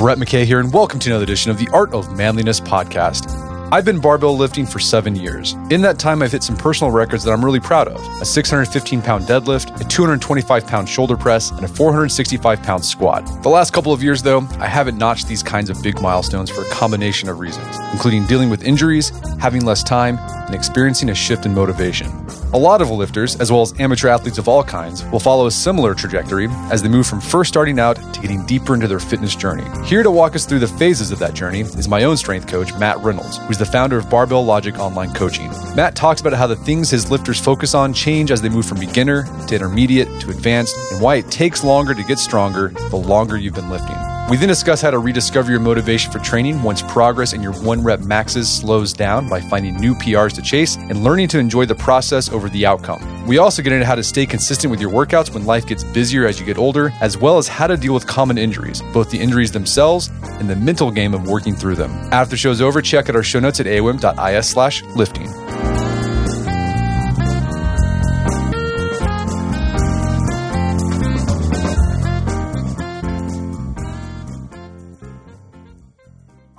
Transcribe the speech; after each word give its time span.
Brett 0.00 0.16
McKay 0.16 0.46
here, 0.46 0.60
and 0.60 0.72
welcome 0.72 0.98
to 0.98 1.10
another 1.10 1.24
edition 1.24 1.50
of 1.50 1.58
the 1.58 1.68
Art 1.74 1.92
of 1.92 2.16
Manliness 2.16 2.58
podcast. 2.58 3.30
I've 3.70 3.84
been 3.84 4.00
barbell 4.00 4.34
lifting 4.34 4.64
for 4.64 4.78
seven 4.78 5.14
years. 5.14 5.52
In 5.68 5.82
that 5.82 5.98
time, 5.98 6.22
I've 6.22 6.32
hit 6.32 6.42
some 6.42 6.56
personal 6.56 6.90
records 6.90 7.22
that 7.22 7.32
I'm 7.32 7.44
really 7.44 7.60
proud 7.60 7.86
of 7.86 8.00
a 8.18 8.24
615 8.24 9.02
pound 9.02 9.26
deadlift, 9.26 9.78
a 9.78 9.84
225 9.84 10.66
pound 10.66 10.88
shoulder 10.88 11.18
press, 11.18 11.50
and 11.50 11.66
a 11.66 11.68
465 11.68 12.62
pound 12.62 12.82
squat. 12.82 13.42
The 13.42 13.50
last 13.50 13.74
couple 13.74 13.92
of 13.92 14.02
years, 14.02 14.22
though, 14.22 14.40
I 14.58 14.68
haven't 14.68 14.96
notched 14.96 15.28
these 15.28 15.42
kinds 15.42 15.68
of 15.68 15.82
big 15.82 16.00
milestones 16.00 16.48
for 16.48 16.62
a 16.62 16.70
combination 16.70 17.28
of 17.28 17.38
reasons, 17.38 17.76
including 17.92 18.24
dealing 18.24 18.48
with 18.48 18.62
injuries, 18.62 19.10
having 19.38 19.66
less 19.66 19.82
time, 19.84 20.16
and 20.50 20.56
experiencing 20.56 21.10
a 21.10 21.14
shift 21.14 21.46
in 21.46 21.54
motivation. 21.54 22.08
A 22.52 22.58
lot 22.58 22.82
of 22.82 22.90
lifters, 22.90 23.36
as 23.38 23.52
well 23.52 23.62
as 23.62 23.72
amateur 23.78 24.08
athletes 24.08 24.36
of 24.36 24.48
all 24.48 24.64
kinds, 24.64 25.04
will 25.12 25.20
follow 25.20 25.46
a 25.46 25.50
similar 25.52 25.94
trajectory 25.94 26.48
as 26.72 26.82
they 26.82 26.88
move 26.88 27.06
from 27.06 27.20
first 27.20 27.50
starting 27.50 27.78
out 27.78 27.94
to 27.94 28.20
getting 28.20 28.44
deeper 28.46 28.74
into 28.74 28.88
their 28.88 28.98
fitness 28.98 29.36
journey. 29.36 29.62
Here 29.86 30.02
to 30.02 30.10
walk 30.10 30.34
us 30.34 30.46
through 30.46 30.58
the 30.58 30.66
phases 30.66 31.12
of 31.12 31.20
that 31.20 31.34
journey 31.34 31.60
is 31.60 31.86
my 31.86 32.02
own 32.02 32.16
strength 32.16 32.48
coach, 32.48 32.74
Matt 32.74 32.98
Reynolds, 32.98 33.38
who's 33.38 33.58
the 33.58 33.64
founder 33.64 33.96
of 33.96 34.10
Barbell 34.10 34.44
Logic 34.44 34.76
Online 34.80 35.14
Coaching. 35.14 35.52
Matt 35.76 35.94
talks 35.94 36.20
about 36.20 36.32
how 36.32 36.48
the 36.48 36.56
things 36.56 36.90
his 36.90 37.12
lifters 37.12 37.40
focus 37.40 37.72
on 37.72 37.94
change 37.94 38.32
as 38.32 38.42
they 38.42 38.48
move 38.48 38.66
from 38.66 38.80
beginner 38.80 39.28
to 39.46 39.54
intermediate 39.54 40.08
to 40.22 40.30
advanced, 40.30 40.76
and 40.90 41.00
why 41.00 41.14
it 41.14 41.30
takes 41.30 41.62
longer 41.62 41.94
to 41.94 42.02
get 42.02 42.18
stronger 42.18 42.70
the 42.90 42.96
longer 42.96 43.36
you've 43.36 43.54
been 43.54 43.70
lifting. 43.70 44.09
We 44.30 44.36
then 44.36 44.46
discuss 44.46 44.80
how 44.80 44.92
to 44.92 45.00
rediscover 45.00 45.50
your 45.50 45.58
motivation 45.58 46.12
for 46.12 46.20
training 46.20 46.62
once 46.62 46.82
progress 46.82 47.32
in 47.32 47.42
your 47.42 47.52
one 47.52 47.82
rep 47.82 47.98
maxes 47.98 48.48
slows 48.48 48.92
down 48.92 49.28
by 49.28 49.40
finding 49.40 49.74
new 49.74 49.92
PRs 49.92 50.34
to 50.34 50.42
chase 50.42 50.76
and 50.76 51.02
learning 51.02 51.26
to 51.30 51.40
enjoy 51.40 51.66
the 51.66 51.74
process 51.74 52.28
over 52.30 52.48
the 52.48 52.64
outcome. 52.64 53.26
We 53.26 53.38
also 53.38 53.60
get 53.60 53.72
into 53.72 53.86
how 53.86 53.96
to 53.96 54.04
stay 54.04 54.26
consistent 54.26 54.70
with 54.70 54.80
your 54.80 54.90
workouts 54.92 55.34
when 55.34 55.46
life 55.46 55.66
gets 55.66 55.82
busier 55.82 56.28
as 56.28 56.38
you 56.38 56.46
get 56.46 56.58
older, 56.58 56.92
as 57.00 57.18
well 57.18 57.38
as 57.38 57.48
how 57.48 57.66
to 57.66 57.76
deal 57.76 57.92
with 57.92 58.06
common 58.06 58.38
injuries, 58.38 58.82
both 58.92 59.10
the 59.10 59.18
injuries 59.18 59.50
themselves 59.50 60.12
and 60.22 60.48
the 60.48 60.54
mental 60.54 60.92
game 60.92 61.12
of 61.12 61.26
working 61.26 61.56
through 61.56 61.74
them. 61.74 61.90
After 62.12 62.30
the 62.30 62.36
show's 62.36 62.60
over, 62.60 62.80
check 62.80 63.08
out 63.08 63.16
our 63.16 63.24
show 63.24 63.40
notes 63.40 63.58
at 63.58 63.66
aom.is 63.66 64.48
slash 64.48 64.84
lifting. 64.94 65.28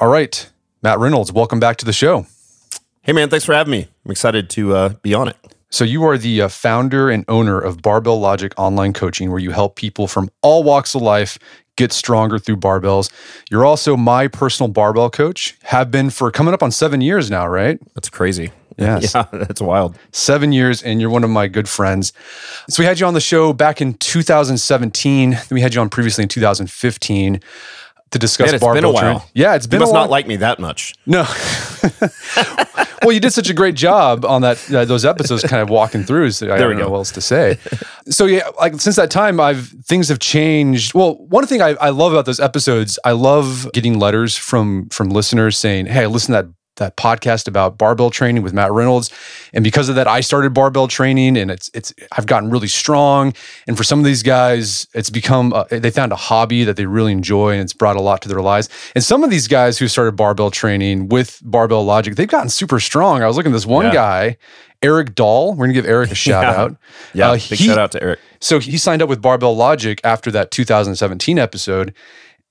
All 0.02 0.08
right, 0.08 0.50
Matt 0.82 0.98
Reynolds, 0.98 1.32
welcome 1.32 1.60
back 1.60 1.78
to 1.78 1.86
the 1.86 1.94
show. 1.94 2.26
Hey, 3.04 3.14
man, 3.14 3.30
thanks 3.30 3.46
for 3.46 3.54
having 3.54 3.70
me. 3.70 3.88
I'm 4.04 4.10
excited 4.10 4.50
to 4.50 4.74
uh, 4.74 4.90
be 5.04 5.14
on 5.14 5.28
it. 5.28 5.38
So, 5.70 5.84
you 5.84 6.04
are 6.06 6.18
the 6.18 6.42
uh, 6.42 6.48
founder 6.48 7.12
and 7.12 7.24
owner 7.28 7.60
of 7.60 7.84
Barbell 7.84 8.20
Logic 8.20 8.52
Online 8.58 8.94
Coaching, 8.94 9.30
where 9.30 9.38
you 9.38 9.52
help 9.52 9.76
people 9.76 10.08
from 10.08 10.32
all 10.42 10.64
walks 10.64 10.96
of 10.96 11.04
life 11.04 11.38
get 11.76 11.94
stronger 11.94 12.40
through 12.40 12.58
barbells. 12.58 13.12
You're 13.52 13.64
also 13.64 13.96
my 13.96 14.28
personal 14.28 14.70
barbell 14.72 15.12
coach, 15.12 15.56
have 15.66 15.92
been 15.92 16.10
for 16.10 16.32
coming 16.32 16.56
up 16.56 16.64
on 16.64 16.72
seven 16.72 17.02
years 17.02 17.30
now, 17.30 17.48
right? 17.48 17.78
That's 17.94 18.10
crazy. 18.10 18.52
Yes. 18.80 19.14
Yeah, 19.14 19.26
that's 19.32 19.62
wild. 19.62 19.96
Seven 20.14 20.52
years, 20.52 20.82
and 20.82 21.00
you're 21.00 21.12
one 21.12 21.24
of 21.24 21.30
my 21.30 21.48
good 21.48 21.70
friends. 21.70 22.12
So, 22.68 22.82
we 22.82 22.88
had 22.88 23.00
you 23.00 23.06
on 23.06 23.14
the 23.14 23.22
show 23.22 23.54
back 23.54 23.82
in 23.82 23.94
2017. 23.94 25.30
Then 25.30 25.44
we 25.52 25.62
had 25.62 25.76
you 25.76 25.82
on 25.82 25.92
previously 25.92 26.24
in 26.24 26.28
2015 26.28 27.40
to 28.12 28.20
discuss 28.20 28.48
Man, 28.48 28.56
it's 28.56 28.66
been 28.66 28.84
a 28.84 28.92
while. 28.92 29.28
Yeah, 29.34 29.56
it's 29.56 29.66
You 29.66 29.72
been 29.72 29.80
must 29.80 29.92
a 29.92 29.96
not 29.96 30.10
like 30.10 30.28
me 30.28 30.36
that 30.38 30.60
much. 30.60 30.94
No. 31.06 31.24
well, 33.02 33.12
you 33.12 33.20
did 33.20 33.32
such 33.32 33.50
a 33.50 33.54
great 33.54 33.76
job 33.76 34.26
on 34.26 34.42
that 34.42 34.72
uh, 34.72 34.86
those 34.86 35.06
episodes, 35.06 35.44
kind 35.44 35.62
of 35.62 35.70
walking 35.70 36.04
through. 36.04 36.32
So 36.32 36.48
I 36.48 36.58
There 36.58 36.70
don't 36.70 36.78
know 36.78 36.90
what 36.90 36.98
else 36.98 37.12
to 37.12 37.22
say. 37.22 37.58
so 38.10 38.26
yeah, 38.26 38.50
like 38.60 38.80
since 38.82 38.98
that 38.98 39.12
time, 39.12 39.40
I've 39.40 39.68
things 39.86 40.10
have 40.10 40.20
changed. 40.20 40.94
Well, 40.94 41.16
one 41.16 41.48
thing 41.48 41.62
I, 41.62 41.70
I 41.76 41.90
love 41.90 42.12
about 42.12 42.26
those 42.26 42.40
episodes, 42.40 43.00
I 43.06 43.12
love 43.12 43.70
getting 43.74 43.98
letters 43.98 44.36
from 44.36 44.90
from 44.90 45.10
listeners 45.10 45.58
saying, 45.58 45.86
"Hey, 45.86 46.04
I 46.04 46.08
listened 46.08 46.36
to 46.36 46.44
that." 46.44 46.54
That 46.82 46.98
podcast 46.98 47.48
about 47.48 47.78
barbell 47.78 48.10
training 48.10 48.42
with 48.44 48.54
Matt 48.54 48.72
Reynolds, 48.72 49.10
and 49.54 49.64
because 49.64 49.88
of 49.88 49.94
that, 49.96 50.08
I 50.08 50.20
started 50.22 50.54
barbell 50.54 50.88
training, 50.88 51.38
and 51.38 51.50
it's 51.52 51.70
it's 51.74 51.94
I've 52.18 52.26
gotten 52.26 52.50
really 52.50 52.68
strong. 52.68 53.34
And 53.68 53.78
for 53.78 53.84
some 53.84 54.00
of 54.00 54.06
these 54.06 54.24
guys, 54.24 54.88
it's 54.96 55.10
become 55.12 55.54
a, 55.54 55.66
they 55.80 55.92
found 55.92 56.12
a 56.12 56.16
hobby 56.16 56.64
that 56.64 56.78
they 56.78 56.86
really 56.88 57.12
enjoy, 57.12 57.52
and 57.54 57.62
it's 57.62 57.74
brought 57.74 57.96
a 57.98 58.02
lot 58.02 58.22
to 58.24 58.30
their 58.30 58.42
lives. 58.42 58.68
And 58.96 59.04
some 59.04 59.24
of 59.24 59.30
these 59.30 59.48
guys 59.48 59.78
who 59.78 59.88
started 59.88 60.16
barbell 60.16 60.50
training 60.50 61.10
with 61.10 61.40
Barbell 61.44 61.86
Logic, 61.86 62.16
they've 62.16 62.28
gotten 62.28 62.50
super 62.50 62.80
strong. 62.80 63.22
I 63.22 63.28
was 63.28 63.38
looking 63.38 63.52
at 63.52 63.56
this 63.56 63.66
one 63.68 63.86
Yeah. 63.86 63.94
guy, 63.94 64.38
Eric 64.82 65.14
Dahl. 65.14 65.54
We're 65.54 65.66
gonna 65.68 65.74
give 65.74 65.86
Eric 65.86 66.10
a 66.12 66.16
shout 66.26 66.44
Yeah. 66.44 66.62
out. 66.62 66.76
Yeah, 67.14 67.28
Uh, 67.30 67.34
big 67.34 67.42
he- 67.44 67.68
shout 67.68 67.78
out 67.78 67.92
to 67.92 68.02
Eric. 68.02 68.20
So 68.40 68.60
he 68.60 68.78
signed 68.80 69.04
up 69.04 69.10
with 69.10 69.22
Barbell 69.22 69.56
Logic 69.56 70.02
after 70.04 70.32
that 70.32 70.50
2017 70.50 71.38
episode. 71.38 71.94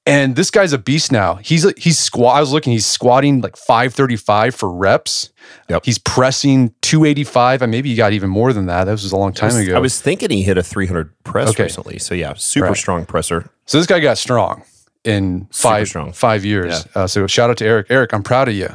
And 0.06 0.34
this 0.34 0.50
guy's 0.50 0.72
a 0.72 0.78
beast 0.78 1.12
now. 1.12 1.34
He's 1.36 1.70
he's 1.76 1.98
squat. 1.98 2.36
I 2.36 2.40
was 2.40 2.52
looking. 2.52 2.72
He's 2.72 2.86
squatting 2.86 3.42
like 3.42 3.56
535 3.56 4.54
for 4.54 4.72
reps. 4.72 5.30
Yep. 5.68 5.84
He's 5.84 5.98
pressing 5.98 6.74
285, 6.80 7.62
and 7.62 7.70
maybe 7.70 7.90
he 7.90 7.96
got 7.96 8.12
even 8.12 8.30
more 8.30 8.52
than 8.52 8.66
that. 8.66 8.84
That 8.84 8.92
was 8.92 9.12
a 9.12 9.16
long 9.16 9.32
time 9.32 9.54
ago. 9.56 9.76
I 9.76 9.78
was 9.78 10.00
thinking 10.00 10.30
he 10.30 10.42
hit 10.42 10.56
a 10.58 10.62
300 10.62 11.12
press 11.24 11.50
Okay. 11.50 11.64
recently. 11.64 11.98
So, 11.98 12.14
yeah, 12.14 12.32
super 12.36 12.68
Right. 12.68 12.76
strong 12.76 13.04
presser. 13.04 13.50
so 13.66 13.78
this 13.78 13.86
guy 13.86 14.00
got 14.00 14.16
strong 14.18 14.62
in 15.04 15.46
five 15.52 15.88
strong. 15.88 16.12
five 16.12 16.44
years. 16.44 16.86
Uh, 16.94 17.06
so 17.06 17.26
shout 17.26 17.50
out 17.50 17.58
to 17.58 17.66
Eric. 17.66 17.86
Eric, 17.90 18.12
I'm 18.14 18.22
proud 18.22 18.48
of 18.48 18.54
you. 18.54 18.68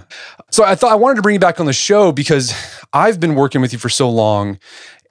So 0.52 0.64
I 0.64 0.76
thought 0.76 0.92
I 0.92 0.96
wanted 0.96 1.16
to 1.16 1.22
bring 1.22 1.34
you 1.34 1.40
back 1.40 1.60
on 1.60 1.66
the 1.66 1.74
show 1.74 2.12
because 2.12 2.54
I've 2.94 3.20
been 3.20 3.36
working 3.36 3.62
with 3.62 3.74
you 3.74 3.80
for 3.80 3.90
so 3.90 4.10
long, 4.10 4.58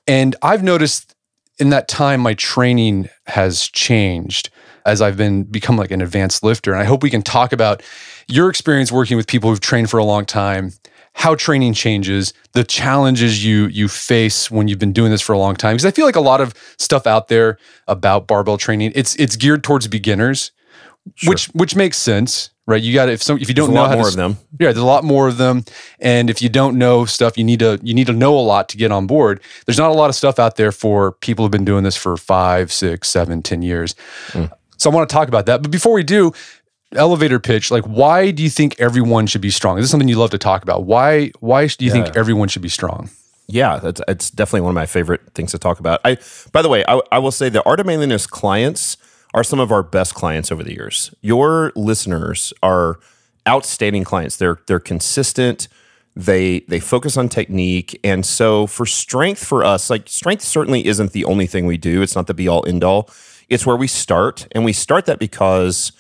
and 0.07 0.37
I've 0.43 0.63
noticed 0.63 1.15
in 1.59 1.71
that 1.71 1.87
time 1.89 2.21
my 2.21 2.35
training 2.35 3.09
has 3.27 3.69
changed 3.69 4.51
as 4.85 5.01
I've 5.01 5.17
been 5.17 5.45
become 5.45 5.77
like 5.77 5.91
an 5.91 6.01
advanced 6.03 6.43
lifter. 6.43 6.73
And 6.73 6.81
I 6.81 6.85
hope 6.85 7.03
we 7.03 7.11
can 7.11 7.23
talk 7.23 7.53
about 7.53 7.83
your 8.29 8.49
experience 8.51 8.93
working 8.93 9.17
with 9.17 9.27
people 9.27 9.51
who've 9.51 9.61
trained 9.61 9.91
for 9.91 9.99
a 9.99 10.05
long 10.05 10.25
time, 10.27 10.73
how 11.15 11.35
training 11.35 11.75
changes, 11.75 12.33
the 12.53 12.65
challenges 12.65 13.45
you 13.45 13.67
you 13.67 13.89
face 13.89 14.51
when 14.51 14.69
you've 14.69 14.79
been 14.79 14.93
doing 14.93 15.11
this 15.11 15.23
for 15.23 15.33
a 15.33 15.39
long 15.39 15.57
time. 15.57 15.75
Because 15.75 15.87
I 15.87 15.91
feel 15.91 16.07
like 16.07 16.17
a 16.17 16.21
lot 16.21 16.41
of 16.41 16.55
stuff 16.79 17.07
out 17.07 17.29
there 17.29 17.59
about 17.89 18.27
barbell 18.27 18.59
training, 18.59 18.93
it's 18.95 19.15
it's 19.17 19.37
geared 19.37 19.63
towards 19.65 19.89
beginners, 19.89 20.51
which 21.27 21.47
which 21.49 21.77
makes 21.77 21.97
sense, 21.99 22.51
right? 22.67 22.83
You 22.83 22.93
got 22.95 23.07
to 23.07 23.13
if 23.13 23.23
some 23.23 23.39
if 23.39 23.49
you 23.49 23.55
don't 23.55 23.69
There's 23.69 23.75
a 23.75 23.75
know 23.75 23.83
lot 23.83 23.91
how 23.91 23.97
more 23.97 24.05
to 24.05 24.09
of 24.11 24.17
them. 24.17 24.37
yeah, 24.59 24.73
there's 24.73 24.79
a 24.79 24.85
lot 24.85 25.05
more 25.05 25.29
of 25.29 25.37
them, 25.37 25.65
and 26.01 26.29
if 26.31 26.43
you 26.43 26.49
don't 26.49 26.77
know 26.79 27.05
stuff, 27.05 27.39
you 27.39 27.45
need 27.45 27.61
to 27.61 27.79
you 27.83 27.95
need 27.95 28.07
to 28.09 28.13
know 28.13 28.37
a 28.39 28.41
lot 28.41 28.69
to 28.71 28.77
get 28.77 28.91
on 28.91 29.07
board. 29.07 29.41
There's 29.67 29.79
not 29.79 29.91
a 29.91 29.95
lot 29.95 30.09
of 30.11 30.17
stuff 30.17 30.39
out 30.39 30.57
there 30.57 30.73
for 30.73 31.13
people 31.13 31.45
who've 31.45 31.53
been 31.53 31.65
doing 31.65 31.85
this 31.85 31.97
for 31.97 32.17
five, 32.17 32.73
six, 32.73 33.09
seven, 33.09 33.43
ten 33.43 33.63
years. 33.63 33.95
Hmm. 34.29 34.47
So 34.77 34.91
I 34.91 34.95
want 34.95 35.09
to 35.09 35.13
talk 35.13 35.29
about 35.29 35.47
that. 35.47 35.63
But 35.63 35.71
before 35.71 35.93
we 35.93 36.03
do, 36.03 36.33
elevator 36.97 37.41
pitch. 37.41 37.71
Like, 37.71 37.85
why 37.85 38.31
do 38.31 38.43
you 38.43 38.51
think 38.51 38.79
everyone 38.79 39.27
should 39.27 39.41
be 39.41 39.51
strong? 39.51 39.77
This 39.77 39.85
is 39.85 39.91
something 39.91 40.09
you 40.09 40.19
love 40.19 40.31
to 40.31 40.39
talk 40.39 40.63
about. 40.63 40.85
Why 40.85 41.31
why 41.41 41.67
do 41.67 41.85
you 41.85 41.91
think 41.91 42.17
everyone 42.17 42.49
should 42.49 42.63
be 42.63 42.69
strong? 42.69 43.11
Yeah, 43.47 43.79
that's 43.79 44.01
it's 44.09 44.31
definitely 44.31 44.63
one 44.63 44.71
of 44.71 44.75
my 44.75 44.87
favorite 44.87 45.21
things 45.35 45.51
to 45.53 45.59
talk 45.59 45.81
about. 45.81 46.01
I, 46.05 46.19
by 46.53 46.63
the 46.63 46.69
way, 46.69 46.85
I, 46.89 47.01
I 47.13 47.19
will 47.19 47.33
say 47.33 47.49
the 47.49 47.63
Art 47.65 47.81
of 47.81 47.87
Manliness 47.87 48.27
clients 48.27 48.97
are 49.35 49.45
some 49.45 49.61
of 49.61 49.71
our 49.71 49.83
best 49.83 50.15
clients 50.15 50.51
over 50.51 50.63
the 50.63 50.73
years. 50.73 51.15
Your 51.21 51.73
listeners 51.75 52.53
are 52.63 52.99
outstanding 53.47 54.05
clients. 54.05 54.37
They're 54.37 54.61
they're 54.67 54.81
consistent. 54.81 55.69
They 56.17 56.61
they 56.61 56.81
focus 56.81 57.17
on 57.17 57.29
technique, 57.29 57.99
and 58.05 58.25
so 58.25 58.67
for 58.67 58.87
strength 58.87 59.45
for 59.45 59.65
us, 59.65 59.91
like 59.91 60.09
strength 60.09 60.43
certainly 60.43 60.87
isn't 60.87 61.13
the 61.13 61.25
only 61.25 61.47
thing 61.47 61.67
we 61.67 61.77
do. 61.77 62.03
It's 62.03 62.15
not 62.15 62.29
the 62.29 62.35
be 62.35 62.49
all 62.49 62.65
end 62.67 62.85
all. 62.85 63.11
It's 63.49 63.67
where 63.67 63.77
we 63.77 63.87
start, 63.87 64.47
and 64.53 64.65
we 64.65 64.73
start 64.73 65.07
that 65.07 65.19
because 65.19 65.93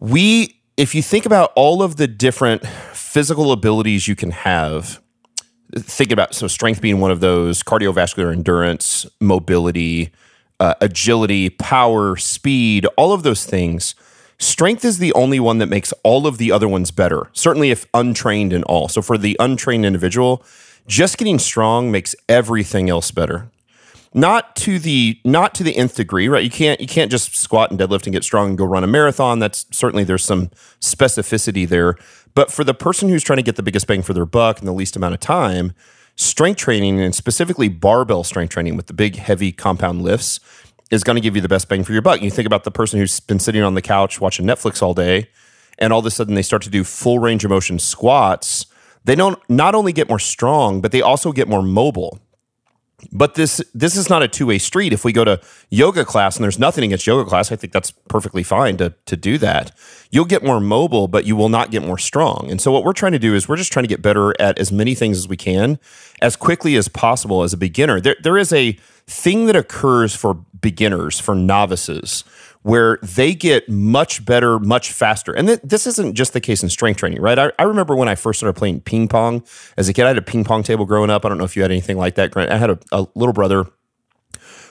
we, 0.00 0.60
if 0.76 0.94
you 0.94 1.02
think 1.02 1.26
about 1.26 1.52
all 1.56 1.82
of 1.82 1.96
the 1.96 2.06
different 2.06 2.66
physical 2.92 3.52
abilities 3.52 4.06
you 4.06 4.14
can 4.14 4.30
have 4.30 5.00
think 5.76 6.10
about 6.10 6.34
so 6.34 6.46
strength 6.46 6.80
being 6.80 7.00
one 7.00 7.10
of 7.10 7.20
those 7.20 7.62
cardiovascular 7.62 8.32
endurance 8.32 9.06
mobility 9.20 10.10
uh, 10.60 10.74
agility 10.80 11.50
power 11.50 12.16
speed 12.16 12.86
all 12.96 13.12
of 13.12 13.22
those 13.22 13.44
things. 13.44 13.94
Strength 14.38 14.84
is 14.84 14.98
the 14.98 15.12
only 15.12 15.38
one 15.38 15.58
that 15.58 15.68
makes 15.68 15.92
all 16.02 16.26
of 16.26 16.38
the 16.38 16.50
other 16.50 16.68
ones 16.68 16.90
better 16.90 17.28
certainly 17.32 17.70
if 17.70 17.86
untrained 17.92 18.52
in 18.52 18.62
all. 18.64 18.88
So 18.88 19.02
for 19.02 19.18
the 19.18 19.36
untrained 19.38 19.84
individual 19.84 20.44
just 20.86 21.18
getting 21.18 21.38
strong 21.38 21.90
makes 21.90 22.16
everything 22.28 22.88
else 22.88 23.10
better 23.10 23.50
not 24.14 24.56
to 24.56 24.78
the 24.78 25.20
not 25.24 25.54
to 25.54 25.62
the 25.62 25.76
nth 25.76 25.96
degree 25.96 26.28
right? 26.28 26.44
You 26.44 26.50
can't 26.50 26.80
you 26.80 26.86
can't 26.86 27.10
just 27.10 27.36
squat 27.36 27.70
and 27.70 27.78
deadlift 27.78 28.04
and 28.04 28.12
get 28.12 28.24
strong 28.24 28.50
and 28.50 28.58
go 28.58 28.64
run 28.64 28.84
a 28.84 28.86
marathon. 28.86 29.38
That's 29.38 29.66
certainly 29.70 30.04
there's 30.04 30.24
some 30.24 30.50
specificity 30.80 31.68
there. 31.68 31.96
But 32.34 32.50
for 32.50 32.64
the 32.64 32.74
person 32.74 33.08
who's 33.08 33.24
trying 33.24 33.38
to 33.38 33.42
get 33.42 33.56
the 33.56 33.62
biggest 33.62 33.86
bang 33.86 34.02
for 34.02 34.12
their 34.12 34.26
buck 34.26 34.60
in 34.60 34.66
the 34.66 34.72
least 34.72 34.96
amount 34.96 35.14
of 35.14 35.20
time 35.20 35.72
strength 36.16 36.58
training 36.58 37.00
and 37.00 37.14
specifically 37.14 37.68
barbell 37.68 38.24
strength 38.24 38.50
training 38.50 38.76
with 38.76 38.86
the 38.86 38.92
big 38.92 39.16
heavy 39.16 39.52
compound 39.52 40.02
lifts 40.02 40.40
is 40.90 41.04
going 41.04 41.14
to 41.14 41.20
give 41.20 41.36
you 41.36 41.42
the 41.42 41.48
best 41.48 41.68
bang 41.68 41.84
for 41.84 41.92
your 41.92 42.02
buck. 42.02 42.20
You 42.20 42.30
think 42.30 42.46
about 42.46 42.64
the 42.64 42.72
person 42.72 42.98
who's 42.98 43.20
been 43.20 43.38
sitting 43.38 43.62
on 43.62 43.74
the 43.74 43.82
couch 43.82 44.20
watching 44.20 44.44
netflix 44.44 44.82
all 44.82 44.94
day 44.94 45.28
and 45.78 45.92
all 45.92 46.00
of 46.00 46.06
a 46.06 46.10
sudden 46.10 46.34
they 46.34 46.42
start 46.42 46.62
to 46.62 46.70
do 46.70 46.82
full 46.82 47.20
range 47.20 47.44
of 47.44 47.50
motion 47.50 47.78
squats. 47.78 48.66
They 49.04 49.14
don't 49.14 49.38
not 49.48 49.76
only 49.76 49.92
get 49.92 50.08
more 50.08 50.18
strong 50.18 50.80
but 50.80 50.90
they 50.90 51.02
also 51.02 51.30
get 51.30 51.46
more 51.46 51.62
mobile 51.62 52.18
But 53.12 53.34
this 53.34 53.62
this 53.74 53.96
is 53.96 54.10
not 54.10 54.24
a 54.24 54.28
two 54.28 54.46
way 54.46 54.58
street. 54.58 54.92
If 54.92 55.04
we 55.04 55.12
go 55.12 55.24
to 55.24 55.40
yoga 55.70 56.04
class 56.04 56.36
and 56.36 56.42
there's 56.42 56.58
nothing 56.58 56.82
against 56.82 57.06
yoga 57.06 57.28
class, 57.28 57.52
I 57.52 57.56
think 57.56 57.72
that's 57.72 57.92
perfectly 57.92 58.42
fine 58.42 58.76
to 58.78 58.92
to 59.06 59.16
do 59.16 59.38
that. 59.38 59.70
You'll 60.10 60.24
get 60.24 60.42
more 60.42 60.58
mobile, 60.58 61.06
but 61.06 61.24
you 61.24 61.36
will 61.36 61.48
not 61.48 61.70
get 61.70 61.84
more 61.84 61.98
strong. 61.98 62.48
And 62.50 62.60
so 62.60 62.72
what 62.72 62.82
we're 62.82 62.92
trying 62.92 63.12
to 63.12 63.18
do 63.18 63.34
is 63.36 63.48
we're 63.48 63.56
just 63.56 63.72
trying 63.72 63.84
to 63.84 63.88
get 63.88 64.02
better 64.02 64.34
at 64.40 64.58
as 64.58 64.72
many 64.72 64.96
things 64.96 65.16
as 65.16 65.28
we 65.28 65.36
can 65.36 65.78
as 66.20 66.34
quickly 66.34 66.74
as 66.76 66.88
possible 66.88 67.44
as 67.44 67.52
a 67.52 67.56
beginner. 67.56 68.00
There 68.00 68.16
there 68.20 68.36
is 68.36 68.52
a 68.52 68.72
thing 69.06 69.46
that 69.46 69.56
occurs 69.56 70.14
for 70.14 70.34
beginners, 70.60 71.20
for 71.20 71.34
novices, 71.36 72.24
where 72.62 72.98
they 73.02 73.34
get 73.34 73.68
much 73.68 74.24
better, 74.24 74.58
much 74.58 74.92
faster. 74.92 75.32
And 75.32 75.48
th- 75.48 75.60
this 75.62 75.86
isn't 75.86 76.14
just 76.14 76.32
the 76.32 76.40
case 76.40 76.62
in 76.62 76.68
strength 76.68 76.98
training, 76.98 77.20
right? 77.20 77.38
I, 77.38 77.52
I, 77.58 77.62
remember 77.62 77.94
when 77.94 78.08
I 78.08 78.14
first 78.14 78.40
started 78.40 78.58
playing 78.58 78.80
ping 78.80 79.08
pong 79.08 79.44
as 79.76 79.88
a 79.88 79.92
kid, 79.92 80.04
I 80.04 80.08
had 80.08 80.18
a 80.18 80.22
ping 80.22 80.44
pong 80.44 80.62
table 80.62 80.84
growing 80.84 81.10
up. 81.10 81.24
I 81.24 81.28
don't 81.28 81.38
know 81.38 81.44
if 81.44 81.56
you 81.56 81.62
had 81.62 81.70
anything 81.70 81.96
like 81.96 82.16
that. 82.16 82.36
I 82.36 82.56
had 82.56 82.70
a, 82.70 82.78
a 82.92 83.06
little 83.14 83.32
brother. 83.32 83.66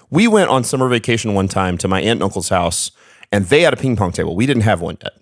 We 0.10 0.28
went 0.28 0.50
on 0.50 0.64
summer 0.64 0.88
vacation 0.88 1.34
one 1.34 1.48
time 1.48 1.78
to 1.80 1.88
my 1.88 2.00
aunt 2.00 2.18
and 2.18 2.24
uncle's 2.24 2.50
house, 2.50 2.92
and 3.32 3.46
they 3.46 3.62
had 3.62 3.74
a 3.74 3.78
ping 3.78 3.96
pong 3.96 4.12
table. 4.12 4.36
We 4.36 4.46
didn't 4.46 4.64
have 4.64 4.82
one 4.82 4.98
yet. 5.02 5.14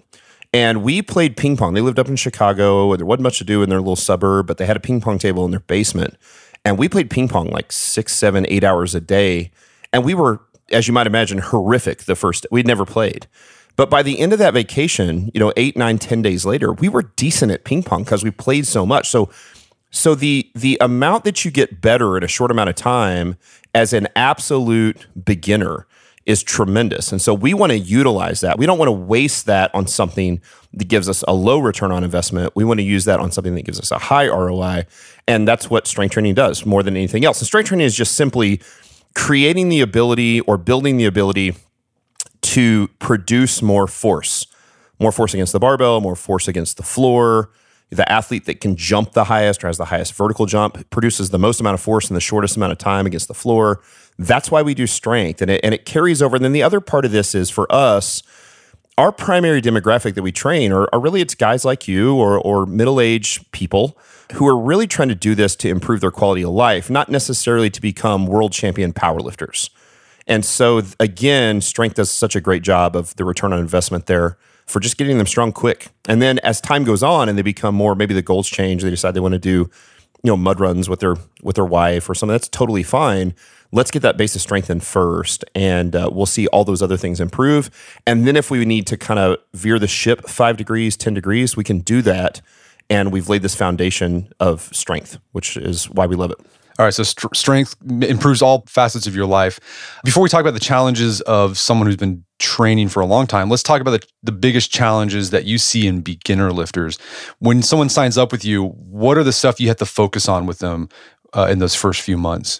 And 0.53 0.83
we 0.83 1.01
played 1.01 1.35
ping 1.35 1.57
pong. 1.57 1.73
They 1.73 1.81
lived 1.81 1.99
up 1.99 2.07
in 2.07 2.15
Chicago. 2.15 2.91
and 2.91 2.99
There 2.99 3.05
wasn't 3.05 3.23
much 3.23 3.39
to 3.39 3.43
do 3.43 3.61
in 3.61 3.69
their 3.69 3.79
little 3.79 3.97
suburb, 3.97 4.47
but 4.47 4.57
they 4.57 4.65
had 4.65 4.77
a 4.77 4.79
ping 4.79 5.01
pong 5.01 5.17
table 5.17 5.43
in 5.43 5.51
their 5.51 5.59
basement. 5.59 6.15
And 6.63 6.77
we 6.77 6.87
played 6.87 7.09
ping 7.09 7.27
pong 7.27 7.49
like 7.49 7.73
six, 7.73 8.13
seven, 8.13 8.45
eight 8.47 8.63
hours 8.63 8.95
a 8.95 9.01
day. 9.01 9.51
And 9.91 10.05
we 10.05 10.13
were 10.13 10.39
as 10.71 10.87
you 10.87 10.93
might 10.93 11.07
imagine, 11.07 11.39
horrific 11.39 12.03
the 12.03 12.15
first 12.15 12.45
we'd 12.51 12.67
never 12.67 12.85
played. 12.85 13.27
But 13.75 13.89
by 13.89 14.03
the 14.03 14.19
end 14.19 14.31
of 14.31 14.39
that 14.39 14.53
vacation, 14.53 15.31
you 15.33 15.39
know, 15.39 15.51
eight, 15.57 15.75
nine, 15.75 15.97
ten 15.97 16.21
days 16.21 16.45
later, 16.45 16.71
we 16.71 16.87
were 16.87 17.03
decent 17.15 17.51
at 17.51 17.65
ping 17.65 17.83
pong 17.83 18.03
because 18.03 18.23
we 18.23 18.31
played 18.31 18.65
so 18.65 18.85
much. 18.85 19.09
So 19.09 19.29
so 19.91 20.15
the 20.15 20.49
the 20.55 20.77
amount 20.81 21.23
that 21.23 21.45
you 21.45 21.51
get 21.51 21.81
better 21.81 22.17
in 22.17 22.23
a 22.23 22.27
short 22.27 22.51
amount 22.51 22.69
of 22.69 22.75
time 22.75 23.37
as 23.73 23.93
an 23.93 24.07
absolute 24.15 25.07
beginner 25.23 25.87
is 26.25 26.41
tremendous. 26.41 27.11
And 27.11 27.21
so 27.21 27.33
we 27.33 27.53
want 27.53 27.71
to 27.71 27.77
utilize 27.77 28.41
that. 28.41 28.57
We 28.57 28.65
don't 28.65 28.79
want 28.79 28.87
to 28.87 28.93
waste 28.93 29.45
that 29.45 29.73
on 29.75 29.85
something 29.85 30.41
that 30.73 30.87
gives 30.87 31.07
us 31.07 31.23
a 31.27 31.33
low 31.33 31.59
return 31.59 31.91
on 31.91 32.03
investment. 32.03 32.55
We 32.55 32.63
want 32.63 32.79
to 32.79 32.83
use 32.83 33.05
that 33.05 33.19
on 33.19 33.31
something 33.31 33.53
that 33.55 33.63
gives 33.63 33.79
us 33.79 33.91
a 33.91 33.99
high 33.99 34.27
ROI. 34.27 34.85
And 35.27 35.47
that's 35.47 35.69
what 35.69 35.85
strength 35.85 36.13
training 36.13 36.33
does 36.33 36.65
more 36.65 36.81
than 36.81 36.95
anything 36.95 37.25
else. 37.25 37.39
And 37.39 37.47
strength 37.47 37.67
training 37.67 37.85
is 37.85 37.95
just 37.95 38.15
simply 38.15 38.59
creating 39.15 39.69
the 39.69 39.81
ability 39.81 40.41
or 40.41 40.57
building 40.57 40.97
the 40.97 41.05
ability 41.05 41.55
to 42.41 42.87
produce 42.99 43.61
more 43.61 43.87
force, 43.87 44.45
more 44.99 45.11
force 45.11 45.33
against 45.33 45.53
the 45.53 45.59
barbell, 45.59 45.99
more 45.99 46.15
force 46.15 46.47
against 46.47 46.77
the 46.77 46.83
floor. 46.83 47.49
The 47.89 48.09
athlete 48.11 48.45
that 48.45 48.61
can 48.61 48.75
jump 48.75 49.13
the 49.13 49.25
highest 49.25 49.63
or 49.63 49.67
has 49.67 49.77
the 49.77 49.85
highest 49.85 50.13
vertical 50.13 50.45
jump 50.45 50.89
produces 50.89 51.29
the 51.29 51.39
most 51.39 51.59
amount 51.59 51.75
of 51.75 51.81
force 51.81 52.09
in 52.09 52.13
the 52.13 52.19
shortest 52.19 52.57
amount 52.57 52.73
of 52.73 52.77
time 52.77 53.05
against 53.05 53.27
the 53.27 53.33
floor. 53.33 53.81
That's 54.19 54.51
why 54.51 54.61
we 54.61 54.73
do 54.73 54.85
strength, 54.85 55.41
and 55.41 55.49
it, 55.49 55.61
and 55.63 55.73
it 55.73 55.85
carries 55.85 56.21
over. 56.21 56.35
And 56.35 56.43
then 56.43 56.51
the 56.51 56.63
other 56.63 56.81
part 56.81 57.05
of 57.05 57.11
this 57.11 57.33
is 57.33 57.49
for 57.49 57.71
us, 57.71 58.21
our 58.97 59.11
primary 59.11 59.61
demographic 59.61 60.15
that 60.15 60.23
we 60.23 60.31
train 60.31 60.71
are, 60.71 60.89
are 60.93 60.99
really 60.99 61.21
it's 61.21 61.35
guys 61.35 61.63
like 61.63 61.87
you 61.87 62.15
or, 62.15 62.39
or 62.39 62.65
middle 62.65 62.99
aged 62.99 63.51
people 63.51 63.97
who 64.33 64.47
are 64.47 64.57
really 64.57 64.87
trying 64.87 65.09
to 65.09 65.15
do 65.15 65.35
this 65.35 65.55
to 65.57 65.69
improve 65.69 66.01
their 66.01 66.11
quality 66.11 66.43
of 66.43 66.51
life, 66.51 66.89
not 66.89 67.09
necessarily 67.09 67.69
to 67.69 67.81
become 67.81 68.25
world 68.25 68.51
champion 68.51 68.93
powerlifters. 68.93 69.69
And 70.27 70.43
so, 70.43 70.81
again, 70.99 71.61
strength 71.61 71.95
does 71.95 72.09
such 72.09 72.35
a 72.35 72.41
great 72.41 72.63
job 72.63 72.95
of 72.95 73.15
the 73.15 73.23
return 73.25 73.53
on 73.53 73.59
investment 73.59 74.07
there 74.07 74.37
for 74.65 74.79
just 74.79 74.97
getting 74.97 75.17
them 75.17 75.27
strong 75.27 75.51
quick. 75.51 75.89
And 76.07 76.21
then 76.21 76.39
as 76.39 76.59
time 76.59 76.83
goes 76.83 77.03
on 77.03 77.29
and 77.29 77.37
they 77.37 77.43
become 77.43 77.75
more, 77.75 77.93
maybe 77.93 78.15
the 78.15 78.23
goals 78.23 78.49
change, 78.49 78.81
they 78.81 78.89
decide 78.89 79.13
they 79.13 79.19
want 79.19 79.33
to 79.33 79.39
do, 79.39 79.69
you 80.23 80.31
know, 80.31 80.37
mud 80.37 80.59
runs 80.59 80.89
with 80.89 80.99
their 80.99 81.15
with 81.43 81.55
their 81.55 81.65
wife 81.65 82.09
or 82.09 82.15
something. 82.15 82.33
That's 82.33 82.47
totally 82.49 82.81
fine. 82.81 83.35
Let's 83.71 83.91
get 83.91 84.01
that 84.03 84.17
base 84.17 84.35
of 84.35 84.41
strengthened 84.41 84.83
first, 84.83 85.43
and 85.53 85.95
uh, 85.95 86.09
we'll 86.11 86.25
see 86.25 86.47
all 86.47 86.63
those 86.63 86.81
other 86.81 86.97
things 86.97 87.19
improve. 87.19 87.69
And 88.07 88.25
then 88.25 88.35
if 88.35 88.49
we 88.49 88.63
need 88.63 88.87
to 88.87 88.97
kind 88.97 89.19
of 89.19 89.37
veer 89.53 89.77
the 89.77 89.87
ship 89.87 90.27
five 90.27 90.57
degrees, 90.57 90.95
ten 90.97 91.13
degrees, 91.13 91.55
we 91.55 91.63
can 91.63 91.79
do 91.79 92.01
that 92.03 92.41
and 92.89 93.11
we've 93.11 93.29
laid 93.29 93.41
this 93.41 93.55
foundation 93.55 94.29
of 94.39 94.69
strength, 94.73 95.17
which 95.31 95.57
is 95.57 95.89
why 95.89 96.05
we 96.05 96.15
love 96.15 96.31
it. 96.31 96.37
All 96.77 96.85
right, 96.85 96.93
so 96.93 97.03
st- 97.03 97.35
strength 97.35 97.75
improves 98.01 98.41
all 98.41 98.65
facets 98.67 99.07
of 99.07 99.15
your 99.15 99.25
life. 99.25 99.59
Before 100.03 100.21
we 100.21 100.27
talk 100.27 100.41
about 100.41 100.53
the 100.53 100.59
challenges 100.59 101.21
of 101.21 101.57
someone 101.57 101.87
who's 101.87 101.95
been 101.95 102.25
training 102.37 102.89
for 102.89 102.99
a 102.99 103.05
long 103.05 103.27
time, 103.27 103.49
let's 103.49 103.63
talk 103.63 103.79
about 103.79 103.91
the, 103.91 104.05
the 104.23 104.33
biggest 104.33 104.71
challenges 104.71 105.29
that 105.29 105.45
you 105.45 105.57
see 105.57 105.87
in 105.87 106.01
beginner 106.01 106.51
lifters. 106.51 106.97
When 107.39 107.61
someone 107.61 107.87
signs 107.87 108.17
up 108.17 108.31
with 108.31 108.43
you, 108.43 108.67
what 108.67 109.17
are 109.17 109.23
the 109.23 109.31
stuff 109.31 109.61
you 109.61 109.69
have 109.69 109.77
to 109.77 109.85
focus 109.85 110.27
on 110.27 110.45
with 110.47 110.59
them 110.59 110.89
uh, 111.33 111.47
in 111.49 111.59
those 111.59 111.75
first 111.75 112.01
few 112.01 112.17
months? 112.17 112.59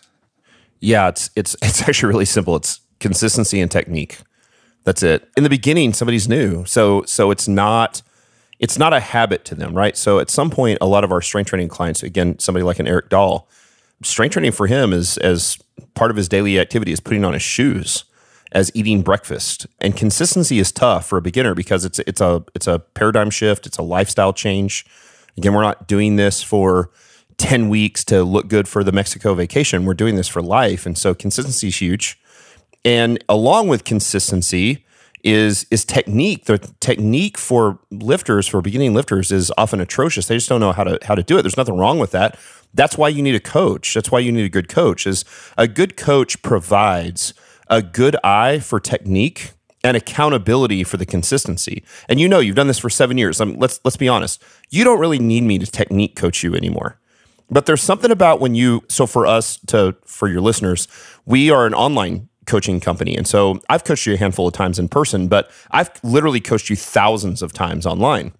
Yeah, 0.80 1.10
it's 1.10 1.30
it's 1.36 1.56
it's 1.62 1.82
actually 1.82 2.08
really 2.08 2.26
simple. 2.26 2.56
It's 2.56 2.80
consistency 3.02 3.60
and 3.60 3.70
technique. 3.70 4.20
That's 4.86 5.04
it. 5.04 5.28
In 5.36 5.44
the 5.44 5.50
beginning, 5.50 5.92
somebody's 5.92 6.30
new, 6.30 6.64
so 6.66 7.04
so 7.04 7.32
it's 7.32 7.50
not 7.50 8.02
it's 8.60 8.78
not 8.78 8.94
a 8.94 9.00
habit 9.00 9.46
to 9.46 9.56
them, 9.56 9.74
right? 9.74 9.98
So 9.98 10.20
at 10.20 10.30
some 10.30 10.50
point, 10.50 10.78
a 10.82 10.88
lot 10.88 11.04
of 11.04 11.12
our 11.12 11.22
strength 11.22 11.50
training 11.50 11.70
clients, 11.70 12.04
again, 12.04 12.40
somebody 12.40 12.64
like 12.64 12.80
an 12.80 12.88
Eric 12.88 13.10
Dahl, 13.10 13.48
strength 14.04 14.34
training 14.34 14.52
for 14.52 14.68
him 14.68 14.94
is 14.94 15.18
as 15.18 15.58
part 15.94 16.12
of 16.12 16.18
his 16.18 16.30
daily 16.30 16.60
activity 16.60 16.92
is 16.92 17.00
putting 17.00 17.26
on 17.26 17.34
his 17.34 17.42
shoes, 17.42 18.06
as 18.52 18.72
eating 18.74 19.02
breakfast. 19.02 19.68
And 19.80 19.96
consistency 19.96 20.60
is 20.60 20.72
tough 20.72 21.08
for 21.08 21.18
a 21.18 21.22
beginner 21.22 21.54
because 21.54 21.86
it's 21.86 22.00
it's 22.00 22.22
a 22.22 22.44
it's 22.54 22.68
a 22.68 22.80
paradigm 22.80 23.30
shift, 23.30 23.66
it's 23.66 23.78
a 23.78 23.84
lifestyle 23.84 24.34
change. 24.34 24.86
Again, 25.38 25.54
we're 25.54 25.62
not 25.62 25.88
doing 25.88 26.16
this 26.16 26.42
for 26.42 26.92
10 27.38 27.68
weeks 27.68 28.06
to 28.06 28.24
look 28.24 28.48
good 28.48 28.68
for 28.68 28.84
the 28.84 28.94
Mexico 28.94 29.34
vacation. 29.34 29.84
We're 29.86 29.94
doing 29.94 30.16
this 30.16 30.30
for 30.30 30.42
life. 30.42 30.86
And 30.86 30.98
so 30.98 31.14
consistency 31.14 31.68
is 31.68 31.82
huge. 31.82 32.18
And 32.86 33.22
along 33.28 33.68
with 33.68 33.84
consistency, 33.84 34.85
is 35.26 35.66
is 35.72 35.84
technique. 35.84 36.46
The 36.46 36.60
technique 36.80 37.38
for 37.38 37.80
lifters, 37.92 38.48
for 38.48 38.62
beginning 38.62 38.94
lifters, 38.94 39.32
is 39.32 39.52
often 39.58 39.82
atrocious. 39.82 40.28
They 40.28 40.36
just 40.36 40.48
don't 40.48 40.62
know 40.62 40.72
how 40.72 40.86
to 40.86 41.00
how 41.04 41.16
to 41.16 41.24
do 41.24 41.38
it. 41.38 41.42
There's 41.42 41.58
nothing 41.58 41.78
wrong 41.78 42.00
with 42.00 42.12
that. 42.12 42.40
That's 42.74 42.98
why 42.98 43.10
you 43.10 43.24
need 43.24 43.36
a 43.36 43.40
coach. 43.40 43.94
That's 43.94 44.12
why 44.12 44.20
you 44.20 44.32
need 44.32 44.46
a 44.46 44.50
good 44.50 44.70
coach. 44.70 45.08
Is 45.08 45.26
a 45.58 45.68
good 45.68 45.98
coach 45.98 46.42
provides 46.44 47.34
a 47.68 47.82
good 47.82 48.16
eye 48.24 48.60
for 48.60 48.80
technique 48.80 49.52
and 49.84 49.98
accountability 49.98 50.84
for 50.84 50.98
the 50.98 51.06
consistency. 51.06 51.84
And 52.08 52.20
you 52.20 52.28
know, 52.28 52.40
you've 52.40 52.56
done 52.56 52.68
this 52.68 52.80
for 52.80 52.92
seven 52.92 53.18
years. 53.18 53.42
Um, 53.42 53.56
let's 53.58 53.80
let's 53.84 53.98
be 53.98 54.08
honest. 54.08 54.42
You 54.70 54.84
don't 54.84 55.00
really 55.00 55.20
need 55.20 55.44
me 55.44 55.58
to 55.58 55.66
technique 55.66 56.16
coach 56.16 56.44
you 56.44 56.54
anymore. 56.56 57.00
But 57.50 57.66
there's 57.66 57.82
something 57.82 58.12
about 58.12 58.40
when 58.40 58.54
you. 58.54 58.84
So 58.90 59.08
for 59.08 59.26
us 59.26 59.58
to 59.68 59.96
for 60.06 60.28
your 60.28 60.42
listeners, 60.42 60.88
we 61.26 61.50
are 61.50 61.66
an 61.66 61.74
online 61.74 62.30
coaching 62.46 62.80
company. 62.80 63.16
And 63.16 63.28
so 63.28 63.62
I've 63.70 63.84
coached 63.84 64.06
you 64.06 64.14
a 64.14 64.18
handful 64.18 64.48
of 64.48 64.54
times 64.54 64.80
in 64.80 64.88
person, 64.88 65.28
but 65.28 65.50
I've 65.72 65.90
literally 66.04 66.42
coached 66.42 66.70
you 66.70 66.76
thousands 66.76 67.42
of 67.42 67.54
times 67.54 67.86
online. 67.86 68.34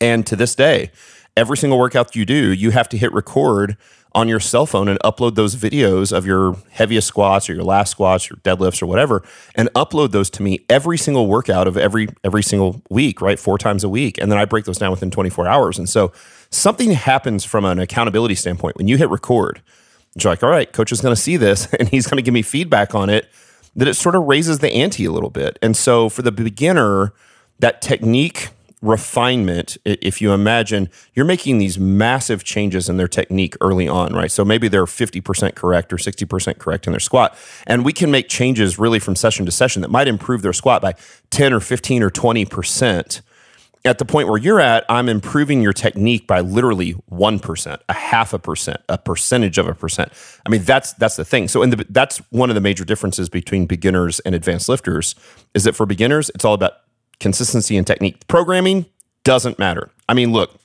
And 0.00 0.26
to 0.26 0.36
this 0.36 0.54
day, 0.54 0.90
every 1.36 1.56
single 1.56 1.78
workout 1.78 2.14
you 2.14 2.24
do, 2.24 2.52
you 2.52 2.70
have 2.70 2.88
to 2.90 2.98
hit 2.98 3.12
record 3.12 3.76
on 4.14 4.28
your 4.28 4.40
cell 4.40 4.66
phone 4.66 4.88
and 4.88 4.98
upload 5.00 5.34
those 5.34 5.56
videos 5.56 6.14
of 6.14 6.26
your 6.26 6.56
heaviest 6.70 7.08
squats 7.08 7.48
or 7.48 7.54
your 7.54 7.64
last 7.64 7.90
squats, 7.90 8.28
your 8.28 8.36
deadlifts 8.38 8.82
or 8.82 8.86
whatever, 8.86 9.22
and 9.54 9.72
upload 9.72 10.10
those 10.12 10.28
to 10.30 10.42
me 10.42 10.64
every 10.68 10.98
single 10.98 11.26
workout 11.26 11.66
of 11.66 11.76
every 11.76 12.08
every 12.22 12.42
single 12.42 12.82
week, 12.90 13.20
right? 13.22 13.38
Four 13.38 13.58
times 13.58 13.84
a 13.84 13.88
week. 13.88 14.18
And 14.18 14.30
then 14.30 14.38
I 14.38 14.44
break 14.44 14.66
those 14.66 14.78
down 14.78 14.90
within 14.90 15.10
24 15.10 15.48
hours. 15.48 15.78
And 15.78 15.88
so 15.88 16.12
something 16.50 16.90
happens 16.90 17.44
from 17.44 17.64
an 17.64 17.78
accountability 17.78 18.34
standpoint 18.34 18.76
when 18.76 18.86
you 18.86 18.98
hit 18.98 19.08
record 19.08 19.62
you're 20.16 20.32
like, 20.32 20.42
all 20.42 20.50
right, 20.50 20.72
coach 20.72 20.92
is 20.92 21.00
going 21.00 21.14
to 21.14 21.20
see 21.20 21.36
this 21.36 21.72
and 21.78 21.88
he's 21.88 22.06
going 22.06 22.16
to 22.16 22.22
give 22.22 22.34
me 22.34 22.42
feedback 22.42 22.94
on 22.94 23.10
it, 23.10 23.28
that 23.74 23.88
it 23.88 23.94
sort 23.94 24.14
of 24.14 24.24
raises 24.24 24.58
the 24.58 24.70
ante 24.72 25.04
a 25.04 25.12
little 25.12 25.30
bit. 25.30 25.58
And 25.62 25.76
so 25.76 26.08
for 26.08 26.22
the 26.22 26.32
beginner, 26.32 27.12
that 27.60 27.80
technique 27.80 28.50
refinement, 28.82 29.78
if 29.84 30.20
you 30.20 30.32
imagine 30.32 30.90
you're 31.14 31.24
making 31.24 31.58
these 31.58 31.78
massive 31.78 32.42
changes 32.42 32.88
in 32.88 32.96
their 32.96 33.06
technique 33.06 33.56
early 33.60 33.86
on, 33.86 34.12
right? 34.12 34.30
So 34.30 34.44
maybe 34.44 34.66
they're 34.66 34.86
50% 34.86 35.54
correct 35.54 35.92
or 35.92 35.96
60% 35.96 36.58
correct 36.58 36.86
in 36.88 36.92
their 36.92 37.00
squat. 37.00 37.36
And 37.66 37.84
we 37.84 37.92
can 37.92 38.10
make 38.10 38.28
changes 38.28 38.80
really 38.80 38.98
from 38.98 39.14
session 39.14 39.46
to 39.46 39.52
session 39.52 39.82
that 39.82 39.90
might 39.90 40.08
improve 40.08 40.42
their 40.42 40.52
squat 40.52 40.82
by 40.82 40.94
10 41.30 41.52
or 41.52 41.60
15 41.60 42.02
or 42.02 42.10
20% 42.10 43.20
at 43.84 43.98
the 43.98 44.04
point 44.04 44.28
where 44.28 44.38
you're 44.38 44.60
at, 44.60 44.84
I'm 44.88 45.08
improving 45.08 45.60
your 45.60 45.72
technique 45.72 46.26
by 46.26 46.40
literally 46.40 46.94
1%, 47.10 47.78
a 47.88 47.92
half 47.92 48.32
a 48.32 48.38
percent, 48.38 48.80
a 48.88 48.96
percentage 48.96 49.58
of 49.58 49.66
a 49.66 49.74
percent. 49.74 50.12
I 50.46 50.50
mean, 50.50 50.62
that's 50.62 50.92
that's 50.94 51.16
the 51.16 51.24
thing. 51.24 51.48
So 51.48 51.64
the, 51.66 51.84
that's 51.90 52.18
one 52.30 52.48
of 52.48 52.54
the 52.54 52.60
major 52.60 52.84
differences 52.84 53.28
between 53.28 53.66
beginners 53.66 54.20
and 54.20 54.34
advanced 54.34 54.68
lifters 54.68 55.14
is 55.54 55.64
that 55.64 55.74
for 55.74 55.84
beginners, 55.84 56.30
it's 56.34 56.44
all 56.44 56.54
about 56.54 56.74
consistency 57.18 57.76
and 57.76 57.86
technique. 57.86 58.26
Programming 58.28 58.86
doesn't 59.24 59.58
matter. 59.58 59.90
I 60.08 60.14
mean, 60.14 60.32
look, 60.32 60.58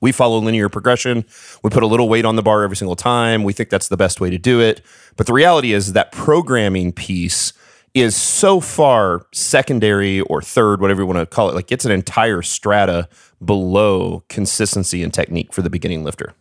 we 0.00 0.12
follow 0.12 0.38
linear 0.38 0.68
progression. 0.68 1.24
We 1.62 1.70
put 1.70 1.82
a 1.82 1.86
little 1.86 2.08
weight 2.08 2.24
on 2.24 2.36
the 2.36 2.42
bar 2.42 2.62
every 2.62 2.76
single 2.76 2.96
time. 2.96 3.44
We 3.44 3.52
think 3.52 3.70
that's 3.70 3.88
the 3.88 3.96
best 3.96 4.20
way 4.20 4.30
to 4.30 4.38
do 4.38 4.60
it. 4.60 4.82
But 5.16 5.26
the 5.26 5.32
reality 5.32 5.72
is 5.72 5.92
that 5.92 6.12
programming 6.12 6.92
piece 6.92 7.52
is 7.96 8.14
so 8.14 8.60
far 8.60 9.26
secondary 9.32 10.20
or 10.20 10.42
third, 10.42 10.82
whatever 10.82 11.00
you 11.00 11.06
want 11.06 11.18
to 11.18 11.24
call 11.24 11.48
it. 11.48 11.54
Like 11.54 11.72
it's 11.72 11.86
an 11.86 11.90
entire 11.90 12.42
strata 12.42 13.08
below 13.42 14.22
consistency 14.28 15.02
and 15.02 15.12
technique 15.12 15.54
for 15.54 15.62
the 15.62 15.70
beginning 15.70 16.04
lifter. 16.04 16.34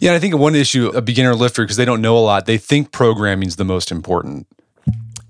Yeah, 0.00 0.14
I 0.14 0.18
think 0.18 0.34
one 0.34 0.54
issue 0.54 0.88
a 0.88 1.02
beginner 1.02 1.34
lifter 1.34 1.62
because 1.62 1.76
they 1.76 1.84
don't 1.84 2.00
know 2.00 2.16
a 2.16 2.20
lot, 2.20 2.46
they 2.46 2.56
think 2.56 2.90
programming 2.90 3.46
is 3.46 3.56
the 3.56 3.66
most 3.66 3.92
important. 3.92 4.46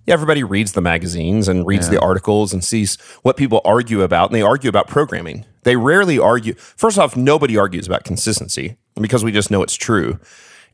Yeah, 0.06 0.14
everybody 0.14 0.44
reads 0.44 0.72
the 0.72 0.80
magazines 0.80 1.48
and 1.48 1.66
reads 1.66 1.88
yeah. 1.88 1.94
the 1.94 2.00
articles 2.00 2.52
and 2.52 2.64
sees 2.64 2.96
what 3.22 3.36
people 3.36 3.60
argue 3.64 4.00
about, 4.00 4.30
and 4.30 4.36
they 4.36 4.42
argue 4.42 4.70
about 4.70 4.86
programming. 4.86 5.44
They 5.64 5.76
rarely 5.76 6.18
argue. 6.18 6.54
First 6.54 6.98
off, 6.98 7.16
nobody 7.16 7.58
argues 7.58 7.86
about 7.86 8.04
consistency 8.04 8.76
because 8.94 9.22
we 9.24 9.32
just 9.32 9.50
know 9.50 9.62
it's 9.62 9.74
true. 9.74 10.18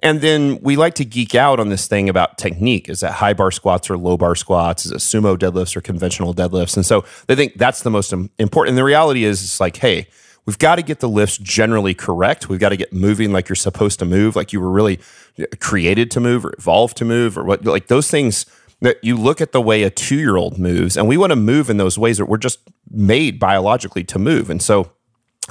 And 0.02 0.20
then 0.20 0.58
we 0.60 0.76
like 0.76 0.94
to 0.96 1.04
geek 1.04 1.34
out 1.34 1.58
on 1.58 1.70
this 1.70 1.86
thing 1.86 2.08
about 2.08 2.36
technique. 2.36 2.88
Is 2.88 3.00
that 3.00 3.12
high 3.12 3.32
bar 3.32 3.50
squats 3.50 3.88
or 3.88 3.96
low 3.96 4.16
bar 4.16 4.34
squats? 4.34 4.84
Is 4.84 4.92
it 4.92 4.98
sumo 4.98 5.36
deadlifts 5.36 5.76
or 5.76 5.80
conventional 5.80 6.34
deadlifts? 6.34 6.76
And 6.76 6.84
so 6.84 7.04
they 7.26 7.34
think 7.34 7.54
that's 7.56 7.82
the 7.82 7.90
most 7.90 8.12
important. 8.12 8.70
And 8.70 8.78
the 8.78 8.84
reality 8.84 9.24
is, 9.24 9.42
it's 9.42 9.60
like, 9.60 9.76
hey, 9.76 10.08
we've 10.46 10.58
got 10.58 10.76
to 10.76 10.82
get 10.82 11.00
the 11.00 11.08
lifts 11.08 11.38
generally 11.38 11.94
correct. 11.94 12.48
We've 12.48 12.60
got 12.60 12.70
to 12.70 12.76
get 12.76 12.92
moving 12.92 13.32
like 13.32 13.48
you're 13.48 13.56
supposed 13.56 13.98
to 14.00 14.04
move, 14.04 14.36
like 14.36 14.52
you 14.52 14.60
were 14.60 14.70
really 14.70 15.00
uh, 15.38 15.44
created 15.60 16.10
to 16.12 16.20
move 16.20 16.44
or 16.44 16.54
evolved 16.58 16.96
to 16.98 17.04
move, 17.04 17.38
or 17.38 17.44
what, 17.44 17.64
like 17.64 17.86
those 17.86 18.10
things 18.10 18.46
that 18.80 19.02
you 19.02 19.16
look 19.16 19.40
at 19.40 19.52
the 19.52 19.60
way 19.60 19.82
a 19.82 19.90
two 19.90 20.16
year 20.16 20.36
old 20.36 20.58
moves, 20.58 20.96
and 20.96 21.08
we 21.08 21.16
want 21.16 21.30
to 21.30 21.36
move 21.36 21.70
in 21.70 21.78
those 21.78 21.98
ways 21.98 22.18
that 22.18 22.26
we're 22.26 22.36
just 22.36 22.58
made 22.90 23.38
biologically 23.38 24.04
to 24.04 24.18
move. 24.18 24.50
And 24.50 24.60
so 24.60 24.90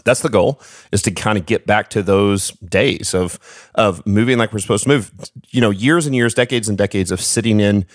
that's 0.04 0.22
the 0.22 0.30
goal 0.30 0.60
is 0.92 1.02
to 1.04 1.12
kind 1.12 1.38
of 1.38 1.46
get 1.46 1.66
back 1.66 1.90
to 1.92 2.04
those 2.04 2.52
days 2.52 3.14
of 3.14 3.40
of 3.76 4.06
moving 4.06 4.38
like 4.38 4.52
we're 4.52 4.60
supposed 4.60 4.84
to 4.84 4.90
move. 4.90 5.12
You 5.50 5.62
know 5.62 5.70
years 5.70 6.06
and 6.06 6.16
years 6.16 6.34
decades 6.34 6.68
and 6.68 6.78
decades 6.78 7.12
of 7.12 7.22
sitting 7.22 7.60
in 7.60 7.86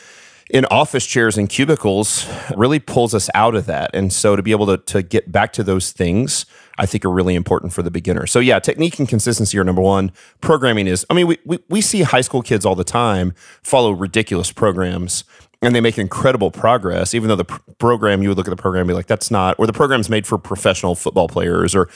in 0.50 0.64
office 0.70 1.04
chairs 1.04 1.36
and 1.36 1.48
cubicles 1.48 2.26
really 2.56 2.78
pulls 2.78 3.14
us 3.14 3.28
out 3.34 3.54
of 3.54 3.66
that. 3.66 3.90
And 3.92 4.10
so 4.10 4.34
to 4.34 4.42
be 4.42 4.50
able 4.50 4.64
to, 4.66 4.78
to 4.78 5.02
get 5.02 5.30
back 5.30 5.52
to 5.54 5.62
those 5.62 5.92
things 5.92 6.46
i 6.78 6.86
think 6.86 7.04
are 7.04 7.10
really 7.10 7.34
important 7.34 7.72
for 7.72 7.82
the 7.82 7.90
beginner. 7.90 8.26
So 8.26 8.38
yeah 8.38 8.58
technique 8.58 8.98
and 8.98 9.08
consistency 9.08 9.58
are 9.58 9.64
number 9.64 9.82
one. 9.82 10.12
Programming 10.40 10.86
is 10.86 11.04
i 11.10 11.14
mean 11.14 11.26
we, 11.26 11.38
we, 11.44 11.58
we 11.68 11.80
see 11.80 12.02
high 12.02 12.20
school 12.20 12.42
kids 12.42 12.64
all 12.64 12.76
the 12.76 12.84
time 12.84 13.34
follow 13.62 13.90
ridiculous 13.90 14.52
programs 14.52 15.24
and 15.60 15.74
they 15.74 15.80
make 15.80 15.98
incredible 15.98 16.52
progress, 16.52 17.14
even 17.14 17.28
though 17.28 17.36
the 17.36 17.44
pr- 17.44 17.58
program, 17.78 18.22
you 18.22 18.28
would 18.28 18.38
look 18.38 18.46
at 18.46 18.50
the 18.50 18.60
program 18.60 18.82
and 18.82 18.88
be 18.88 18.94
like, 18.94 19.08
that's 19.08 19.28
not, 19.28 19.56
or 19.58 19.66
the 19.66 19.72
program's 19.72 20.08
made 20.08 20.24
for 20.24 20.38
professional 20.38 20.94
football 20.94 21.26
players 21.26 21.74
or 21.74 21.88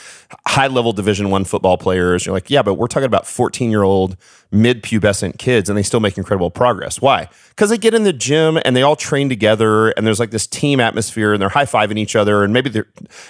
high 0.47 0.67
level 0.67 0.93
division 0.93 1.31
one 1.31 1.45
football 1.45 1.79
players. 1.79 2.27
You're 2.27 2.35
like, 2.35 2.51
yeah, 2.51 2.63
but 2.63 2.75
we're 2.75 2.89
talking 2.89 3.07
about 3.07 3.25
14 3.25 3.71
year 3.71 3.85
old 3.85 4.17
mid 4.51 4.83
pubescent 4.83 5.39
kids 5.39 5.69
and 5.69 5.79
they 5.79 5.85
still 5.85 6.01
make 6.01 6.19
incredible 6.19 6.51
progress. 6.51 7.01
Why? 7.01 7.29
Because 7.51 7.71
they 7.71 7.79
get 7.79 7.95
in 7.95 8.03
the 8.03 8.13
gym 8.13 8.59
and 8.65 8.75
they 8.75 8.83
all 8.83 8.97
train 8.97 9.29
together 9.29 9.91
and 9.91 10.05
there's 10.05 10.19
like 10.19 10.33
this 10.33 10.49
team 10.49 10.81
atmosphere 10.81 11.33
and 11.33 11.41
they're 11.41 11.49
high 11.49 11.65
fiving 11.65 11.99
each 11.99 12.17
other 12.17 12.43
and 12.43 12.53
maybe 12.53 12.83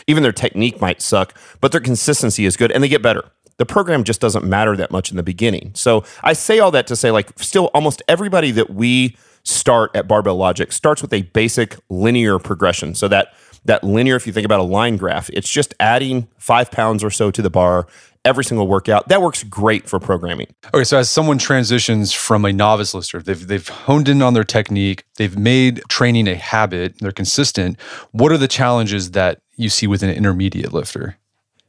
even 0.06 0.22
their 0.22 0.32
technique 0.32 0.80
might 0.80 1.02
suck, 1.02 1.36
but 1.60 1.72
their 1.72 1.80
consistency 1.80 2.46
is 2.46 2.56
good 2.56 2.72
and 2.72 2.82
they 2.82 2.88
get 2.88 3.02
better 3.02 3.24
the 3.58 3.66
program 3.66 4.02
just 4.02 4.20
doesn't 4.20 4.44
matter 4.44 4.74
that 4.76 4.90
much 4.90 5.10
in 5.10 5.16
the 5.16 5.22
beginning. 5.22 5.70
So 5.74 6.04
I 6.22 6.32
say 6.32 6.58
all 6.58 6.70
that 6.72 6.86
to 6.88 6.96
say, 6.96 7.10
like, 7.10 7.38
still 7.38 7.66
almost 7.74 8.02
everybody 8.08 8.50
that 8.52 8.70
we 8.70 9.14
start 9.44 9.90
at 9.94 10.08
Barbell 10.08 10.36
Logic 10.36 10.70
starts 10.72 11.02
with 11.02 11.12
a 11.12 11.22
basic 11.22 11.76
linear 11.88 12.38
progression. 12.38 12.94
So 12.94 13.08
that 13.08 13.34
that 13.64 13.84
linear, 13.84 14.16
if 14.16 14.26
you 14.26 14.32
think 14.32 14.44
about 14.44 14.60
a 14.60 14.64
line 14.64 14.96
graph, 14.96 15.30
it's 15.30 15.48
just 15.48 15.72
adding 15.78 16.26
five 16.36 16.70
pounds 16.70 17.04
or 17.04 17.10
so 17.10 17.30
to 17.30 17.40
the 17.40 17.50
bar 17.50 17.86
every 18.24 18.44
single 18.44 18.66
workout. 18.66 19.08
That 19.08 19.22
works 19.22 19.42
great 19.44 19.88
for 19.88 19.98
programming. 19.98 20.48
Okay, 20.74 20.84
so 20.84 20.98
as 20.98 21.10
someone 21.10 21.38
transitions 21.38 22.12
from 22.12 22.44
a 22.44 22.52
novice 22.52 22.94
lifter, 22.94 23.20
they've 23.20 23.46
they've 23.46 23.68
honed 23.68 24.08
in 24.08 24.22
on 24.22 24.34
their 24.34 24.44
technique, 24.44 25.04
they've 25.16 25.36
made 25.36 25.82
training 25.88 26.28
a 26.28 26.34
habit, 26.34 26.98
they're 26.98 27.12
consistent. 27.12 27.80
What 28.12 28.32
are 28.32 28.38
the 28.38 28.48
challenges 28.48 29.12
that 29.12 29.40
you 29.56 29.68
see 29.68 29.86
with 29.86 30.02
an 30.02 30.10
intermediate 30.10 30.72
lifter? 30.72 31.16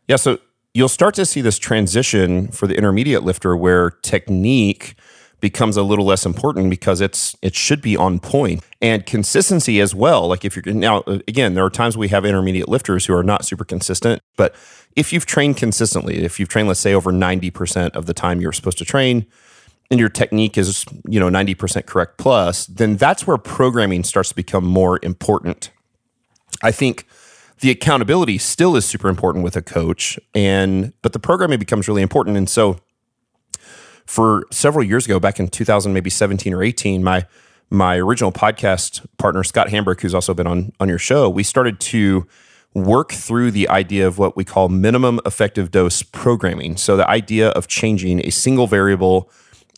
Yeah, 0.07 0.17
so 0.17 0.39
you'll 0.73 0.89
start 0.89 1.15
to 1.15 1.25
see 1.25 1.41
this 1.41 1.57
transition 1.57 2.49
for 2.49 2.67
the 2.67 2.75
intermediate 2.75 3.23
lifter 3.23 3.55
where 3.55 3.91
technique 4.01 4.95
becomes 5.43 5.75
a 5.75 5.83
little 5.83 6.05
less 6.05 6.25
important 6.25 6.69
because 6.69 7.01
it's 7.01 7.35
it 7.41 7.53
should 7.53 7.81
be 7.81 7.97
on 7.97 8.17
point 8.17 8.63
and 8.81 9.05
consistency 9.05 9.81
as 9.81 9.93
well. 9.93 10.25
Like 10.25 10.45
if 10.45 10.55
you're 10.55 10.73
now 10.73 11.03
again 11.27 11.53
there 11.53 11.65
are 11.65 11.69
times 11.69 11.97
we 11.97 12.07
have 12.07 12.23
intermediate 12.23 12.69
lifters 12.69 13.05
who 13.05 13.13
are 13.13 13.23
not 13.23 13.43
super 13.43 13.65
consistent 13.65 14.21
but 14.37 14.55
if 14.95 15.11
you've 15.11 15.25
trained 15.25 15.57
consistently 15.57 16.23
if 16.23 16.39
you've 16.39 16.47
trained 16.47 16.69
let's 16.69 16.79
say 16.79 16.93
over 16.93 17.11
90% 17.11 17.91
of 17.91 18.05
the 18.05 18.13
time 18.13 18.39
you're 18.39 18.53
supposed 18.53 18.77
to 18.77 18.85
train 18.85 19.25
and 19.91 19.99
your 19.99 20.07
technique 20.07 20.57
is 20.57 20.85
you 21.09 21.19
know 21.19 21.27
90% 21.27 21.87
correct 21.87 22.17
plus 22.17 22.65
then 22.67 22.95
that's 22.95 23.27
where 23.27 23.37
programming 23.37 24.05
starts 24.05 24.29
to 24.29 24.35
become 24.35 24.63
more 24.63 24.97
important. 25.03 25.71
I 26.61 26.71
think 26.71 27.05
the 27.59 27.69
accountability 27.69 28.37
still 28.37 28.77
is 28.77 28.85
super 28.85 29.09
important 29.09 29.43
with 29.43 29.57
a 29.57 29.61
coach 29.61 30.17
and 30.33 30.93
but 31.01 31.11
the 31.11 31.19
programming 31.19 31.59
becomes 31.59 31.89
really 31.89 32.01
important. 32.01 32.37
And 32.37 32.49
so 32.49 32.79
for 34.05 34.45
several 34.51 34.83
years 34.83 35.05
ago, 35.05 35.19
back 35.19 35.39
in 35.39 35.47
2000, 35.47 35.93
maybe 35.93 36.09
17 36.09 36.53
or 36.53 36.63
18, 36.63 37.03
my 37.03 37.25
my 37.69 37.97
original 37.97 38.31
podcast 38.31 39.03
partner 39.17 39.43
Scott 39.43 39.69
Hambrick, 39.69 40.01
who's 40.01 40.13
also 40.13 40.33
been 40.33 40.47
on 40.47 40.71
on 40.79 40.89
your 40.89 40.99
show, 40.99 41.29
we 41.29 41.43
started 41.43 41.79
to 41.79 42.27
work 42.73 43.11
through 43.11 43.51
the 43.51 43.69
idea 43.69 44.05
of 44.07 44.17
what 44.17 44.35
we 44.35 44.43
call 44.43 44.69
minimum 44.69 45.19
effective 45.25 45.71
dose 45.71 46.01
programming. 46.01 46.75
So 46.75 46.97
the 46.97 47.07
idea 47.09 47.49
of 47.49 47.67
changing 47.67 48.25
a 48.25 48.31
single 48.31 48.67
variable 48.67 49.29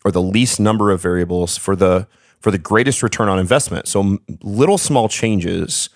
or 0.03 0.11
the 0.11 0.21
least 0.21 0.59
number 0.59 0.91
of 0.91 1.01
variables 1.01 1.57
for 1.57 1.75
the 1.75 2.07
for 2.39 2.51
the 2.51 2.57
greatest 2.57 3.01
return 3.01 3.27
on 3.27 3.39
investment. 3.39 3.87
So 3.87 4.19
little 4.41 4.77
small 4.77 5.09
changes 5.09 5.89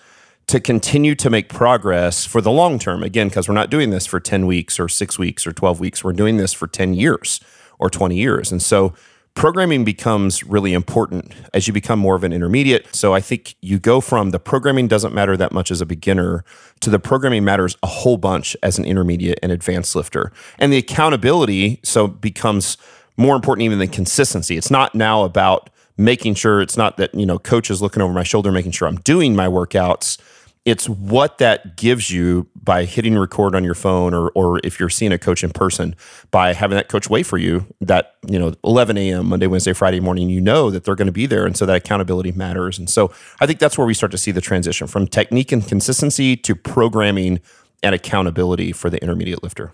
to 0.48 0.58
continue 0.58 1.14
to 1.14 1.30
make 1.30 1.48
progress 1.48 2.24
for 2.24 2.40
the 2.40 2.50
long 2.50 2.78
term. 2.78 3.02
Again, 3.02 3.28
because 3.28 3.48
we're 3.48 3.54
not 3.54 3.70
doing 3.70 3.90
this 3.90 4.04
for 4.04 4.18
10 4.18 4.46
weeks 4.46 4.80
or 4.80 4.88
6 4.88 5.18
weeks 5.18 5.46
or 5.46 5.52
12 5.52 5.78
weeks. 5.78 6.02
We're 6.02 6.12
doing 6.12 6.38
this 6.38 6.52
for 6.52 6.66
10 6.66 6.94
years 6.94 7.40
or 7.80 7.90
20 7.90 8.14
years. 8.14 8.52
And 8.52 8.62
so 8.62 8.94
programming 9.34 9.84
becomes 9.84 10.44
really 10.44 10.72
important 10.72 11.32
as 11.54 11.66
you 11.66 11.72
become 11.72 11.98
more 11.98 12.14
of 12.14 12.24
an 12.24 12.32
intermediate. 12.32 12.94
So 12.94 13.14
I 13.14 13.20
think 13.20 13.54
you 13.60 13.78
go 13.78 14.00
from 14.00 14.30
the 14.30 14.38
programming 14.38 14.88
doesn't 14.88 15.14
matter 15.14 15.36
that 15.36 15.52
much 15.52 15.70
as 15.70 15.80
a 15.80 15.86
beginner 15.86 16.44
to 16.80 16.90
the 16.90 16.98
programming 16.98 17.44
matters 17.44 17.76
a 17.82 17.86
whole 17.86 18.16
bunch 18.16 18.56
as 18.62 18.78
an 18.78 18.84
intermediate 18.84 19.38
and 19.42 19.50
advanced 19.50 19.96
lifter. 19.96 20.32
And 20.58 20.72
the 20.72 20.78
accountability 20.78 21.80
so 21.82 22.06
becomes 22.06 22.76
more 23.16 23.36
important 23.36 23.64
even 23.64 23.78
than 23.78 23.88
consistency. 23.88 24.56
It's 24.56 24.70
not 24.70 24.94
now 24.94 25.24
about 25.24 25.70
making 25.96 26.34
sure 26.34 26.62
it's 26.62 26.76
not 26.76 26.96
that, 26.96 27.14
you 27.14 27.26
know, 27.26 27.38
coach 27.38 27.70
is 27.70 27.82
looking 27.82 28.02
over 28.02 28.12
my 28.12 28.22
shoulder 28.22 28.50
making 28.50 28.72
sure 28.72 28.88
I'm 28.88 29.00
doing 29.00 29.36
my 29.36 29.46
workouts 29.46 30.18
it's 30.64 30.88
what 30.88 31.38
that 31.38 31.76
gives 31.76 32.10
you 32.10 32.46
by 32.54 32.84
hitting 32.84 33.16
record 33.16 33.54
on 33.54 33.64
your 33.64 33.74
phone 33.74 34.12
or 34.12 34.30
or 34.34 34.60
if 34.62 34.78
you're 34.78 34.90
seeing 34.90 35.12
a 35.12 35.18
coach 35.18 35.42
in 35.42 35.50
person 35.50 35.96
by 36.30 36.52
having 36.52 36.76
that 36.76 36.88
coach 36.88 37.08
wait 37.08 37.24
for 37.24 37.38
you 37.38 37.66
that 37.80 38.16
you 38.28 38.38
know 38.38 38.52
11 38.62 38.98
a.m 38.98 39.26
monday 39.26 39.46
wednesday 39.46 39.72
friday 39.72 40.00
morning 40.00 40.28
you 40.28 40.40
know 40.40 40.70
that 40.70 40.84
they're 40.84 40.94
going 40.94 41.06
to 41.06 41.12
be 41.12 41.26
there 41.26 41.46
and 41.46 41.56
so 41.56 41.64
that 41.66 41.76
accountability 41.76 42.32
matters. 42.32 42.78
And 42.78 42.90
so 42.90 43.12
i 43.40 43.46
think 43.46 43.58
that's 43.58 43.78
where 43.78 43.86
we 43.86 43.94
start 43.94 44.12
to 44.12 44.18
see 44.18 44.30
the 44.30 44.40
transition 44.40 44.86
from 44.86 45.06
technique 45.06 45.52
and 45.52 45.66
consistency 45.66 46.36
to 46.36 46.54
programming 46.54 47.40
and 47.82 47.94
accountability 47.94 48.72
for 48.72 48.90
the 48.90 49.00
intermediate 49.02 49.42
lifter 49.42 49.72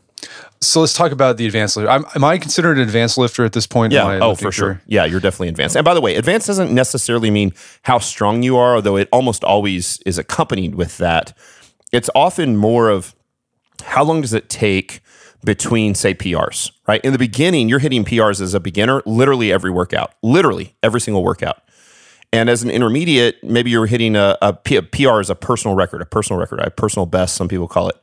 so 0.61 0.80
let's 0.80 0.92
talk 0.92 1.12
about 1.12 1.37
the 1.37 1.46
advanced 1.46 1.76
lifter. 1.76 1.90
am 1.90 2.25
I 2.25 2.38
considered 2.38 2.78
an 2.78 2.82
advanced 2.82 3.18
lifter 3.18 3.44
at 3.44 3.52
this 3.52 3.66
point? 3.66 3.92
Yeah. 3.92 4.18
Oh, 4.20 4.35
for 4.35 4.50
sure. 4.50 4.80
Yeah, 4.87 5.04
you're 5.04 5.20
definitely 5.20 5.49
advanced. 5.49 5.76
And 5.76 5.85
by 5.85 5.94
the 5.94 6.00
way, 6.00 6.16
advanced 6.16 6.46
doesn't 6.46 6.73
necessarily 6.73 7.30
mean 7.30 7.52
how 7.82 7.99
strong 7.99 8.42
you 8.42 8.56
are, 8.56 8.76
although 8.76 8.96
it 8.96 9.08
almost 9.12 9.44
always 9.44 10.00
is 10.06 10.18
accompanied 10.18 10.75
with 10.75 10.99
that. 10.99 11.37
It's 11.92 12.11
often 12.14 12.56
more 12.56 12.88
of 12.88 13.14
how 13.85 14.04
long 14.04 14.23
does 14.23 14.32
it 14.32 14.49
take 14.49 15.00
between, 15.44 15.94
say, 15.94 16.14
PRs, 16.14 16.73
right? 16.88 17.00
In 17.04 17.12
the 17.12 17.18
beginning, 17.18 17.68
you're 17.68 17.78
hitting 17.78 18.04
PRs 18.04 18.40
as 18.40 18.54
a 18.54 18.61
beginner 18.61 19.02
literally 19.06 19.52
every 19.52 19.70
workout, 19.70 20.14
literally 20.23 20.75
every 20.82 21.00
single 21.00 21.23
workout. 21.23 21.62
And 22.32 22.50
as 22.50 22.62
an 22.62 22.70
intermediate, 22.70 23.42
maybe 23.44 23.70
you're 23.70 23.87
hitting 23.87 24.16
a, 24.16 24.37
a, 24.42 24.58
a 24.70 24.82
PR 24.82 25.20
as 25.20 25.30
a 25.30 25.37
personal 25.37 25.76
record, 25.76 26.02
a 26.02 26.06
personal 26.06 26.40
record, 26.40 26.61
a 26.61 26.70
personal 26.70 27.06
best, 27.06 27.37
some 27.37 27.49
people 27.49 27.68
call 27.68 27.88
it 27.88 27.96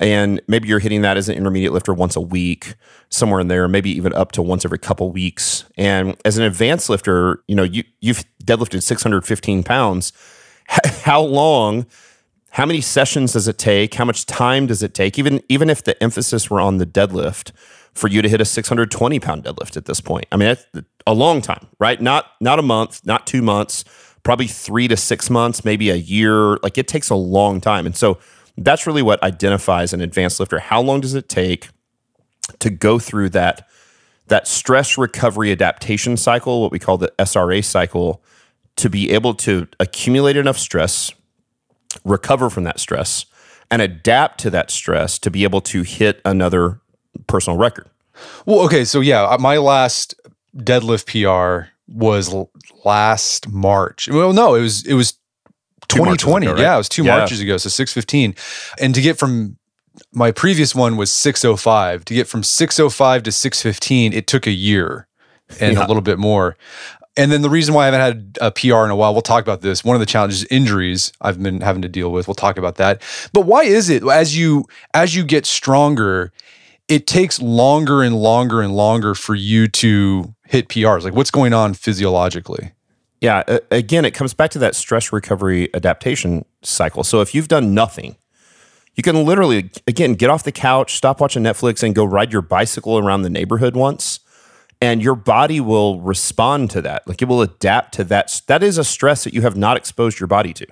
and 0.00 0.40
maybe 0.48 0.68
you're 0.68 0.78
hitting 0.78 1.02
that 1.02 1.16
as 1.16 1.28
an 1.28 1.36
intermediate 1.36 1.72
lifter 1.72 1.94
once 1.94 2.16
a 2.16 2.20
week 2.20 2.74
somewhere 3.08 3.40
in 3.40 3.48
there 3.48 3.68
maybe 3.68 3.90
even 3.90 4.12
up 4.14 4.32
to 4.32 4.42
once 4.42 4.64
every 4.64 4.78
couple 4.78 5.10
weeks. 5.10 5.64
And 5.76 6.16
as 6.24 6.38
an 6.38 6.44
advanced 6.44 6.88
lifter 6.88 7.42
you 7.46 7.54
know 7.54 7.62
you, 7.62 7.84
you've 8.00 8.24
deadlifted 8.44 8.82
615 8.82 9.62
pounds. 9.62 10.12
How 10.68 11.20
long 11.20 11.86
how 12.50 12.66
many 12.66 12.82
sessions 12.82 13.32
does 13.32 13.48
it 13.48 13.56
take? 13.56 13.94
How 13.94 14.04
much 14.04 14.26
time 14.26 14.66
does 14.66 14.82
it 14.82 14.94
take? 14.94 15.18
Even 15.18 15.42
even 15.48 15.70
if 15.70 15.84
the 15.84 16.00
emphasis 16.02 16.50
were 16.50 16.60
on 16.60 16.78
the 16.78 16.86
deadlift 16.86 17.52
for 17.94 18.08
you 18.08 18.22
to 18.22 18.28
hit 18.28 18.40
a 18.40 18.44
620 18.44 19.20
pound 19.20 19.44
deadlift 19.44 19.76
at 19.76 19.84
this 19.86 20.00
point. 20.00 20.26
I 20.32 20.36
mean 20.36 20.48
that's 20.48 20.66
a 21.06 21.14
long 21.14 21.42
time 21.42 21.66
right? 21.78 22.00
Not 22.00 22.26
not 22.40 22.58
a 22.58 22.62
month 22.62 23.04
not 23.04 23.26
two 23.26 23.42
months 23.42 23.84
probably 24.22 24.46
three 24.46 24.88
to 24.88 24.96
six 24.96 25.30
months 25.30 25.64
maybe 25.64 25.90
a 25.90 25.96
year. 25.96 26.56
Like 26.62 26.78
it 26.78 26.88
takes 26.88 27.10
a 27.10 27.14
long 27.14 27.60
time. 27.60 27.86
And 27.86 27.96
so 27.96 28.18
that's 28.56 28.86
really 28.86 29.02
what 29.02 29.22
identifies 29.22 29.92
an 29.92 30.00
advanced 30.00 30.40
lifter. 30.40 30.58
How 30.58 30.80
long 30.80 31.00
does 31.00 31.14
it 31.14 31.28
take 31.28 31.68
to 32.58 32.70
go 32.70 32.98
through 32.98 33.30
that 33.30 33.68
that 34.28 34.46
stress 34.46 34.96
recovery 34.96 35.50
adaptation 35.52 36.16
cycle, 36.16 36.62
what 36.62 36.72
we 36.72 36.78
call 36.78 36.96
the 36.96 37.12
SRA 37.18 37.62
cycle, 37.62 38.22
to 38.76 38.88
be 38.88 39.10
able 39.10 39.34
to 39.34 39.66
accumulate 39.80 40.36
enough 40.36 40.56
stress, 40.58 41.12
recover 42.04 42.48
from 42.48 42.64
that 42.64 42.80
stress, 42.80 43.26
and 43.70 43.82
adapt 43.82 44.38
to 44.40 44.50
that 44.50 44.70
stress 44.70 45.18
to 45.18 45.30
be 45.30 45.44
able 45.44 45.60
to 45.60 45.82
hit 45.82 46.20
another 46.24 46.80
personal 47.26 47.58
record. 47.58 47.88
Well, 48.46 48.60
okay, 48.60 48.84
so 48.84 49.00
yeah, 49.00 49.24
uh, 49.24 49.38
my 49.38 49.58
last 49.58 50.14
deadlift 50.56 51.06
PR 51.06 51.70
was 51.88 52.34
last 52.84 53.48
March. 53.48 54.08
Well, 54.08 54.32
no, 54.32 54.54
it 54.54 54.60
was 54.60 54.86
it 54.86 54.94
was 54.94 55.18
2020. 55.88 56.46
ago, 56.46 56.54
right? 56.54 56.60
Yeah, 56.62 56.74
it 56.74 56.78
was 56.78 56.88
two 56.88 57.04
Yeah. 57.04 57.18
Marches 57.18 57.40
ago, 57.40 57.56
so 57.56 57.68
615. 57.68 58.34
And 58.80 58.94
to 58.94 59.00
get 59.00 59.18
from 59.18 59.56
my 60.12 60.30
previous 60.30 60.74
one 60.74 60.96
was 60.96 61.12
605. 61.12 62.04
To 62.06 62.14
get 62.14 62.26
from 62.28 62.42
605 62.42 63.22
to 63.24 63.32
615, 63.32 64.12
it 64.12 64.26
took 64.26 64.46
a 64.46 64.50
year 64.52 65.06
and 65.60 65.74
Yeah. 65.76 65.84
a 65.84 65.86
little 65.86 66.02
bit 66.02 66.18
more. 66.18 66.56
And 67.14 67.30
then 67.30 67.42
the 67.42 67.50
reason 67.50 67.74
why 67.74 67.82
I 67.82 67.90
haven't 67.90 68.00
had 68.00 68.38
a 68.40 68.50
PR 68.50 68.84
in 68.86 68.90
a 68.90 68.96
while, 68.96 69.12
we'll 69.12 69.20
talk 69.20 69.42
about 69.42 69.60
this. 69.60 69.84
One 69.84 69.94
of 69.94 70.00
the 70.00 70.06
challenges, 70.06 70.44
injuries 70.44 71.12
I've 71.20 71.42
been 71.42 71.60
having 71.60 71.82
to 71.82 71.88
deal 71.88 72.10
with. 72.10 72.26
We'll 72.26 72.34
talk 72.34 72.56
about 72.56 72.76
that. 72.76 73.02
But 73.34 73.42
why 73.42 73.64
is 73.64 73.90
it 73.90 74.02
as 74.02 74.34
you 74.36 74.64
as 74.94 75.14
you 75.14 75.22
get 75.24 75.44
stronger, 75.44 76.32
it 76.88 77.06
takes 77.06 77.38
longer 77.42 78.02
and 78.02 78.16
longer 78.16 78.62
and 78.62 78.74
longer 78.74 79.14
for 79.14 79.34
you 79.34 79.68
to 79.68 80.34
hit 80.46 80.68
PRs? 80.68 81.04
Like 81.04 81.14
what's 81.14 81.30
going 81.30 81.52
on 81.52 81.74
physiologically? 81.74 82.72
Yeah, 83.22 83.44
again, 83.70 84.04
it 84.04 84.14
comes 84.14 84.34
back 84.34 84.50
to 84.50 84.58
that 84.58 84.74
stress 84.74 85.12
recovery 85.12 85.72
adaptation 85.74 86.44
cycle. 86.62 87.04
So 87.04 87.20
if 87.20 87.36
you've 87.36 87.46
done 87.46 87.72
nothing, 87.72 88.16
you 88.96 89.04
can 89.04 89.24
literally, 89.24 89.70
again, 89.86 90.14
get 90.14 90.28
off 90.28 90.42
the 90.42 90.50
couch, 90.50 90.96
stop 90.96 91.20
watching 91.20 91.44
Netflix, 91.44 91.84
and 91.84 91.94
go 91.94 92.04
ride 92.04 92.32
your 92.32 92.42
bicycle 92.42 92.98
around 92.98 93.22
the 93.22 93.30
neighborhood 93.30 93.76
once. 93.76 94.18
And 94.80 95.00
your 95.00 95.14
body 95.14 95.60
will 95.60 96.00
respond 96.00 96.70
to 96.72 96.82
that. 96.82 97.06
Like 97.06 97.22
it 97.22 97.26
will 97.26 97.42
adapt 97.42 97.94
to 97.94 98.04
that. 98.04 98.42
That 98.48 98.64
is 98.64 98.76
a 98.76 98.82
stress 98.82 99.22
that 99.22 99.32
you 99.32 99.42
have 99.42 99.56
not 99.56 99.76
exposed 99.76 100.18
your 100.18 100.26
body 100.26 100.52
to. 100.54 100.66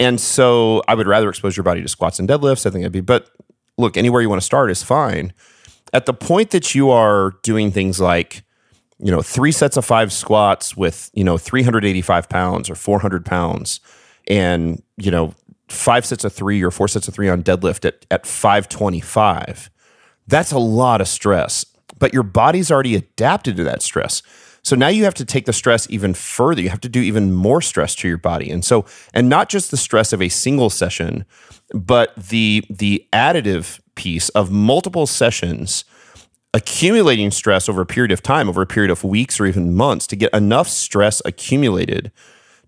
And 0.00 0.20
so 0.20 0.82
I 0.88 0.96
would 0.96 1.06
rather 1.06 1.28
expose 1.28 1.56
your 1.56 1.62
body 1.62 1.80
to 1.80 1.88
squats 1.88 2.18
and 2.18 2.28
deadlifts. 2.28 2.66
I 2.66 2.70
think 2.70 2.82
that'd 2.82 2.90
be, 2.90 3.00
but 3.00 3.30
look, 3.78 3.96
anywhere 3.96 4.20
you 4.20 4.28
want 4.28 4.42
to 4.42 4.44
start 4.44 4.68
is 4.68 4.82
fine. 4.82 5.32
At 5.92 6.06
the 6.06 6.14
point 6.14 6.50
that 6.50 6.74
you 6.74 6.90
are 6.90 7.34
doing 7.44 7.70
things 7.70 8.00
like, 8.00 8.42
you 9.02 9.10
know, 9.10 9.20
three 9.20 9.52
sets 9.52 9.76
of 9.76 9.84
five 9.84 10.12
squats 10.12 10.76
with, 10.76 11.10
you 11.12 11.24
know, 11.24 11.36
385 11.36 12.28
pounds 12.28 12.70
or 12.70 12.76
400 12.76 13.26
pounds 13.26 13.80
and, 14.28 14.82
you 14.96 15.10
know, 15.10 15.34
five 15.68 16.06
sets 16.06 16.24
of 16.24 16.32
three 16.32 16.62
or 16.62 16.70
four 16.70 16.86
sets 16.86 17.08
of 17.08 17.14
three 17.14 17.28
on 17.28 17.42
deadlift 17.42 17.84
at, 17.84 18.06
at 18.10 18.26
525, 18.26 19.70
that's 20.28 20.52
a 20.52 20.58
lot 20.58 21.00
of 21.00 21.08
stress. 21.08 21.66
But 21.98 22.14
your 22.14 22.22
body's 22.22 22.70
already 22.70 22.94
adapted 22.94 23.56
to 23.56 23.64
that 23.64 23.82
stress. 23.82 24.22
So 24.62 24.76
now 24.76 24.88
you 24.88 25.02
have 25.02 25.14
to 25.14 25.24
take 25.24 25.46
the 25.46 25.52
stress 25.52 25.90
even 25.90 26.14
further. 26.14 26.62
You 26.62 26.68
have 26.68 26.80
to 26.82 26.88
do 26.88 27.00
even 27.00 27.32
more 27.32 27.60
stress 27.60 27.96
to 27.96 28.08
your 28.08 28.18
body. 28.18 28.50
And 28.50 28.64
so, 28.64 28.86
and 29.12 29.28
not 29.28 29.48
just 29.48 29.72
the 29.72 29.76
stress 29.76 30.12
of 30.12 30.22
a 30.22 30.28
single 30.28 30.70
session, 30.70 31.24
but 31.74 32.14
the 32.14 32.64
the 32.70 33.06
additive 33.12 33.80
piece 33.96 34.28
of 34.30 34.52
multiple 34.52 35.06
sessions 35.06 35.84
accumulating 36.54 37.30
stress 37.30 37.68
over 37.68 37.80
a 37.80 37.86
period 37.86 38.12
of 38.12 38.22
time, 38.22 38.48
over 38.48 38.62
a 38.62 38.66
period 38.66 38.90
of 38.90 39.04
weeks 39.04 39.40
or 39.40 39.46
even 39.46 39.74
months 39.74 40.06
to 40.08 40.16
get 40.16 40.32
enough 40.34 40.68
stress 40.68 41.22
accumulated 41.24 42.12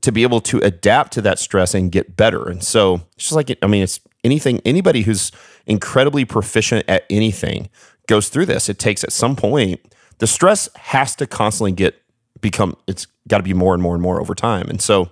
to 0.00 0.12
be 0.12 0.22
able 0.22 0.40
to 0.40 0.58
adapt 0.58 1.12
to 1.12 1.22
that 1.22 1.38
stress 1.38 1.74
and 1.74 1.92
get 1.92 2.16
better. 2.16 2.48
And 2.48 2.62
so 2.62 3.02
it's 3.16 3.24
just 3.24 3.32
like, 3.32 3.56
I 3.62 3.66
mean, 3.66 3.82
it's 3.82 4.00
anything, 4.22 4.60
anybody 4.64 5.02
who's 5.02 5.32
incredibly 5.66 6.24
proficient 6.24 6.84
at 6.88 7.04
anything 7.08 7.68
goes 8.06 8.28
through 8.28 8.46
this. 8.46 8.68
It 8.68 8.78
takes 8.78 9.04
at 9.04 9.12
some 9.12 9.36
point, 9.36 9.80
the 10.18 10.26
stress 10.26 10.68
has 10.76 11.14
to 11.16 11.26
constantly 11.26 11.72
get 11.72 12.00
become, 12.40 12.76
it's 12.86 13.06
got 13.28 13.38
to 13.38 13.42
be 13.42 13.54
more 13.54 13.72
and 13.74 13.82
more 13.82 13.94
and 13.94 14.02
more 14.02 14.20
over 14.20 14.34
time. 14.34 14.68
And 14.68 14.80
so 14.80 15.10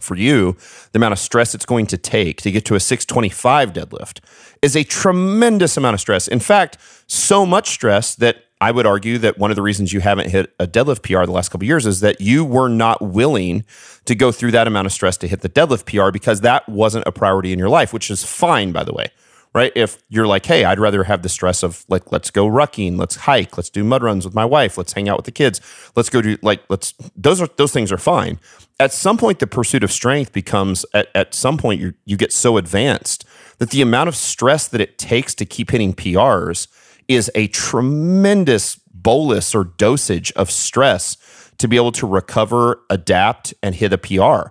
for 0.00 0.14
you, 0.14 0.56
the 0.92 0.98
amount 0.98 1.12
of 1.12 1.18
stress 1.18 1.54
it's 1.54 1.66
going 1.66 1.86
to 1.86 1.96
take 1.96 2.42
to 2.42 2.50
get 2.50 2.64
to 2.66 2.74
a 2.74 2.80
625 2.80 3.72
deadlift 3.72 4.20
is 4.62 4.76
a 4.76 4.84
tremendous 4.84 5.76
amount 5.76 5.94
of 5.94 6.00
stress. 6.00 6.28
In 6.28 6.40
fact, 6.40 6.78
so 7.06 7.46
much 7.46 7.68
stress 7.70 8.14
that 8.16 8.44
I 8.60 8.70
would 8.70 8.86
argue 8.86 9.18
that 9.18 9.38
one 9.38 9.50
of 9.50 9.56
the 9.56 9.62
reasons 9.62 9.92
you 9.92 10.00
haven't 10.00 10.30
hit 10.30 10.52
a 10.58 10.66
deadlift 10.66 11.02
PR 11.02 11.24
the 11.24 11.32
last 11.32 11.50
couple 11.50 11.66
years 11.66 11.86
is 11.86 12.00
that 12.00 12.20
you 12.20 12.44
were 12.44 12.68
not 12.68 13.00
willing 13.00 13.64
to 14.06 14.14
go 14.14 14.32
through 14.32 14.50
that 14.52 14.66
amount 14.66 14.86
of 14.86 14.92
stress 14.92 15.16
to 15.18 15.28
hit 15.28 15.42
the 15.42 15.48
deadlift 15.48 15.86
PR 15.86 16.10
because 16.10 16.40
that 16.40 16.68
wasn't 16.68 17.06
a 17.06 17.12
priority 17.12 17.52
in 17.52 17.58
your 17.58 17.68
life, 17.68 17.92
which 17.92 18.10
is 18.10 18.24
fine, 18.24 18.72
by 18.72 18.82
the 18.82 18.92
way. 18.92 19.10
Right? 19.54 19.72
If 19.74 19.98
you're 20.08 20.26
like, 20.26 20.44
hey, 20.44 20.64
I'd 20.64 20.78
rather 20.78 21.04
have 21.04 21.22
the 21.22 21.28
stress 21.28 21.62
of 21.62 21.84
like, 21.88 22.12
let's 22.12 22.30
go 22.30 22.46
rucking, 22.46 22.98
let's 22.98 23.16
hike, 23.16 23.56
let's 23.56 23.70
do 23.70 23.82
mud 23.82 24.02
runs 24.02 24.24
with 24.24 24.34
my 24.34 24.44
wife, 24.44 24.76
let's 24.76 24.92
hang 24.92 25.08
out 25.08 25.16
with 25.16 25.24
the 25.24 25.32
kids, 25.32 25.60
let's 25.96 26.10
go 26.10 26.20
do 26.20 26.36
like, 26.42 26.62
let's 26.68 26.92
those 27.16 27.40
are 27.40 27.48
those 27.56 27.72
things 27.72 27.90
are 27.90 27.98
fine. 27.98 28.38
At 28.78 28.92
some 28.92 29.16
point, 29.16 29.38
the 29.38 29.46
pursuit 29.46 29.82
of 29.82 29.90
strength 29.90 30.32
becomes 30.32 30.84
at, 30.92 31.08
at 31.14 31.34
some 31.34 31.56
point 31.56 31.80
you 31.80 31.94
you 32.04 32.16
get 32.16 32.32
so 32.32 32.58
advanced 32.58 33.24
that 33.58 33.70
the 33.70 33.82
amount 33.82 34.08
of 34.08 34.16
stress 34.16 34.68
that 34.68 34.80
it 34.80 34.98
takes 34.98 35.34
to 35.36 35.44
keep 35.44 35.70
hitting 35.70 35.92
PRs 35.92 36.68
is 37.08 37.30
a 37.34 37.48
tremendous 37.48 38.76
bolus 38.92 39.54
or 39.54 39.64
dosage 39.64 40.32
of 40.32 40.50
stress 40.50 41.16
to 41.58 41.68
be 41.68 41.76
able 41.76 41.92
to 41.92 42.06
recover, 42.06 42.80
adapt, 42.90 43.54
and 43.62 43.74
hit 43.74 43.92
a 43.92 43.98
PR. 43.98 44.50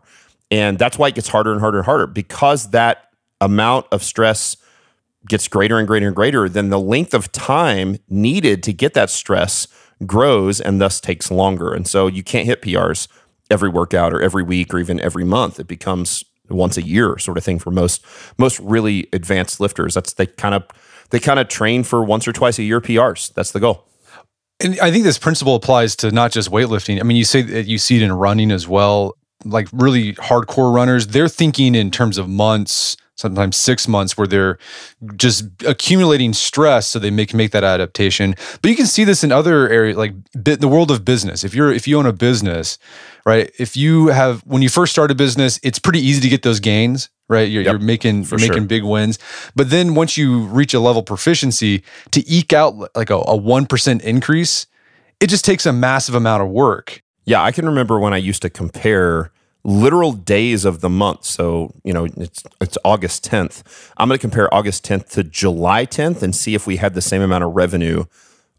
And 0.52 0.78
that's 0.78 0.98
why 0.98 1.10
it 1.10 1.16
gets 1.16 1.30
harder 1.30 1.52
and 1.52 1.62
harder 1.62 1.80
and 1.80 1.86
harder 1.86 2.08
because 2.08 2.72
that 2.72 3.10
amount 3.42 3.86
of 3.92 4.04
stress 4.04 4.58
gets 5.28 5.48
greater 5.48 5.78
and 5.78 5.88
greater 5.88 6.08
and 6.08 6.16
greater, 6.16 6.48
then 6.48 6.70
the 6.70 6.80
length 6.80 7.14
of 7.14 7.32
time 7.32 7.98
needed 8.10 8.64
to 8.64 8.74
get 8.74 8.94
that 8.94 9.10
stress 9.10 9.68
grows 10.06 10.62
and 10.62 10.80
thus 10.80 11.02
takes 11.02 11.30
longer. 11.32 11.74
And 11.74 11.88
so 11.88 12.08
you 12.08 12.24
can't 12.24 12.46
hit 12.46 12.62
PRs 12.62 13.08
every 13.50 13.70
workout 13.70 14.14
or 14.14 14.22
every 14.22 14.44
week 14.44 14.74
or 14.74 14.80
even 14.80 15.00
every 15.00 15.24
month. 15.24 15.60
It 15.60 15.68
becomes 15.68 16.24
once 16.50 16.78
a 16.78 16.82
year 16.82 17.18
sort 17.18 17.38
of 17.38 17.44
thing 17.44 17.60
for 17.60 17.72
most 17.72 18.04
most 18.38 18.60
really 18.60 19.08
advanced 19.14 19.60
lifters. 19.60 19.94
That's 19.94 20.14
they 20.14 20.28
kind 20.28 20.56
of 20.56 20.64
they 21.10 21.20
kind 21.20 21.40
of 21.40 21.48
train 21.48 21.84
for 21.84 22.04
once 22.04 22.28
or 22.28 22.34
twice 22.34 22.60
a 22.60 22.64
year 22.64 22.82
PRs. 22.82 23.34
That's 23.34 23.52
the 23.52 23.60
goal. 23.60 23.86
And 24.60 24.80
I 24.80 24.92
think 24.92 25.04
this 25.04 25.20
principle 25.20 25.56
applies 25.56 25.96
to 25.98 26.12
not 26.12 26.32
just 26.32 26.50
weightlifting. 26.50 27.00
I 27.00 27.04
mean, 27.04 27.18
you 27.18 27.26
say 27.26 27.42
that 27.44 27.68
you 27.68 27.78
see 27.78 27.98
it 27.98 28.02
in 28.02 28.12
running 28.12 28.52
as 28.52 28.68
well. 28.68 29.16
Like 29.46 29.68
really 29.72 30.14
hardcore 30.14 30.74
runners, 30.74 31.08
they're 31.08 31.30
thinking 31.30 31.76
in 31.76 31.92
terms 31.92 32.18
of 32.18 32.28
months, 32.28 32.98
sometimes 33.18 33.58
six 33.58 33.88
months, 33.88 34.18
where 34.18 34.28
they're 34.28 34.58
just 35.16 35.46
accumulating 35.66 36.34
stress 36.34 36.88
so 36.88 37.00
they 37.00 37.12
make 37.12 37.34
make 37.34 37.52
that 37.52 37.64
adaptation. 37.64 38.36
But 38.62 38.70
you 38.70 38.78
can 38.78 38.86
see 38.86 39.04
this 39.04 39.24
in 39.24 39.32
other 39.32 39.68
areas, 39.70 39.98
like 39.98 40.14
bi- 40.34 40.56
the 40.56 40.68
world 40.68 40.92
of 40.92 41.04
business. 41.04 41.44
If 41.44 41.54
you're 41.54 41.72
if 41.74 41.88
you 41.88 41.98
own 41.98 42.06
a 42.06 42.14
business, 42.14 42.78
right? 43.26 43.52
If 43.60 43.76
you 43.76 44.08
have 44.08 44.42
when 44.46 44.62
you 44.62 44.70
first 44.70 44.92
start 44.94 45.12
a 45.12 45.16
business, 45.16 45.60
it's 45.64 45.80
pretty 45.80 46.00
easy 46.00 46.22
to 46.22 46.30
get 46.30 46.44
those 46.44 46.60
gains, 46.60 47.10
right? 47.28 47.50
You're, 47.50 47.64
Yep, 47.64 47.72
you're 47.72 47.80
making 47.80 48.24
you're 48.24 48.40
making 48.40 48.54
sure. 48.54 48.62
big 48.66 48.84
wins. 48.84 49.20
But 49.56 49.70
then 49.70 49.96
once 49.96 50.16
you 50.18 50.46
reach 50.46 50.74
a 50.74 50.80
level 50.80 51.00
of 51.02 51.06
proficiency, 51.08 51.84
to 52.12 52.28
eke 52.30 52.54
out 52.54 52.96
like 52.96 53.10
a 53.10 53.36
one 53.36 53.66
percent 53.66 54.04
increase, 54.04 54.68
it 55.20 55.28
just 55.28 55.44
takes 55.44 55.66
a 55.66 55.74
massive 55.74 56.16
amount 56.16 56.44
of 56.44 56.50
work. 56.50 57.02
Yeah, 57.26 57.42
I 57.44 57.52
can 57.52 57.66
remember 57.66 58.00
when 58.00 58.14
I 58.14 58.18
used 58.18 58.42
to 58.44 58.50
compare 58.50 59.32
literal 59.68 60.14
days 60.14 60.64
of 60.64 60.80
the 60.80 60.90
month. 60.90 61.26
So, 61.26 61.74
you 61.84 61.94
know, 61.94 62.06
it's 62.06 62.42
it's 62.62 62.78
August 62.86 63.30
10th. 63.30 63.92
I'm 63.98 64.08
going 64.08 64.18
to 64.18 64.22
compare 64.22 64.52
August 64.52 64.86
10th 64.86 65.10
to 65.12 65.24
July 65.24 65.86
10th 65.86 66.24
and 66.24 66.34
see 66.34 66.56
if 66.56 66.66
we 66.66 66.78
had 66.78 66.94
the 66.94 67.02
same 67.02 67.22
amount 67.22 67.44
of 67.44 67.54
revenue 67.54 68.06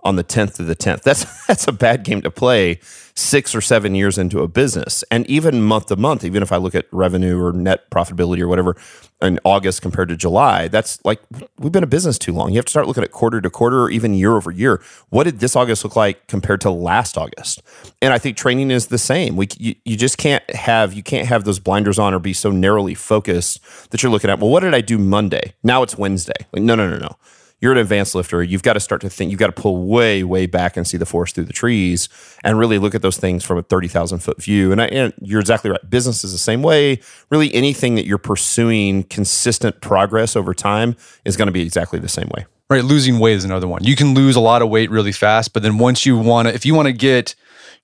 on 0.02 0.16
the 0.16 0.24
10th 0.24 0.54
to 0.54 0.64
the 0.64 0.76
10th. 0.76 1.02
That's 1.02 1.46
that's 1.46 1.66
a 1.66 1.72
bad 1.72 2.04
game 2.04 2.22
to 2.22 2.30
play 2.30 2.80
6 3.14 3.54
or 3.54 3.60
7 3.60 3.94
years 3.94 4.16
into 4.16 4.40
a 4.40 4.48
business. 4.48 5.02
And 5.10 5.26
even 5.28 5.62
month 5.62 5.86
to 5.86 5.96
month, 5.96 6.24
even 6.24 6.42
if 6.42 6.52
I 6.52 6.56
look 6.56 6.74
at 6.74 6.86
revenue 6.92 7.40
or 7.42 7.52
net 7.52 7.90
profitability 7.90 8.40
or 8.40 8.48
whatever 8.48 8.76
in 9.20 9.40
August 9.44 9.82
compared 9.82 10.08
to 10.08 10.16
July, 10.16 10.68
that's 10.68 11.04
like 11.04 11.20
we've 11.58 11.72
been 11.72 11.82
a 11.82 11.88
business 11.88 12.18
too 12.18 12.32
long. 12.32 12.50
You 12.50 12.56
have 12.56 12.66
to 12.66 12.70
start 12.70 12.86
looking 12.86 13.02
at 13.02 13.10
quarter 13.10 13.40
to 13.40 13.50
quarter 13.50 13.82
or 13.82 13.90
even 13.90 14.14
year 14.14 14.36
over 14.36 14.50
year. 14.50 14.80
What 15.08 15.24
did 15.24 15.40
this 15.40 15.56
August 15.56 15.84
look 15.84 15.96
like 15.96 16.26
compared 16.28 16.60
to 16.62 16.70
last 16.70 17.18
August? 17.18 17.62
And 18.00 18.12
I 18.12 18.18
think 18.18 18.36
training 18.36 18.70
is 18.70 18.86
the 18.86 18.98
same. 18.98 19.36
We 19.36 19.48
you, 19.58 19.74
you 19.84 19.96
just 19.96 20.18
can't 20.18 20.48
have 20.54 20.92
you 20.94 21.02
can't 21.02 21.26
have 21.26 21.44
those 21.44 21.58
blinders 21.58 21.98
on 21.98 22.14
or 22.14 22.20
be 22.20 22.32
so 22.32 22.50
narrowly 22.50 22.94
focused 22.94 23.60
that 23.90 24.02
you're 24.02 24.12
looking 24.12 24.30
at, 24.30 24.38
well, 24.38 24.50
what 24.50 24.60
did 24.60 24.74
I 24.74 24.80
do 24.80 24.98
Monday? 24.98 25.54
Now 25.64 25.82
it's 25.82 25.98
Wednesday. 25.98 26.46
Like 26.52 26.62
no, 26.62 26.76
no, 26.76 26.88
no, 26.88 26.98
no. 26.98 27.16
You're 27.60 27.72
an 27.72 27.78
advanced 27.78 28.14
lifter. 28.14 28.42
You've 28.42 28.62
got 28.62 28.74
to 28.74 28.80
start 28.80 29.00
to 29.00 29.10
think, 29.10 29.30
you've 29.30 29.40
got 29.40 29.46
to 29.48 29.60
pull 29.60 29.84
way, 29.84 30.22
way 30.22 30.46
back 30.46 30.76
and 30.76 30.86
see 30.86 30.96
the 30.96 31.06
forest 31.06 31.34
through 31.34 31.44
the 31.44 31.52
trees 31.52 32.08
and 32.44 32.58
really 32.58 32.78
look 32.78 32.94
at 32.94 33.02
those 33.02 33.16
things 33.16 33.44
from 33.44 33.58
a 33.58 33.62
30,000 33.62 34.20
foot 34.20 34.40
view. 34.40 34.70
And, 34.70 34.80
I, 34.80 34.86
and 34.86 35.12
you're 35.20 35.40
exactly 35.40 35.70
right. 35.70 35.90
Business 35.90 36.22
is 36.22 36.30
the 36.30 36.38
same 36.38 36.62
way. 36.62 37.00
Really, 37.30 37.52
anything 37.52 37.96
that 37.96 38.06
you're 38.06 38.18
pursuing 38.18 39.02
consistent 39.04 39.80
progress 39.80 40.36
over 40.36 40.54
time 40.54 40.94
is 41.24 41.36
going 41.36 41.46
to 41.46 41.52
be 41.52 41.62
exactly 41.62 41.98
the 41.98 42.08
same 42.08 42.28
way. 42.36 42.46
Right, 42.70 42.84
losing 42.84 43.18
weight 43.18 43.36
is 43.36 43.44
another 43.44 43.66
one. 43.66 43.82
You 43.82 43.96
can 43.96 44.14
lose 44.14 44.36
a 44.36 44.40
lot 44.40 44.60
of 44.60 44.68
weight 44.68 44.90
really 44.90 45.12
fast, 45.12 45.54
but 45.54 45.62
then 45.62 45.78
once 45.78 46.04
you 46.04 46.18
want 46.18 46.48
to, 46.48 46.54
if 46.54 46.66
you 46.66 46.74
want 46.74 46.86
to 46.86 46.92
get, 46.92 47.34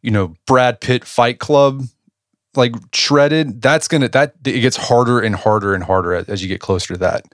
you 0.02 0.10
know, 0.10 0.37
Brad 0.46 0.80
Pitt 0.80 1.06
Fight 1.06 1.38
Club 1.38 1.84
like 2.54 2.74
shredded, 2.92 3.62
that's 3.62 3.88
gonna 3.88 4.08
that 4.10 4.34
it 4.44 4.60
gets 4.60 4.76
harder 4.76 5.20
and 5.20 5.34
harder 5.34 5.74
and 5.74 5.82
harder 5.82 6.14
as 6.28 6.42
you 6.42 6.48
get 6.48 6.60
closer 6.60 6.94
to 6.94 6.98
that. 6.98 7.24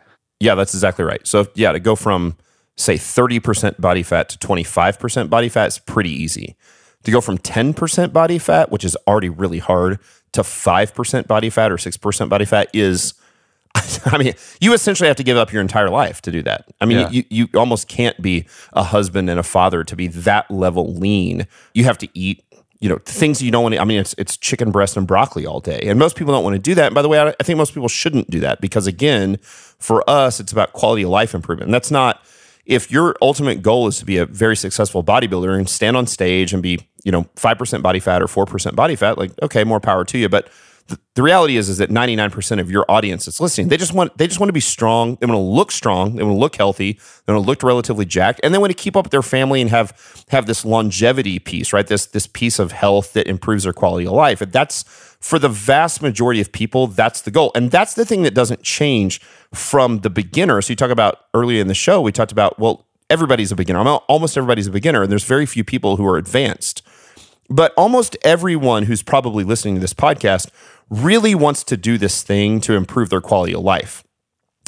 Yeah, 0.41 0.55
that's 0.55 0.75
exactly 0.75 1.05
right. 1.05 1.25
So, 1.27 1.47
yeah, 1.55 1.73
to 1.73 1.79
go 1.81 1.95
from, 1.95 2.37
say, 2.77 2.95
30% 2.97 3.81
body 3.81 4.03
fat 4.03 4.31
to 4.31 4.39
25% 4.39 5.31
body 5.31 5.49
fat 5.49 5.67
is 5.69 5.79
pretty 5.79 6.11
easy. 6.11 6.57
To 7.05 7.11
go 7.11 7.21
from 7.21 7.39
10% 7.39 8.13
body 8.13 8.39
fat, 8.39 8.71
which 8.71 8.85
is 8.85 8.97
already 9.07 9.29
really 9.29 9.59
hard, 9.59 9.99
to 10.33 10.43
5% 10.43 11.27
body 11.27 11.51
fat 11.51 11.71
or 11.73 11.77
6% 11.77 12.29
body 12.29 12.45
fat 12.45 12.69
is 12.73 13.15
I 14.07 14.19
mean, 14.19 14.35
you 14.61 14.73
essentially 14.73 15.07
have 15.07 15.17
to 15.19 15.23
give 15.23 15.37
up 15.37 15.53
your 15.53 15.63
entire 15.63 15.91
life 15.91 16.21
to 16.23 16.33
do 16.33 16.43
that. 16.43 16.65
I 16.81 16.87
mean, 16.87 16.99
Yeah. 16.99 17.09
you, 17.11 17.25
you 17.31 17.49
almost 17.55 17.87
can't 17.87 18.21
be 18.21 18.47
a 18.73 18.83
husband 18.83 19.31
and 19.31 19.39
a 19.39 19.45
father 19.45 19.85
to 19.85 19.95
be 19.95 20.09
that 20.09 20.51
level 20.51 20.93
lean. 20.95 21.47
You 21.73 21.85
have 21.85 21.97
to 21.99 22.09
eat, 22.13 22.43
you 22.81 22.89
know, 22.89 22.99
things 23.05 23.43
you 23.43 23.51
don't 23.51 23.63
want 23.63 23.75
to. 23.75 23.81
I 23.81 23.85
mean, 23.85 24.01
it's 24.01 24.15
it's 24.17 24.37
chicken 24.37 24.71
breast 24.71 24.97
and 24.97 25.07
broccoli 25.07 25.47
all 25.47 25.61
day, 25.61 25.81
and 25.85 25.99
most 25.99 26.17
people 26.17 26.33
don't 26.33 26.43
want 26.43 26.55
to 26.55 26.59
do 26.59 26.75
that. 26.75 26.87
And 26.87 26.95
by 26.95 27.03
the 27.03 27.09
way, 27.09 27.21
I, 27.21 27.29
I 27.29 27.43
think 27.43 27.59
most 27.59 27.75
people 27.75 27.89
shouldn't 27.89 28.31
do 28.31 28.41
that 28.41 28.61
because 28.61 28.87
again, 28.87 29.37
for 29.79 30.09
us, 30.09 30.41
it's 30.41 30.51
about 30.51 30.73
quality 30.73 31.03
of 31.03 31.11
life 31.11 31.35
improvement. 31.35 31.69
And 31.69 31.75
that's 31.75 31.91
not 31.91 32.25
if 32.65 32.91
your 32.91 33.17
ultimate 33.21 33.63
goal 33.63 33.87
is 33.87 33.99
to 33.99 34.05
be 34.05 34.17
a 34.17 34.25
very 34.25 34.57
successful 34.57 35.05
bodybuilder 35.05 35.57
and 35.57 35.69
stand 35.69 35.97
on 35.97 36.07
stage 36.07 36.53
and 36.55 36.63
be, 36.63 36.79
you 37.05 37.13
know, 37.13 37.27
five 37.37 37.59
percent 37.59 37.83
body 37.83 38.01
fat 38.01 38.23
or 38.23 38.29
four 38.29 38.47
percent 38.47 38.77
body 38.77 38.97
fat, 38.97 39.19
like 39.19 39.33
okay, 39.43 39.63
more 39.63 39.81
power 39.81 40.05
to 40.07 40.19
you, 40.19 40.29
but 40.29 40.49
the, 41.15 41.23
reality 41.23 41.57
is 41.57 41.69
is 41.69 41.79
that 41.79 41.91
99% 41.91 42.61
of 42.61 42.71
your 42.71 42.87
audience 42.89 43.27
that's 43.27 43.41
listening 43.41 43.69
they 43.69 43.77
just 43.77 43.93
want 43.93 44.17
they 44.17 44.27
just 44.27 44.41
want 44.41 44.49
to 44.49 44.55
be 44.55 44.61
strong 44.61 45.17
they 45.21 45.27
want 45.27 45.37
to 45.37 45.43
look 45.43 45.71
strong 45.71 46.17
they 46.17 46.23
want 46.23 46.35
to 46.35 46.39
look 46.39 46.57
healthy 46.57 46.99
they 47.27 47.33
want 47.33 47.45
to 47.45 47.47
look 47.47 47.63
relatively 47.63 48.07
jacked 48.07 48.41
and 48.43 48.55
they 48.55 48.59
want 48.59 48.71
to 48.71 48.77
keep 48.77 48.97
up 48.97 49.05
with 49.05 49.11
their 49.11 49.23
family 49.23 49.61
and 49.61 49.69
have 49.69 50.25
have 50.31 50.47
this 50.47 50.65
longevity 50.65 51.39
piece 51.39 51.73
right? 51.73 51.87
This 51.87 52.07
this 52.07 52.27
piece 52.27 52.59
of 52.59 52.73
health 52.73 53.13
that 53.13 53.27
improves 53.27 53.65
their 53.65 53.73
quality 53.73 54.07
of 54.07 54.13
life. 54.13 54.41
And 54.41 54.53
that's 54.53 54.83
for 55.21 55.39
the 55.39 55.49
vast 55.49 56.03
majority 56.03 56.41
of 56.41 56.51
people 56.53 56.87
that's 56.87 57.21
the 57.23 57.31
goal. 57.31 57.53
And 57.55 57.71
that's 57.71 57.95
the 57.95 58.05
thing 58.05 58.23
that 58.23 58.35
doesn't 58.35 58.63
change 58.63 59.21
from 59.53 60.01
the 60.01 60.11
beginner. 60.11 60.61
So 60.63 60.73
you 60.73 60.77
talk 60.77 60.91
about 60.91 61.27
earlier 61.35 61.61
in 61.61 61.69
the 61.69 61.75
show 61.75 62.01
we 62.01 62.13
talked 62.13 62.33
about 62.33 62.59
well 62.59 62.87
everybody's 63.09 63.51
a 63.53 63.57
beginner. 63.57 63.81
Almost 63.81 64.37
everybody's 64.37 64.69
a 64.69 64.73
beginner 64.73 65.03
and 65.03 65.11
there's 65.11 65.25
very 65.25 65.47
few 65.47 65.65
people 65.65 65.97
who 65.97 66.07
are 66.07 66.17
advanced. 66.17 66.83
But 67.49 67.75
almost 67.77 68.17
everyone 68.23 68.85
who's 68.85 69.03
probably 69.03 69.43
listening 69.43 69.75
to 69.75 69.81
this 69.81 69.95
podcast 69.95 70.51
really 70.91 71.35
wants 71.35 71.65
to 71.65 71.77
do 71.77 71.97
this 71.97 72.23
thing 72.23 72.61
to 72.63 72.75
improve 72.75 73.09
their 73.09 73.21
quality 73.21 73.55
of 73.55 73.63
life. 73.63 74.05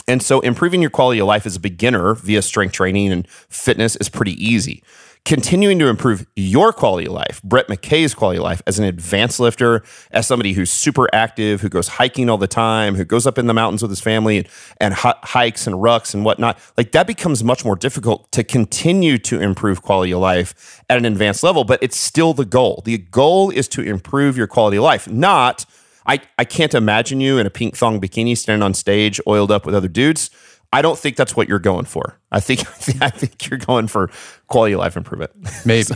And 0.08 0.22
so 0.22 0.40
improving 0.40 0.80
your 0.80 0.90
quality 0.90 1.20
of 1.20 1.26
life 1.26 1.46
as 1.46 1.56
a 1.56 1.60
beginner 1.60 2.14
via 2.14 2.42
strength 2.42 2.72
training 2.72 3.12
and 3.12 3.28
fitness 3.28 3.96
is 3.96 4.08
pretty 4.08 4.32
easy. 4.44 4.82
Continuing 5.24 5.78
to 5.78 5.86
improve 5.86 6.26
your 6.34 6.72
quality 6.72 7.06
of 7.06 7.12
life, 7.12 7.40
Brett 7.44 7.68
McKay's 7.68 8.12
quality 8.12 8.38
of 8.38 8.42
life 8.42 8.60
as 8.66 8.80
an 8.80 8.84
advanced 8.84 9.38
lifter, 9.38 9.84
as 10.10 10.26
somebody 10.26 10.52
who's 10.52 10.68
super 10.68 11.08
active, 11.12 11.60
who 11.60 11.68
goes 11.68 11.86
hiking 11.86 12.28
all 12.28 12.38
the 12.38 12.48
time, 12.48 12.96
who 12.96 13.04
goes 13.04 13.24
up 13.24 13.38
in 13.38 13.46
the 13.46 13.54
mountains 13.54 13.82
with 13.82 13.92
his 13.92 14.00
family 14.00 14.38
and, 14.38 14.48
and 14.80 14.94
hi- 14.94 15.14
hikes 15.22 15.68
and 15.68 15.76
rucks 15.76 16.12
and 16.12 16.24
whatnot, 16.24 16.58
like 16.76 16.90
that 16.90 17.06
becomes 17.06 17.44
much 17.44 17.64
more 17.64 17.76
difficult 17.76 18.32
to 18.32 18.42
continue 18.42 19.16
to 19.16 19.40
improve 19.40 19.80
quality 19.82 20.10
of 20.10 20.18
life 20.18 20.82
at 20.90 20.98
an 20.98 21.04
advanced 21.04 21.44
level, 21.44 21.62
but 21.62 21.80
it's 21.80 21.96
still 21.96 22.34
the 22.34 22.44
goal. 22.44 22.82
The 22.84 22.98
goal 22.98 23.50
is 23.50 23.68
to 23.68 23.80
improve 23.80 24.36
your 24.36 24.48
quality 24.48 24.78
of 24.78 24.82
life, 24.82 25.08
not 25.08 25.64
I, 26.06 26.20
I 26.38 26.44
can't 26.44 26.74
imagine 26.74 27.20
you 27.20 27.38
in 27.38 27.46
a 27.46 27.50
pink 27.50 27.76
thong 27.76 28.00
bikini 28.00 28.36
standing 28.36 28.62
on 28.62 28.74
stage, 28.74 29.20
oiled 29.26 29.50
up 29.50 29.66
with 29.66 29.74
other 29.74 29.88
dudes. 29.88 30.30
I 30.72 30.80
don't 30.80 30.98
think 30.98 31.16
that's 31.16 31.36
what 31.36 31.48
you're 31.48 31.58
going 31.58 31.84
for. 31.84 32.18
I 32.30 32.40
think 32.40 32.60
I 33.02 33.10
think 33.10 33.48
you're 33.48 33.58
going 33.58 33.88
for 33.88 34.10
quality 34.48 34.72
of 34.72 34.80
life 34.80 34.96
improvement. 34.96 35.32
Maybe. 35.66 35.88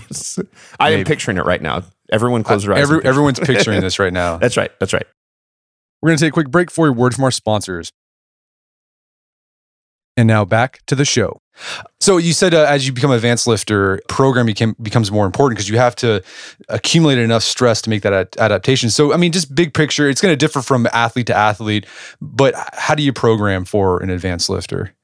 I 0.78 0.90
am 0.90 1.04
picturing 1.04 1.38
it 1.38 1.44
right 1.44 1.62
now. 1.62 1.82
Everyone 2.12 2.42
close 2.44 2.64
their 2.64 2.72
uh, 2.72 2.76
eyes. 2.76 2.82
Every, 2.82 2.98
picture- 2.98 3.08
everyone's 3.08 3.40
picturing 3.40 3.80
this 3.82 3.98
right 3.98 4.12
now. 4.12 4.36
That's 4.36 4.56
right. 4.56 4.70
That's 4.78 4.92
right. 4.92 5.06
We're 6.02 6.10
going 6.10 6.18
to 6.18 6.24
take 6.26 6.32
a 6.32 6.34
quick 6.34 6.50
break 6.50 6.70
for 6.70 6.88
a 6.88 6.92
word 6.92 7.14
from 7.14 7.24
our 7.24 7.30
sponsors. 7.30 7.90
And 10.16 10.26
now 10.26 10.44
back 10.44 10.80
to 10.86 10.94
the 10.94 11.04
show. 11.04 11.40
So 12.00 12.16
you 12.18 12.32
said 12.32 12.54
uh, 12.54 12.64
as 12.68 12.86
you 12.86 12.92
become 12.92 13.10
an 13.10 13.16
advanced 13.16 13.46
lifter, 13.46 14.00
program 14.08 14.46
became, 14.46 14.76
becomes 14.80 15.10
more 15.10 15.26
important 15.26 15.56
because 15.56 15.68
you 15.68 15.78
have 15.78 15.96
to 15.96 16.22
accumulate 16.68 17.18
enough 17.18 17.42
stress 17.42 17.80
to 17.82 17.90
make 17.90 18.02
that 18.02 18.12
ad- 18.12 18.36
adaptation. 18.38 18.90
So 18.90 19.12
I 19.12 19.16
mean, 19.16 19.32
just 19.32 19.54
big 19.54 19.74
picture, 19.74 20.08
it's 20.08 20.20
going 20.20 20.32
to 20.32 20.36
differ 20.36 20.62
from 20.62 20.86
athlete 20.92 21.26
to 21.28 21.34
athlete. 21.34 21.86
But 22.20 22.54
how 22.74 22.94
do 22.94 23.02
you 23.02 23.12
program 23.12 23.64
for 23.64 24.02
an 24.02 24.10
advanced 24.10 24.48
lifter? 24.48 24.94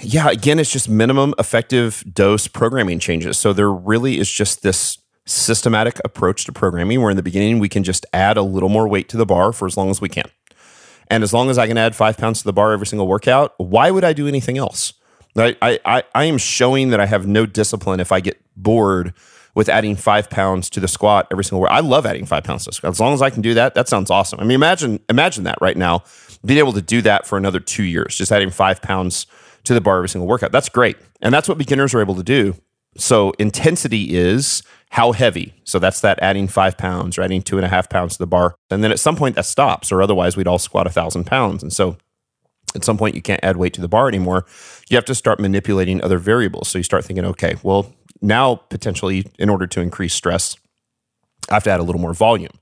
Yeah, 0.00 0.28
again, 0.28 0.58
it's 0.58 0.72
just 0.72 0.88
minimum 0.88 1.34
effective 1.38 2.04
dose 2.12 2.48
programming 2.48 2.98
changes. 2.98 3.38
So 3.38 3.52
there 3.52 3.70
really 3.70 4.18
is 4.18 4.30
just 4.30 4.62
this 4.62 4.98
systematic 5.26 5.98
approach 6.04 6.44
to 6.44 6.52
programming 6.52 7.00
where 7.00 7.10
in 7.10 7.16
the 7.16 7.22
beginning 7.22 7.58
we 7.58 7.68
can 7.68 7.82
just 7.82 8.04
add 8.12 8.36
a 8.36 8.42
little 8.42 8.68
more 8.68 8.86
weight 8.86 9.08
to 9.08 9.16
the 9.16 9.24
bar 9.24 9.52
for 9.52 9.66
as 9.66 9.76
long 9.76 9.90
as 9.90 10.00
we 10.00 10.08
can. 10.08 10.26
And 11.08 11.22
as 11.22 11.32
long 11.32 11.50
as 11.50 11.58
I 11.58 11.66
can 11.66 11.76
add 11.76 11.94
five 11.94 12.16
pounds 12.16 12.40
to 12.40 12.44
the 12.44 12.52
bar 12.52 12.72
every 12.72 12.86
single 12.86 13.06
workout, 13.06 13.54
why 13.58 13.90
would 13.90 14.04
I 14.04 14.12
do 14.12 14.26
anything 14.26 14.58
else? 14.58 14.94
I, 15.36 15.56
I, 15.60 16.04
I, 16.14 16.24
am 16.24 16.38
showing 16.38 16.90
that 16.90 17.00
I 17.00 17.06
have 17.06 17.26
no 17.26 17.44
discipline 17.44 17.98
if 17.98 18.12
I 18.12 18.20
get 18.20 18.40
bored 18.56 19.12
with 19.54 19.68
adding 19.68 19.96
five 19.96 20.30
pounds 20.30 20.70
to 20.70 20.80
the 20.80 20.86
squat 20.88 21.26
every 21.30 21.44
single 21.44 21.60
workout. 21.60 21.76
I 21.76 21.80
love 21.80 22.06
adding 22.06 22.24
five 22.24 22.44
pounds 22.44 22.64
to 22.64 22.70
the 22.70 22.74
squat. 22.74 22.90
As 22.90 23.00
long 23.00 23.14
as 23.14 23.22
I 23.22 23.30
can 23.30 23.42
do 23.42 23.54
that, 23.54 23.74
that 23.74 23.88
sounds 23.88 24.10
awesome. 24.10 24.38
I 24.40 24.44
mean, 24.44 24.54
imagine 24.54 25.00
imagine 25.08 25.44
that 25.44 25.58
right 25.60 25.76
now, 25.76 26.04
being 26.44 26.58
able 26.58 26.72
to 26.72 26.82
do 26.82 27.02
that 27.02 27.26
for 27.26 27.36
another 27.36 27.60
two 27.60 27.82
years, 27.84 28.16
just 28.16 28.30
adding 28.30 28.50
five 28.50 28.80
pounds 28.80 29.26
to 29.64 29.74
the 29.74 29.80
bar 29.80 29.96
every 29.96 30.08
single 30.08 30.28
workout. 30.28 30.52
That's 30.52 30.68
great. 30.68 30.96
And 31.20 31.34
that's 31.34 31.48
what 31.48 31.58
beginners 31.58 31.94
are 31.94 32.00
able 32.00 32.14
to 32.16 32.22
do. 32.22 32.54
So 32.96 33.32
intensity 33.38 34.14
is 34.14 34.62
how 34.94 35.10
heavy. 35.10 35.52
So 35.64 35.80
that's 35.80 36.00
that 36.02 36.20
adding 36.22 36.46
five 36.46 36.78
pounds 36.78 37.18
or 37.18 37.22
adding 37.22 37.42
two 37.42 37.56
and 37.56 37.66
a 37.66 37.68
half 37.68 37.90
pounds 37.90 38.12
to 38.12 38.18
the 38.20 38.28
bar. 38.28 38.54
And 38.70 38.84
then 38.84 38.92
at 38.92 39.00
some 39.00 39.16
point 39.16 39.34
that 39.34 39.44
stops, 39.44 39.90
or 39.90 40.00
otherwise 40.00 40.36
we'd 40.36 40.46
all 40.46 40.60
squat 40.60 40.86
a 40.86 40.90
thousand 40.90 41.24
pounds. 41.24 41.64
And 41.64 41.72
so 41.72 41.96
at 42.76 42.84
some 42.84 42.96
point 42.96 43.16
you 43.16 43.20
can't 43.20 43.42
add 43.42 43.56
weight 43.56 43.72
to 43.74 43.80
the 43.80 43.88
bar 43.88 44.06
anymore. 44.06 44.46
You 44.88 44.96
have 44.96 45.04
to 45.06 45.14
start 45.16 45.40
manipulating 45.40 46.00
other 46.00 46.18
variables. 46.18 46.68
So 46.68 46.78
you 46.78 46.84
start 46.84 47.04
thinking, 47.04 47.24
okay, 47.24 47.56
well, 47.64 47.92
now 48.22 48.54
potentially 48.54 49.26
in 49.36 49.48
order 49.48 49.66
to 49.66 49.80
increase 49.80 50.14
stress, 50.14 50.56
I 51.50 51.54
have 51.54 51.64
to 51.64 51.70
add 51.72 51.80
a 51.80 51.82
little 51.82 52.00
more 52.00 52.14
volume. 52.14 52.52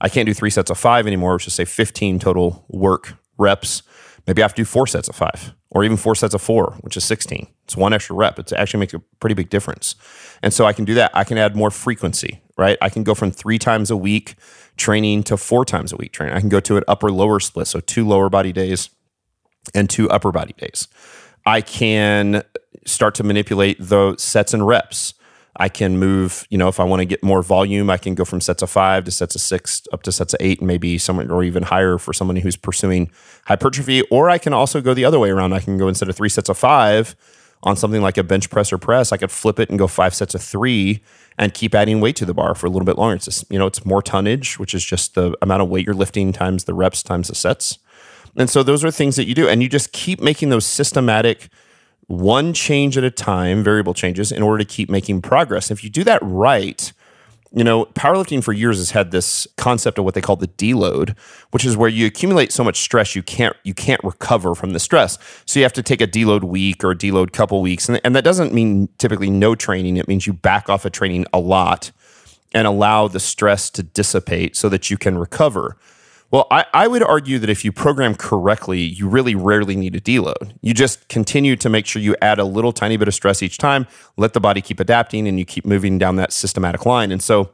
I 0.00 0.08
can't 0.08 0.24
do 0.24 0.32
three 0.32 0.48
sets 0.48 0.70
of 0.70 0.78
five 0.78 1.06
anymore, 1.06 1.34
which 1.34 1.46
is 1.46 1.52
say 1.52 1.66
15 1.66 2.18
total 2.20 2.64
work 2.70 3.18
reps. 3.36 3.82
Maybe 4.26 4.42
I 4.42 4.44
have 4.44 4.54
to 4.54 4.62
do 4.62 4.64
four 4.64 4.86
sets 4.86 5.08
of 5.08 5.14
five 5.14 5.54
or 5.70 5.84
even 5.84 5.96
four 5.96 6.14
sets 6.14 6.34
of 6.34 6.42
four, 6.42 6.76
which 6.80 6.96
is 6.96 7.04
16. 7.04 7.46
It's 7.64 7.76
one 7.76 7.92
extra 7.92 8.16
rep. 8.16 8.38
It 8.38 8.52
actually 8.52 8.80
makes 8.80 8.94
a 8.94 8.98
pretty 9.20 9.34
big 9.34 9.50
difference. 9.50 9.94
And 10.42 10.52
so 10.52 10.64
I 10.64 10.72
can 10.72 10.84
do 10.84 10.94
that. 10.94 11.10
I 11.14 11.24
can 11.24 11.38
add 11.38 11.54
more 11.54 11.70
frequency, 11.70 12.40
right? 12.56 12.78
I 12.80 12.88
can 12.88 13.04
go 13.04 13.14
from 13.14 13.30
three 13.30 13.58
times 13.58 13.90
a 13.90 13.96
week 13.96 14.34
training 14.76 15.22
to 15.24 15.36
four 15.36 15.64
times 15.64 15.92
a 15.92 15.96
week 15.96 16.12
training. 16.12 16.34
I 16.34 16.40
can 16.40 16.48
go 16.48 16.60
to 16.60 16.76
an 16.76 16.84
upper 16.88 17.10
lower 17.10 17.40
split. 17.40 17.66
So 17.66 17.80
two 17.80 18.06
lower 18.06 18.28
body 18.28 18.52
days 18.52 18.90
and 19.74 19.88
two 19.88 20.08
upper 20.10 20.32
body 20.32 20.54
days. 20.56 20.88
I 21.44 21.60
can 21.60 22.42
start 22.84 23.14
to 23.16 23.22
manipulate 23.24 23.76
the 23.80 24.16
sets 24.16 24.52
and 24.54 24.66
reps. 24.66 25.14
I 25.58 25.68
can 25.68 25.98
move, 25.98 26.46
you 26.50 26.58
know, 26.58 26.68
if 26.68 26.78
I 26.78 26.84
want 26.84 27.00
to 27.00 27.06
get 27.06 27.22
more 27.22 27.42
volume, 27.42 27.88
I 27.88 27.96
can 27.96 28.14
go 28.14 28.24
from 28.24 28.40
sets 28.40 28.62
of 28.62 28.70
five 28.70 29.04
to 29.04 29.10
sets 29.10 29.34
of 29.34 29.40
six 29.40 29.82
up 29.92 30.02
to 30.02 30.12
sets 30.12 30.34
of 30.34 30.40
eight, 30.40 30.58
and 30.58 30.66
maybe 30.66 30.98
someone 30.98 31.30
or 31.30 31.42
even 31.42 31.62
higher 31.62 31.98
for 31.98 32.12
someone 32.12 32.36
who's 32.36 32.56
pursuing 32.56 33.10
hypertrophy. 33.46 34.02
Or 34.10 34.28
I 34.28 34.38
can 34.38 34.52
also 34.52 34.80
go 34.80 34.94
the 34.94 35.04
other 35.04 35.18
way 35.18 35.30
around. 35.30 35.52
I 35.52 35.60
can 35.60 35.78
go 35.78 35.88
instead 35.88 36.08
of 36.08 36.16
three 36.16 36.28
sets 36.28 36.48
of 36.48 36.58
five 36.58 37.16
on 37.62 37.76
something 37.76 38.02
like 38.02 38.18
a 38.18 38.22
bench 38.22 38.50
press 38.50 38.72
or 38.72 38.78
press, 38.78 39.12
I 39.12 39.16
could 39.16 39.30
flip 39.30 39.58
it 39.58 39.70
and 39.70 39.78
go 39.78 39.86
five 39.86 40.14
sets 40.14 40.34
of 40.34 40.42
three 40.42 41.02
and 41.38 41.52
keep 41.52 41.74
adding 41.74 42.00
weight 42.00 42.16
to 42.16 42.24
the 42.24 42.34
bar 42.34 42.54
for 42.54 42.66
a 42.66 42.70
little 42.70 42.86
bit 42.86 42.96
longer. 42.96 43.16
It's 43.16 43.24
just, 43.24 43.50
you 43.50 43.58
know, 43.58 43.66
it's 43.66 43.84
more 43.84 44.02
tonnage, 44.02 44.58
which 44.58 44.74
is 44.74 44.84
just 44.84 45.14
the 45.14 45.36
amount 45.42 45.62
of 45.62 45.68
weight 45.68 45.86
you're 45.86 45.94
lifting 45.94 46.32
times 46.32 46.64
the 46.64 46.74
reps 46.74 47.02
times 47.02 47.28
the 47.28 47.34
sets. 47.34 47.78
And 48.36 48.50
so 48.50 48.62
those 48.62 48.84
are 48.84 48.90
things 48.90 49.16
that 49.16 49.26
you 49.26 49.34
do. 49.34 49.48
And 49.48 49.62
you 49.62 49.68
just 49.68 49.92
keep 49.92 50.20
making 50.20 50.50
those 50.50 50.66
systematic, 50.66 51.48
one 52.06 52.52
change 52.52 52.96
at 52.96 53.04
a 53.04 53.10
time, 53.10 53.64
variable 53.64 53.94
changes 53.94 54.30
in 54.30 54.42
order 54.42 54.58
to 54.58 54.64
keep 54.64 54.88
making 54.88 55.22
progress. 55.22 55.70
If 55.70 55.82
you 55.82 55.90
do 55.90 56.04
that 56.04 56.20
right, 56.22 56.92
you 57.52 57.64
know, 57.64 57.86
powerlifting 57.86 58.44
for 58.44 58.52
years 58.52 58.78
has 58.78 58.90
had 58.90 59.10
this 59.10 59.46
concept 59.56 59.98
of 59.98 60.04
what 60.04 60.14
they 60.14 60.20
call 60.20 60.36
the 60.36 60.48
deload, 60.48 61.16
which 61.50 61.64
is 61.64 61.76
where 61.76 61.88
you 61.88 62.06
accumulate 62.06 62.52
so 62.52 62.62
much 62.62 62.80
stress 62.80 63.16
you 63.16 63.22
can't 63.22 63.56
you 63.64 63.72
can't 63.72 64.02
recover 64.04 64.54
from 64.54 64.72
the 64.72 64.78
stress. 64.78 65.18
So 65.46 65.58
you 65.58 65.64
have 65.64 65.72
to 65.74 65.82
take 65.82 66.00
a 66.00 66.06
deload 66.06 66.44
week 66.44 66.84
or 66.84 66.90
a 66.90 66.96
deload 66.96 67.32
couple 67.32 67.60
weeks, 67.62 67.88
and, 67.88 68.00
and 68.04 68.14
that 68.14 68.24
doesn't 68.24 68.52
mean 68.52 68.88
typically 68.98 69.30
no 69.30 69.54
training. 69.54 69.96
It 69.96 70.06
means 70.06 70.26
you 70.26 70.32
back 70.32 70.68
off 70.68 70.84
of 70.84 70.92
training 70.92 71.26
a 71.32 71.38
lot 71.38 71.92
and 72.52 72.66
allow 72.66 73.08
the 73.08 73.20
stress 73.20 73.70
to 73.70 73.82
dissipate 73.82 74.56
so 74.56 74.68
that 74.68 74.90
you 74.90 74.96
can 74.96 75.18
recover. 75.18 75.76
Well, 76.30 76.48
I, 76.50 76.64
I 76.74 76.88
would 76.88 77.02
argue 77.04 77.38
that 77.38 77.48
if 77.48 77.64
you 77.64 77.70
program 77.70 78.16
correctly, 78.16 78.80
you 78.80 79.08
really 79.08 79.34
rarely 79.34 79.76
need 79.76 79.94
a 79.94 80.00
deload. 80.00 80.54
You 80.60 80.74
just 80.74 81.08
continue 81.08 81.54
to 81.56 81.68
make 81.68 81.86
sure 81.86 82.02
you 82.02 82.16
add 82.20 82.38
a 82.38 82.44
little 82.44 82.72
tiny 82.72 82.96
bit 82.96 83.06
of 83.06 83.14
stress 83.14 83.42
each 83.42 83.58
time, 83.58 83.86
let 84.16 84.32
the 84.32 84.40
body 84.40 84.60
keep 84.60 84.80
adapting, 84.80 85.28
and 85.28 85.38
you 85.38 85.44
keep 85.44 85.64
moving 85.64 85.98
down 85.98 86.16
that 86.16 86.32
systematic 86.32 86.84
line. 86.84 87.12
And 87.12 87.22
so 87.22 87.50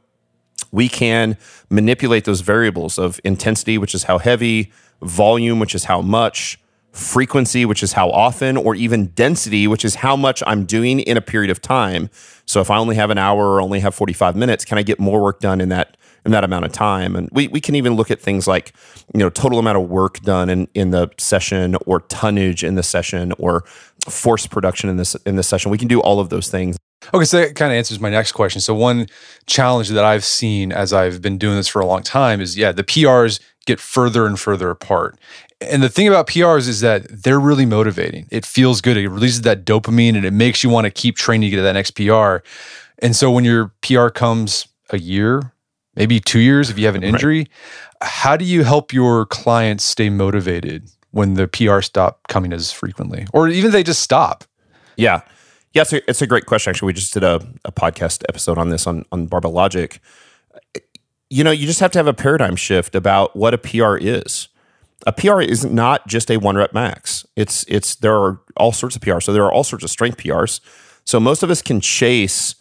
we 0.70 0.88
can 0.88 1.36
manipulate 1.68 2.24
those 2.24 2.40
variables 2.40 2.98
of 2.98 3.20
intensity, 3.24 3.76
which 3.76 3.94
is 3.94 4.04
how 4.04 4.18
heavy, 4.18 4.72
volume, 5.02 5.58
which 5.58 5.74
is 5.74 5.84
how 5.84 6.00
much, 6.00 6.58
frequency, 6.92 7.64
which 7.64 7.82
is 7.82 7.92
how 7.94 8.10
often, 8.10 8.56
or 8.56 8.74
even 8.74 9.08
density, 9.08 9.66
which 9.66 9.84
is 9.84 9.96
how 9.96 10.16
much 10.16 10.42
I'm 10.46 10.64
doing 10.64 11.00
in 11.00 11.16
a 11.16 11.22
period 11.22 11.50
of 11.50 11.60
time. 11.60 12.08
So 12.46 12.60
if 12.60 12.70
I 12.70 12.76
only 12.76 12.96
have 12.96 13.10
an 13.10 13.18
hour 13.18 13.52
or 13.52 13.60
only 13.60 13.80
have 13.80 13.94
45 13.94 14.34
minutes, 14.34 14.64
can 14.64 14.78
I 14.78 14.82
get 14.82 14.98
more 14.98 15.20
work 15.22 15.40
done 15.40 15.60
in 15.60 15.68
that 15.70 15.96
in 16.24 16.32
that 16.32 16.44
amount 16.44 16.64
of 16.64 16.72
time? 16.72 17.16
And 17.16 17.28
we, 17.32 17.48
we 17.48 17.60
can 17.60 17.74
even 17.74 17.94
look 17.94 18.10
at 18.10 18.20
things 18.20 18.46
like, 18.46 18.72
you 19.14 19.20
know, 19.20 19.30
total 19.30 19.58
amount 19.58 19.78
of 19.78 19.88
work 19.88 20.20
done 20.20 20.48
in, 20.48 20.68
in 20.74 20.90
the 20.90 21.10
session 21.18 21.76
or 21.86 22.00
tonnage 22.00 22.64
in 22.64 22.74
the 22.74 22.82
session 22.82 23.32
or 23.38 23.64
force 24.08 24.46
production 24.46 24.90
in 24.90 24.96
this 24.96 25.14
in 25.26 25.36
this 25.36 25.48
session. 25.48 25.70
We 25.70 25.78
can 25.78 25.88
do 25.88 26.00
all 26.00 26.20
of 26.20 26.28
those 26.28 26.48
things. 26.48 26.76
Okay, 27.12 27.24
so 27.24 27.40
that 27.40 27.56
kind 27.56 27.72
of 27.72 27.76
answers 27.76 27.98
my 27.98 28.10
next 28.10 28.32
question. 28.32 28.60
So 28.60 28.74
one 28.74 29.06
challenge 29.46 29.88
that 29.88 30.04
I've 30.04 30.24
seen 30.24 30.70
as 30.72 30.92
I've 30.92 31.20
been 31.20 31.36
doing 31.36 31.56
this 31.56 31.68
for 31.68 31.80
a 31.80 31.86
long 31.86 32.02
time 32.02 32.40
is 32.40 32.56
yeah, 32.56 32.72
the 32.72 32.84
PRs 32.84 33.40
get 33.66 33.80
further 33.80 34.26
and 34.26 34.38
further 34.38 34.70
apart. 34.70 35.18
And 35.60 35.82
the 35.82 35.88
thing 35.88 36.08
about 36.08 36.26
PRs 36.26 36.68
is 36.68 36.80
that 36.80 37.06
they're 37.08 37.40
really 37.40 37.66
motivating. 37.66 38.26
It 38.30 38.44
feels 38.44 38.80
good. 38.80 38.96
It 38.96 39.08
releases 39.08 39.42
that 39.42 39.64
dopamine 39.64 40.16
and 40.16 40.24
it 40.24 40.32
makes 40.32 40.64
you 40.64 40.70
want 40.70 40.86
to 40.86 40.90
keep 40.90 41.16
training 41.16 41.50
to 41.50 41.56
get 41.56 41.62
that 41.62 41.72
next 41.72 41.92
PR. 41.92 42.38
And 42.98 43.14
so 43.14 43.30
when 43.30 43.44
your 43.44 43.72
PR 43.82 44.08
comes 44.08 44.66
a 44.90 44.98
year, 44.98 45.52
maybe 45.96 46.20
two 46.20 46.40
years 46.40 46.70
if 46.70 46.78
you 46.78 46.86
have 46.86 46.94
an 46.94 47.02
injury, 47.02 47.38
right. 47.38 47.48
how 48.02 48.36
do 48.36 48.44
you 48.44 48.64
help 48.64 48.92
your 48.92 49.26
clients 49.26 49.84
stay 49.84 50.10
motivated 50.10 50.90
when 51.10 51.34
the 51.34 51.46
PR 51.46 51.80
stop 51.80 52.26
coming 52.28 52.52
as 52.52 52.72
frequently? 52.72 53.26
Or 53.32 53.48
even 53.48 53.70
they 53.70 53.82
just 53.82 54.02
stop? 54.02 54.44
Yeah. 54.96 55.22
Yeah, 55.72 55.82
it's 55.82 55.92
a, 55.92 56.10
it's 56.10 56.20
a 56.20 56.26
great 56.26 56.46
question. 56.46 56.70
Actually, 56.70 56.88
we 56.88 56.92
just 56.92 57.14
did 57.14 57.24
a, 57.24 57.40
a 57.64 57.72
podcast 57.72 58.24
episode 58.28 58.58
on 58.58 58.68
this 58.68 58.86
on, 58.86 59.04
on 59.10 59.26
Barbell 59.26 59.52
Logic. 59.52 60.00
You 61.30 61.44
know, 61.44 61.50
you 61.50 61.66
just 61.66 61.80
have 61.80 61.90
to 61.92 61.98
have 61.98 62.06
a 62.06 62.12
paradigm 62.12 62.56
shift 62.56 62.94
about 62.94 63.34
what 63.34 63.54
a 63.54 63.58
PR 63.58 63.96
is. 63.96 64.48
A 65.06 65.12
PR 65.12 65.40
is 65.40 65.64
not 65.64 66.06
just 66.06 66.30
a 66.30 66.36
one 66.36 66.56
rep 66.56 66.74
max. 66.74 67.26
It's 67.36 67.64
it's 67.68 67.96
there 67.96 68.14
are 68.14 68.40
all 68.56 68.72
sorts 68.72 68.96
of 68.96 69.02
PRs. 69.02 69.24
So 69.24 69.32
there 69.32 69.44
are 69.44 69.52
all 69.52 69.64
sorts 69.64 69.82
of 69.82 69.90
strength 69.90 70.18
PRs. 70.18 70.60
So 71.04 71.18
most 71.18 71.42
of 71.42 71.50
us 71.50 71.62
can 71.62 71.80
chase 71.80 72.54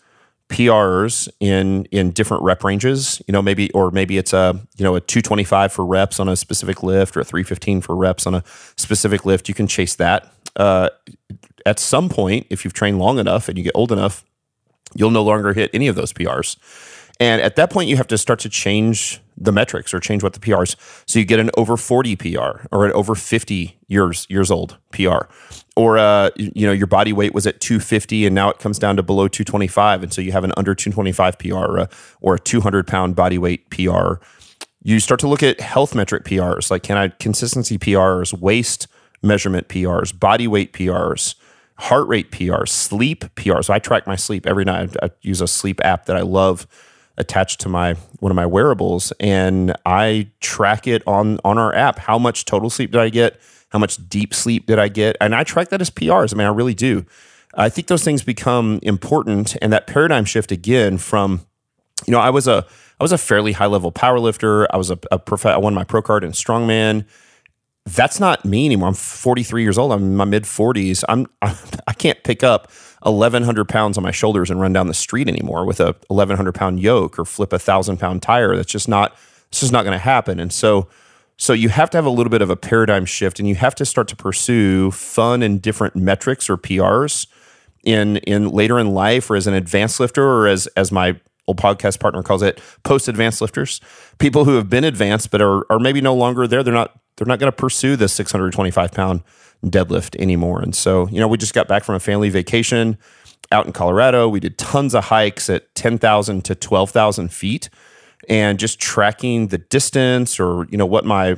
PRs 0.52 1.30
in 1.40 1.86
in 1.86 2.12
different 2.12 2.44
rep 2.44 2.64
ranges. 2.64 3.22
You 3.28 3.32
know, 3.32 3.42
maybe 3.42 3.72
or 3.72 3.92
maybe 3.92 4.18
it's 4.18 4.34
a 4.34 4.60
you 4.78 4.84
know 4.84 4.96
a 4.96 5.02
225 5.02 5.74
for 5.74 5.86
reps 5.86 6.20
on 6.20 6.30
a 6.30 6.36
specific 6.36 6.84
lift 6.84 7.18
or 7.18 7.22
a 7.22 7.24
315 7.24 7.82
for 7.82 7.96
reps 7.96 8.28
on 8.28 8.36
a 8.36 8.44
specific 8.78 9.26
lift. 9.26 9.48
You 9.48 9.56
can 9.56 9.68
chase 9.68 9.96
that. 9.96 10.32
Uh, 10.56 10.90
at 11.66 11.80
some 11.80 12.10
point, 12.10 12.48
if 12.50 12.64
you've 12.64 12.74
trained 12.74 13.00
long 13.00 13.20
enough 13.20 13.48
and 13.48 13.58
you 13.58 13.64
get 13.64 13.74
old 13.76 13.92
enough, 13.92 14.24
you'll 14.96 15.12
no 15.12 15.24
longer 15.24 15.54
hit 15.54 15.70
any 15.74 15.88
of 15.88 15.96
those 15.96 16.12
PRs. 16.12 16.58
And 17.20 17.42
at 17.42 17.56
that 17.56 17.70
point, 17.70 17.88
you 17.88 17.98
have 17.98 18.08
to 18.08 18.18
start 18.18 18.40
to 18.40 18.50
change 18.50 19.22
the 19.42 19.52
metrics 19.52 19.94
or 19.94 20.00
change 20.00 20.24
what 20.24 20.34
the 20.34 20.40
PRs. 20.40 20.76
So 21.08 21.20
you 21.20 21.26
get 21.26 21.40
an 21.40 21.50
over 21.58 21.78
40 21.78 22.16
PR 22.16 22.68
or 22.72 22.86
an 22.86 22.92
over 22.94 23.16
50 23.16 23.80
years 23.88 24.28
years 24.30 24.52
old 24.52 24.78
PR, 24.92 25.26
or 25.76 25.98
uh, 25.98 26.30
you 26.36 26.66
know 26.66 26.74
your 26.74 26.88
body 26.88 27.14
weight 27.14 27.34
was 27.34 27.48
at 27.48 27.60
250 27.60 28.26
and 28.26 28.36
now 28.36 28.50
it 28.50 28.60
comes 28.60 28.80
down 28.80 28.96
to 28.98 29.04
below 29.04 29.28
225, 29.28 30.04
and 30.04 30.14
so 30.14 30.22
you 30.22 30.32
have 30.32 30.44
an 30.44 30.54
under 30.58 30.76
225 30.76 31.40
PR 31.40 31.54
or 31.54 31.78
a, 31.78 31.90
or 32.22 32.36
a 32.36 32.40
200 32.40 32.88
pound 32.88 33.16
body 33.16 33.38
weight 33.38 33.70
PR. 33.70 34.16
You 34.84 35.00
start 35.00 35.20
to 35.22 35.28
look 35.28 35.44
at 35.44 35.60
health 35.60 35.94
metric 35.94 36.24
PRs 36.24 36.72
like 36.72 36.84
can 36.84 36.98
I 36.98 37.10
consistency 37.10 37.78
PRs, 37.78 38.34
waist 38.34 38.88
measurement 39.24 39.68
PRs, 39.68 40.18
body 40.18 40.48
weight 40.48 40.74
PRs 40.74 41.36
heart 41.82 42.08
rate 42.08 42.32
PRs, 42.32 42.70
sleep 42.70 43.26
PRs. 43.36 43.66
So 43.66 43.74
I 43.74 43.80
track 43.80 44.06
my 44.06 44.16
sleep 44.16 44.46
every 44.46 44.64
night. 44.64 44.96
I 45.02 45.10
use 45.22 45.42
a 45.42 45.48
sleep 45.48 45.82
app 45.84 46.06
that 46.06 46.16
I 46.16 46.22
love 46.22 46.68
attached 47.18 47.60
to 47.62 47.70
my 47.70 47.94
one 48.20 48.32
of 48.32 48.36
my 48.36 48.46
wearables 48.46 49.12
and 49.20 49.76
I 49.86 50.30
track 50.40 50.88
it 50.88 51.04
on 51.08 51.40
on 51.44 51.58
our 51.58 51.74
app. 51.74 52.00
How 52.00 52.18
much 52.18 52.46
total 52.46 52.70
sleep 52.70 52.92
did 52.92 53.02
I 53.02 53.10
get? 53.10 53.40
How 53.70 53.80
much 53.80 53.98
deep 54.10 54.34
sleep 54.34 54.66
did 54.66 54.80
I 54.80 54.88
get? 54.88 55.16
And 55.22 55.34
I 55.36 55.44
track 55.44 55.70
that 55.70 55.82
as 55.82 55.90
PRs. 55.90 56.34
I 56.34 56.38
mean, 56.38 56.48
I 56.48 56.52
really 56.52 56.74
do. 56.74 57.06
I 57.56 57.70
think 57.70 57.88
those 57.88 58.04
things 58.04 58.24
become 58.24 58.80
important 58.82 59.56
and 59.62 59.74
that 59.74 59.88
paradigm 59.88 60.26
shift 60.26 60.52
again 60.52 60.98
from 60.98 61.46
you 62.08 62.12
know, 62.12 62.20
I 62.20 62.30
was 62.30 62.48
a 62.48 62.66
I 63.00 63.04
was 63.04 63.12
a 63.12 63.18
fairly 63.18 63.52
high 63.52 63.68
level 63.68 63.92
power 63.92 64.20
lifter. 64.20 64.74
I 64.74 64.78
was 64.78 64.90
a, 64.90 65.00
a 65.12 65.20
prof- 65.20 65.46
I 65.46 65.58
won 65.58 65.74
my 65.74 65.84
pro 65.84 66.02
card 66.02 66.24
in 66.24 66.32
strongman 66.32 67.06
that's 67.86 68.20
not 68.20 68.46
me 68.46 68.66
anymore. 68.66 68.90
I'm 68.90 68.94
43 68.94 69.64
years 69.64 69.78
old. 69.78 69.92
I'm 69.92 70.04
in 70.04 70.16
my 70.16 70.26
mid 70.26 70.44
40s. 70.44 71.04
I'm 71.10 71.28
I 71.42 71.94
can't 71.94 72.24
pick 72.24 72.44
up 72.44 72.72
1,100 73.10 73.68
pounds 73.68 73.98
on 73.98 74.04
my 74.04 74.12
shoulders 74.12 74.50
and 74.50 74.60
run 74.60 74.74
down 74.74 74.88
the 74.88 74.94
street 74.94 75.28
anymore 75.28 75.66
with 75.66 75.80
a 75.80 75.96
1,100 76.08 76.54
pound 76.54 76.80
yoke 76.80 77.18
or 77.18 77.26
flip 77.26 77.52
a 77.54 77.60
thousand 77.60 77.98
pound 77.98 78.22
tire. 78.22 78.56
That's 78.56 78.72
just 78.72 78.88
not. 78.88 79.16
This 79.52 79.64
is 79.64 79.72
not 79.72 79.84
going 79.84 79.94
to 79.94 80.04
happen. 80.04 80.40
And 80.40 80.54
so, 80.54 80.88
so 81.38 81.52
you 81.52 81.70
have 81.70 81.90
to 81.90 81.98
have 81.98 82.06
a 82.06 82.10
little 82.10 82.30
bit 82.30 82.42
of 82.42 82.50
a 82.50 82.56
paradigm 82.56 83.06
shift, 83.06 83.40
and 83.40 83.50
you 83.50 83.56
have 83.56 83.76
to 83.76 83.86
start 83.86 84.08
to 84.10 84.16
pursue 84.16 84.92
fun 84.92 85.42
and 85.42 85.62
different 85.62 85.96
metrics 85.96 86.50
or 86.50 86.58
PRs 86.58 87.28
in 87.84 88.18
in 88.18 88.50
later 88.50 88.80
in 88.80 88.92
life, 88.92 89.30
or 89.30 89.36
as 89.36 89.48
an 89.48 89.54
advanced 89.54 90.00
lifter, 90.00 90.24
or 90.24 90.48
as 90.48 90.68
as 90.78 90.92
my 90.92 91.20
old 91.48 91.58
podcast 91.58 92.00
partner 92.00 92.22
calls 92.22 92.44
it, 92.44 92.62
post 92.84 93.08
advanced 93.08 93.42
lifters. 93.42 93.82
People 94.20 94.46
who 94.46 94.56
have 94.56 94.70
been 94.70 94.84
advanced 94.84 95.32
but 95.32 95.42
are 95.42 95.66
are 95.72 95.80
maybe 95.80 96.02
no 96.02 96.14
longer 96.14 96.48
there. 96.48 96.64
They're 96.64 96.74
not 96.74 97.00
they're 97.18 97.28
not 97.28 97.40
going 97.40 97.52
to 97.52 97.56
pursue 97.56 97.96
the 97.96 98.08
625 98.08 98.92
pound 98.92 99.22
deadlift 99.66 100.20
anymore. 100.20 100.62
And 100.62 100.76
so, 100.76 101.08
you 101.10 101.20
know, 101.20 101.28
we 101.28 101.38
just 101.38 101.54
got 101.54 101.68
back 101.68 101.84
from 101.84 101.96
a 101.96 102.00
family 102.00 102.30
vacation 102.30 102.98
out 103.52 103.66
in 103.66 103.74
Colorado. 103.74 104.28
We 104.30 104.40
did 104.40 104.58
tons 104.58 104.96
of 104.96 105.06
hikes 105.06 105.50
at 105.50 105.74
10,000 105.76 106.44
to 106.46 106.56
12,000 106.56 107.32
feet 107.32 107.70
and 108.30 108.60
just 108.60 108.80
tracking 108.80 109.48
the 109.48 109.58
distance 109.58 110.40
or, 110.40 110.68
you 110.70 110.78
know, 110.78 110.86
what 110.86 111.06
my, 111.06 111.38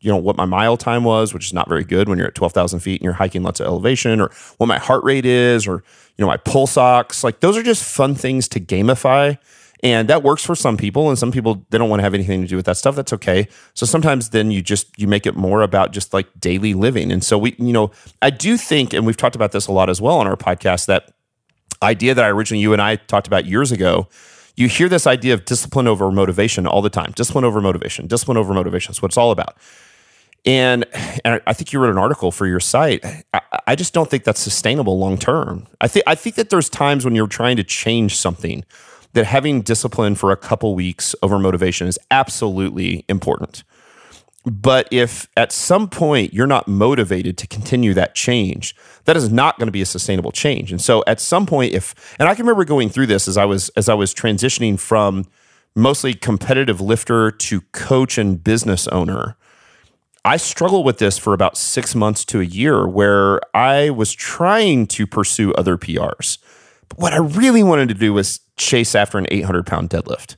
you 0.00 0.10
know, 0.10 0.16
what 0.16 0.36
my 0.36 0.46
mile 0.46 0.76
time 0.76 1.04
was, 1.04 1.34
which 1.34 1.46
is 1.46 1.52
not 1.52 1.68
very 1.68 1.84
good 1.84 2.08
when 2.08 2.18
you're 2.18 2.28
at 2.28 2.34
12,000 2.34 2.80
feet 2.80 3.00
and 3.00 3.04
you're 3.04 3.12
hiking 3.12 3.42
lots 3.42 3.60
of 3.60 3.66
elevation 3.66 4.20
or 4.20 4.30
what 4.56 4.66
my 4.66 4.78
heart 4.78 5.04
rate 5.04 5.26
is 5.26 5.66
or, 5.66 5.84
you 6.16 6.22
know, 6.24 6.26
my 6.26 6.38
pulse 6.38 6.76
ox. 6.76 7.22
Like 7.22 7.40
those 7.40 7.56
are 7.56 7.62
just 7.62 7.84
fun 7.84 8.14
things 8.14 8.48
to 8.48 8.60
gamify 8.60 9.38
and 9.82 10.08
that 10.08 10.22
works 10.22 10.44
for 10.44 10.54
some 10.54 10.76
people 10.76 11.08
and 11.08 11.18
some 11.18 11.32
people 11.32 11.64
they 11.70 11.78
don't 11.78 11.90
want 11.90 12.00
to 12.00 12.04
have 12.04 12.14
anything 12.14 12.42
to 12.42 12.48
do 12.48 12.56
with 12.56 12.66
that 12.66 12.76
stuff 12.76 12.94
that's 12.94 13.12
okay 13.12 13.48
so 13.74 13.84
sometimes 13.84 14.30
then 14.30 14.50
you 14.50 14.62
just 14.62 14.86
you 14.98 15.06
make 15.06 15.26
it 15.26 15.34
more 15.34 15.62
about 15.62 15.92
just 15.92 16.12
like 16.12 16.28
daily 16.38 16.74
living 16.74 17.10
and 17.10 17.24
so 17.24 17.36
we 17.36 17.54
you 17.58 17.72
know 17.72 17.90
i 18.20 18.30
do 18.30 18.56
think 18.56 18.92
and 18.92 19.06
we've 19.06 19.16
talked 19.16 19.36
about 19.36 19.52
this 19.52 19.66
a 19.66 19.72
lot 19.72 19.90
as 19.90 20.00
well 20.00 20.18
on 20.18 20.26
our 20.26 20.36
podcast 20.36 20.86
that 20.86 21.12
idea 21.82 22.14
that 22.14 22.24
i 22.24 22.28
originally 22.28 22.62
you 22.62 22.72
and 22.72 22.80
i 22.82 22.96
talked 22.96 23.26
about 23.26 23.44
years 23.44 23.72
ago 23.72 24.08
you 24.54 24.68
hear 24.68 24.88
this 24.88 25.06
idea 25.06 25.34
of 25.34 25.44
discipline 25.44 25.88
over 25.88 26.10
motivation 26.10 26.66
all 26.66 26.82
the 26.82 26.90
time 26.90 27.12
discipline 27.12 27.44
over 27.44 27.60
motivation 27.60 28.06
discipline 28.06 28.36
over 28.36 28.54
motivation 28.54 28.92
that's 28.92 29.02
what 29.02 29.10
it's 29.10 29.18
all 29.18 29.30
about 29.30 29.56
and, 30.44 30.86
and 31.24 31.40
I 31.46 31.52
think 31.52 31.72
you 31.72 31.78
wrote 31.78 31.90
an 31.90 31.98
article 31.98 32.32
for 32.32 32.48
your 32.48 32.58
site. 32.58 33.04
I, 33.32 33.40
I 33.68 33.76
just 33.76 33.94
don't 33.94 34.10
think 34.10 34.24
that's 34.24 34.40
sustainable 34.40 34.98
long 34.98 35.16
term. 35.16 35.68
I 35.80 35.86
think 35.86 36.04
I 36.08 36.16
think 36.16 36.34
that 36.34 36.50
there's 36.50 36.68
times 36.68 37.04
when 37.04 37.14
you're 37.14 37.28
trying 37.28 37.56
to 37.58 37.62
change 37.62 38.16
something 38.16 38.64
that 39.12 39.26
having 39.26 39.62
discipline 39.62 40.14
for 40.14 40.30
a 40.30 40.36
couple 40.36 40.74
weeks 40.74 41.14
over 41.22 41.38
motivation 41.38 41.86
is 41.86 41.98
absolutely 42.10 43.04
important. 43.08 43.64
But 44.44 44.88
if 44.90 45.28
at 45.36 45.52
some 45.52 45.88
point 45.88 46.34
you're 46.34 46.48
not 46.48 46.66
motivated 46.66 47.38
to 47.38 47.46
continue 47.46 47.94
that 47.94 48.16
change, 48.16 48.74
that 49.04 49.16
is 49.16 49.30
not 49.30 49.56
going 49.58 49.68
to 49.68 49.72
be 49.72 49.82
a 49.82 49.86
sustainable 49.86 50.32
change. 50.32 50.72
And 50.72 50.80
so 50.80 51.04
at 51.06 51.20
some 51.20 51.46
point 51.46 51.74
if 51.74 52.16
and 52.18 52.28
I 52.28 52.34
can 52.34 52.44
remember 52.44 52.64
going 52.64 52.88
through 52.88 53.06
this 53.06 53.28
as 53.28 53.36
I 53.36 53.44
was 53.44 53.68
as 53.70 53.88
I 53.88 53.94
was 53.94 54.12
transitioning 54.12 54.80
from 54.80 55.26
mostly 55.76 56.12
competitive 56.12 56.80
lifter 56.80 57.30
to 57.30 57.60
coach 57.72 58.18
and 58.18 58.42
business 58.42 58.88
owner. 58.88 59.36
I 60.24 60.36
struggled 60.36 60.86
with 60.86 60.98
this 60.98 61.18
for 61.18 61.34
about 61.34 61.56
6 61.56 61.94
months 61.94 62.24
to 62.26 62.40
a 62.40 62.44
year 62.44 62.86
where 62.86 63.40
I 63.54 63.90
was 63.90 64.12
trying 64.12 64.86
to 64.88 65.06
pursue 65.06 65.52
other 65.54 65.76
PRs. 65.76 66.38
But 66.88 66.98
what 66.98 67.12
I 67.12 67.18
really 67.18 67.62
wanted 67.62 67.88
to 67.88 67.94
do 67.94 68.12
was 68.12 68.40
chase 68.56 68.94
after 68.94 69.18
an 69.18 69.26
800 69.30 69.66
pound 69.66 69.90
deadlift. 69.90 70.36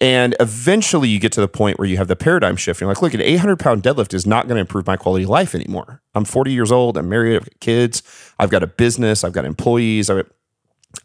And 0.00 0.34
eventually 0.40 1.08
you 1.08 1.20
get 1.20 1.32
to 1.32 1.40
the 1.40 1.48
point 1.48 1.78
where 1.78 1.86
you 1.86 1.96
have 1.96 2.08
the 2.08 2.16
paradigm 2.16 2.56
shift. 2.56 2.80
You're 2.80 2.88
like, 2.88 3.00
look, 3.00 3.14
an 3.14 3.20
800 3.20 3.58
pound 3.58 3.82
deadlift 3.82 4.12
is 4.12 4.26
not 4.26 4.48
going 4.48 4.56
to 4.56 4.60
improve 4.60 4.86
my 4.86 4.96
quality 4.96 5.24
of 5.24 5.30
life 5.30 5.54
anymore. 5.54 6.02
I'm 6.14 6.24
40 6.24 6.52
years 6.52 6.72
old. 6.72 6.96
I'm 6.96 7.08
married. 7.08 7.36
I've 7.36 7.44
got 7.44 7.60
kids. 7.60 8.02
I've 8.38 8.50
got 8.50 8.62
a 8.62 8.66
business. 8.66 9.22
I've 9.22 9.32
got 9.32 9.44
employees. 9.44 10.10
I, 10.10 10.22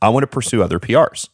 I 0.01 0.09
want 0.09 0.23
to 0.23 0.27
pursue 0.27 0.63
other 0.63 0.79
PRs. 0.79 1.29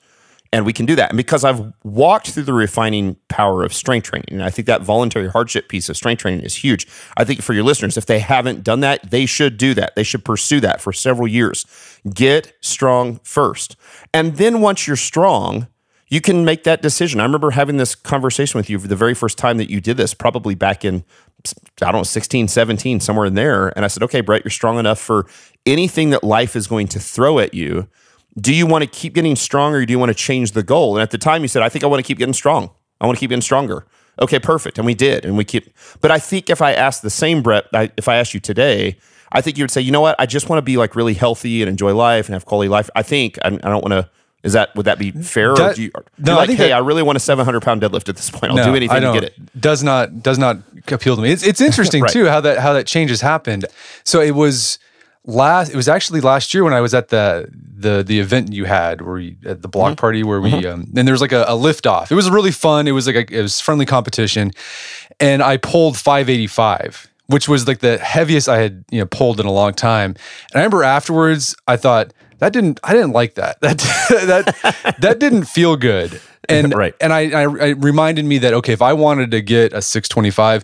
And 0.55 0.65
we 0.65 0.71
can 0.71 0.85
do 0.85 0.95
that. 0.95 1.09
And 1.09 1.17
because 1.17 1.43
I've 1.43 1.73
walked 1.83 2.29
through 2.29 2.43
the 2.43 2.53
refining 2.53 3.17
power 3.27 3.61
of 3.61 3.73
strength 3.73 4.05
training, 4.05 4.29
and 4.31 4.41
I 4.41 4.49
think 4.49 4.67
that 4.67 4.83
voluntary 4.83 5.27
hardship 5.27 5.67
piece 5.67 5.89
of 5.89 5.97
strength 5.97 6.21
training 6.21 6.45
is 6.45 6.55
huge. 6.55 6.87
I 7.17 7.25
think 7.25 7.41
for 7.41 7.51
your 7.51 7.65
listeners, 7.65 7.97
if 7.97 8.05
they 8.05 8.19
haven't 8.19 8.63
done 8.63 8.79
that, 8.79 9.11
they 9.11 9.25
should 9.25 9.57
do 9.57 9.73
that. 9.73 9.97
They 9.97 10.03
should 10.03 10.23
pursue 10.23 10.61
that 10.61 10.79
for 10.79 10.93
several 10.93 11.27
years. 11.27 11.65
Get 12.13 12.53
strong 12.61 13.19
first. 13.25 13.75
And 14.13 14.37
then 14.37 14.61
once 14.61 14.87
you're 14.87 14.95
strong, 14.95 15.67
you 16.07 16.21
can 16.21 16.45
make 16.45 16.63
that 16.63 16.81
decision. 16.81 17.19
I 17.19 17.23
remember 17.23 17.51
having 17.51 17.75
this 17.75 17.93
conversation 17.93 18.57
with 18.57 18.69
you 18.69 18.79
for 18.79 18.87
the 18.87 18.95
very 18.95 19.13
first 19.13 19.37
time 19.37 19.57
that 19.57 19.69
you 19.69 19.81
did 19.81 19.97
this, 19.97 20.13
probably 20.13 20.55
back 20.55 20.85
in, 20.85 21.03
I 21.81 21.91
don't 21.91 21.95
know, 21.95 22.03
16, 22.03 22.47
17, 22.47 23.01
somewhere 23.01 23.25
in 23.25 23.33
there. 23.33 23.75
And 23.75 23.83
I 23.83 23.89
said, 23.89 24.03
okay, 24.03 24.21
Brett, 24.21 24.45
you're 24.45 24.51
strong 24.51 24.79
enough 24.79 24.99
for 24.99 25.25
anything 25.65 26.11
that 26.11 26.23
life 26.23 26.55
is 26.55 26.65
going 26.65 26.87
to 26.87 26.99
throw 27.01 27.39
at 27.39 27.53
you 27.53 27.89
do 28.39 28.53
you 28.53 28.65
want 28.67 28.83
to 28.83 28.89
keep 28.89 29.13
getting 29.13 29.35
stronger 29.35 29.79
or 29.79 29.85
do 29.85 29.91
you 29.93 29.99
want 29.99 30.09
to 30.09 30.15
change 30.15 30.51
the 30.51 30.63
goal? 30.63 30.95
And 30.95 31.01
at 31.01 31.11
the 31.11 31.17
time 31.17 31.41
you 31.41 31.47
said, 31.47 31.61
I 31.61 31.69
think 31.69 31.83
I 31.83 31.87
want 31.87 32.03
to 32.03 32.07
keep 32.07 32.17
getting 32.17 32.33
strong. 32.33 32.69
I 32.99 33.05
want 33.05 33.17
to 33.17 33.19
keep 33.19 33.29
getting 33.29 33.41
stronger. 33.41 33.85
Okay, 34.21 34.39
perfect. 34.39 34.77
And 34.77 34.85
we 34.85 34.93
did. 34.93 35.25
And 35.25 35.37
we 35.37 35.43
keep, 35.43 35.73
but 36.01 36.11
I 36.11 36.19
think 36.19 36.49
if 36.49 36.61
I 36.61 36.73
asked 36.73 37.01
the 37.01 37.09
same 37.09 37.41
Brett, 37.41 37.65
I, 37.73 37.91
if 37.97 38.07
I 38.07 38.15
asked 38.15 38.33
you 38.33 38.39
today, 38.39 38.97
I 39.31 39.41
think 39.41 39.57
you 39.57 39.63
would 39.63 39.71
say, 39.71 39.81
you 39.81 39.91
know 39.91 40.01
what? 40.01 40.15
I 40.19 40.25
just 40.25 40.49
want 40.49 40.59
to 40.59 40.61
be 40.61 40.77
like 40.77 40.95
really 40.95 41.13
healthy 41.13 41.61
and 41.61 41.69
enjoy 41.69 41.93
life 41.93 42.27
and 42.27 42.33
have 42.33 42.45
quality 42.45 42.69
life. 42.69 42.89
I 42.95 43.03
think 43.03 43.37
I, 43.43 43.47
I 43.47 43.69
don't 43.69 43.83
want 43.83 43.91
to. 43.91 44.09
Is 44.43 44.53
that 44.53 44.75
would 44.75 44.85
that 44.85 44.99
be 44.99 45.09
fair? 45.09 45.53
Or 45.53 45.73
do 45.73 45.81
you, 45.81 45.91
no, 46.19 46.35
like, 46.35 46.51
I 46.51 46.53
hey, 46.53 46.67
that, 46.69 46.73
I 46.73 46.77
really 46.77 47.01
want 47.01 47.15
a 47.15 47.19
700 47.19 47.61
pound 47.61 47.81
deadlift 47.81 48.09
at 48.09 48.15
this 48.15 48.29
point. 48.29 48.51
I'll 48.51 48.57
no, 48.57 48.65
do 48.65 48.75
anything 48.75 49.01
to 49.01 49.11
get 49.11 49.23
it. 49.23 49.59
Does 49.59 49.81
not 49.81 50.21
does 50.21 50.37
not 50.37 50.57
appeal 50.87 51.15
to 51.15 51.21
me. 51.21 51.31
It's 51.31 51.41
it's 51.41 51.59
interesting 51.59 52.01
right. 52.03 52.11
too 52.11 52.27
how 52.27 52.41
that 52.41 52.59
how 52.59 52.73
that 52.73 52.85
change 52.85 53.09
has 53.09 53.21
happened. 53.21 53.65
So 54.03 54.21
it 54.21 54.35
was 54.35 54.77
last 55.25 55.69
it 55.69 55.75
was 55.75 55.87
actually 55.87 56.21
last 56.21 56.53
year 56.53 56.63
when 56.63 56.73
I 56.73 56.81
was 56.81 56.93
at 56.93 57.09
the 57.09 57.49
the 57.77 58.03
the 58.03 58.19
event 58.19 58.53
you 58.53 58.65
had 58.65 59.01
where 59.01 59.17
you, 59.19 59.35
at 59.45 59.61
the 59.61 59.67
block 59.67 59.97
party 59.97 60.23
where 60.23 60.39
we 60.39 60.65
um 60.65 60.91
and 60.95 61.07
there 61.07 61.13
was 61.13 61.21
like 61.21 61.31
a, 61.31 61.45
a 61.47 61.55
lift 61.55 61.85
off. 61.87 62.11
It 62.11 62.15
was 62.15 62.29
really 62.29 62.51
fun. 62.51 62.87
It 62.87 62.91
was 62.91 63.07
like 63.07 63.15
a 63.15 63.37
it 63.39 63.41
was 63.41 63.59
friendly 63.59 63.85
competition, 63.85 64.51
and 65.19 65.41
I 65.41 65.57
pulled 65.57 65.97
585, 65.97 67.07
which 67.27 67.47
was 67.49 67.67
like 67.67 67.79
the 67.79 67.97
heaviest 67.97 68.47
I 68.49 68.57
had 68.59 68.85
you 68.91 68.99
know 68.99 69.05
pulled 69.05 69.39
in 69.39 69.45
a 69.45 69.51
long 69.51 69.73
time. 69.73 70.11
And 70.11 70.55
I 70.55 70.59
remember 70.59 70.83
afterwards, 70.83 71.55
I 71.67 71.77
thought 71.77 72.13
that 72.39 72.53
didn't 72.53 72.79
I 72.83 72.93
didn't 72.93 73.11
like 73.11 73.35
that 73.35 73.59
that 73.61 73.79
that 74.09 74.95
that 74.99 75.19
didn't 75.19 75.45
feel 75.45 75.75
good. 75.75 76.21
And 76.47 76.75
Right. 76.75 76.93
and 77.01 77.11
I, 77.11 77.21
I 77.31 77.67
it 77.69 77.83
reminded 77.83 78.23
me 78.23 78.37
that 78.37 78.53
okay, 78.53 78.71
if 78.73 78.81
I 78.83 78.93
wanted 78.93 79.31
to 79.31 79.41
get 79.41 79.73
a 79.73 79.81
625, 79.81 80.63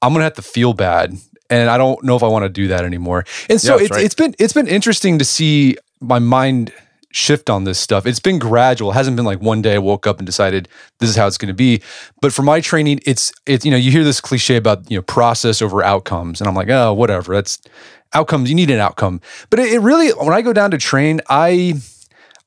I'm 0.00 0.14
gonna 0.14 0.24
have 0.24 0.32
to 0.34 0.42
feel 0.42 0.72
bad. 0.72 1.18
And 1.50 1.70
I 1.70 1.78
don't 1.78 2.02
know 2.04 2.14
if 2.16 2.22
I 2.22 2.28
want 2.28 2.44
to 2.44 2.48
do 2.48 2.68
that 2.68 2.84
anymore. 2.84 3.24
And 3.48 3.60
so 3.60 3.76
Yeah, 3.76 3.84
it's 3.84 3.90
right. 3.90 4.04
it's 4.04 4.14
been 4.14 4.34
it's 4.38 4.52
been 4.52 4.68
interesting 4.68 5.18
to 5.18 5.24
see 5.24 5.76
my 6.00 6.18
mind 6.18 6.72
shift 7.10 7.48
on 7.48 7.64
this 7.64 7.78
stuff. 7.78 8.04
It's 8.06 8.20
been 8.20 8.38
gradual. 8.38 8.90
It 8.90 8.94
hasn't 8.94 9.16
been 9.16 9.24
like 9.24 9.40
one 9.40 9.62
day 9.62 9.74
I 9.76 9.78
woke 9.78 10.06
up 10.06 10.18
and 10.18 10.26
decided 10.26 10.68
this 10.98 11.08
is 11.08 11.16
how 11.16 11.26
it's 11.26 11.38
going 11.38 11.48
to 11.48 11.54
be. 11.54 11.80
But 12.20 12.32
for 12.34 12.42
my 12.42 12.60
training, 12.60 13.00
it's 13.06 13.32
it's 13.46 13.64
you 13.64 13.70
know 13.70 13.76
you 13.78 13.90
hear 13.90 14.04
this 14.04 14.20
cliche 14.20 14.56
about 14.56 14.90
you 14.90 14.98
know 14.98 15.02
process 15.02 15.62
over 15.62 15.82
outcomes, 15.82 16.40
and 16.40 16.48
I'm 16.48 16.54
like 16.54 16.68
oh 16.68 16.92
whatever. 16.92 17.34
That's 17.34 17.58
outcomes. 18.12 18.50
You 18.50 18.54
need 18.54 18.70
an 18.70 18.78
outcome. 18.78 19.20
But 19.50 19.60
it, 19.60 19.72
it 19.72 19.78
really 19.80 20.10
when 20.10 20.34
I 20.34 20.42
go 20.42 20.52
down 20.52 20.70
to 20.72 20.78
train, 20.78 21.20
I 21.28 21.80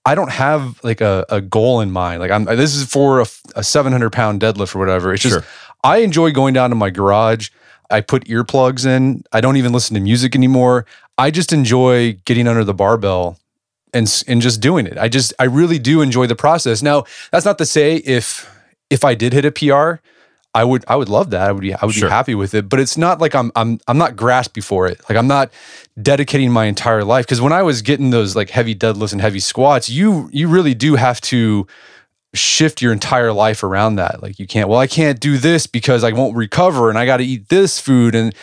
I 0.06 0.16
don't 0.16 0.32
have 0.32 0.80
like 0.84 1.02
a, 1.02 1.26
a 1.30 1.42
goal 1.42 1.82
in 1.82 1.92
mind. 1.92 2.20
Like 2.20 2.32
I'm 2.32 2.46
this 2.46 2.76
is 2.76 2.86
for 2.86 3.22
a, 3.22 3.26
a 3.56 3.64
700 3.64 4.12
pound 4.12 4.42
deadlift 4.42 4.76
or 4.76 4.80
whatever. 4.80 5.14
It's 5.14 5.24
just 5.24 5.34
Sure. 5.36 5.46
I 5.84 5.98
enjoy 5.98 6.32
going 6.32 6.54
down 6.54 6.70
to 6.70 6.76
my 6.76 6.92
garage. 6.92 7.50
I 7.92 8.02
put 8.02 8.26
earplugs 8.26 8.86
in. 8.86 9.24
I 9.32 9.42
don't 9.42 9.58
even 9.58 9.74
listen 9.74 9.94
to 9.96 10.00
music 10.02 10.36
anymore. 10.36 10.86
I 11.18 11.30
just 11.32 11.54
enjoy 11.54 12.14
getting 12.26 12.48
under 12.48 12.64
the 12.64 12.74
barbell 12.74 13.38
and 13.94 14.24
and 14.28 14.42
just 14.42 14.62
doing 14.62 14.88
it. 14.88 14.98
I 14.98 15.08
just 15.10 15.34
I 15.40 15.44
really 15.46 15.80
do 15.80 16.02
enjoy 16.02 16.28
the 16.28 16.36
process. 16.36 16.82
Now, 16.82 17.04
that's 17.32 17.46
not 17.46 17.58
to 17.60 17.66
say 17.66 17.98
if 17.98 18.50
if 18.90 19.04
I 19.04 19.16
did 19.16 19.34
hit 19.34 19.46
a 19.46 19.52
PR, 19.52 20.02
I 20.54 20.64
would 20.64 20.84
I 20.88 20.96
would 20.96 21.10
love 21.10 21.30
that. 21.32 21.48
I 21.48 21.52
would 21.52 21.62
be 21.62 21.74
I 21.74 21.86
would 21.86 21.96
Sure. 21.96 22.08
be 22.10 22.12
happy 22.12 22.36
with 22.36 22.54
it. 22.54 22.68
But 22.70 22.80
it's 22.80 22.98
not 22.98 23.20
like 23.22 23.36
I'm 23.36 23.52
I'm 23.56 23.80
I'm 23.88 23.98
not 23.98 24.16
grasping 24.16 24.64
for 24.64 24.88
it. 24.88 25.00
Like 25.10 25.18
I'm 25.18 25.28
not 25.28 25.52
dedicating 26.02 26.52
my 26.52 26.66
entire 26.66 27.04
life 27.04 27.26
because 27.26 27.42
when 27.42 27.54
I 27.54 27.64
was 27.64 27.82
getting 27.82 28.10
those 28.10 28.36
like 28.36 28.50
heavy 28.50 28.76
deadlifts 28.76 29.12
and 29.12 29.22
heavy 29.22 29.40
squats, 29.40 29.90
you 29.90 30.30
you 30.34 30.48
really 30.48 30.74
do 30.74 30.96
have 30.96 31.22
to 31.22 31.68
shift 32.34 32.82
your 32.82 32.94
entire 32.94 33.34
life 33.34 33.64
around 33.64 33.96
that. 33.96 34.22
Like 34.22 34.40
you 34.40 34.48
can't, 34.48 34.70
well, 34.70 34.80
I 34.80 34.88
can't 34.88 35.20
do 35.20 35.38
this 35.38 35.68
because 35.68 36.04
I 36.04 36.12
won't 36.12 36.36
recover 36.36 36.90
and 36.90 36.98
I 36.98 37.06
got 37.06 37.18
to 37.18 37.24
eat 37.26 37.50
this 37.50 37.80
food. 37.80 38.16
And, 38.16 38.34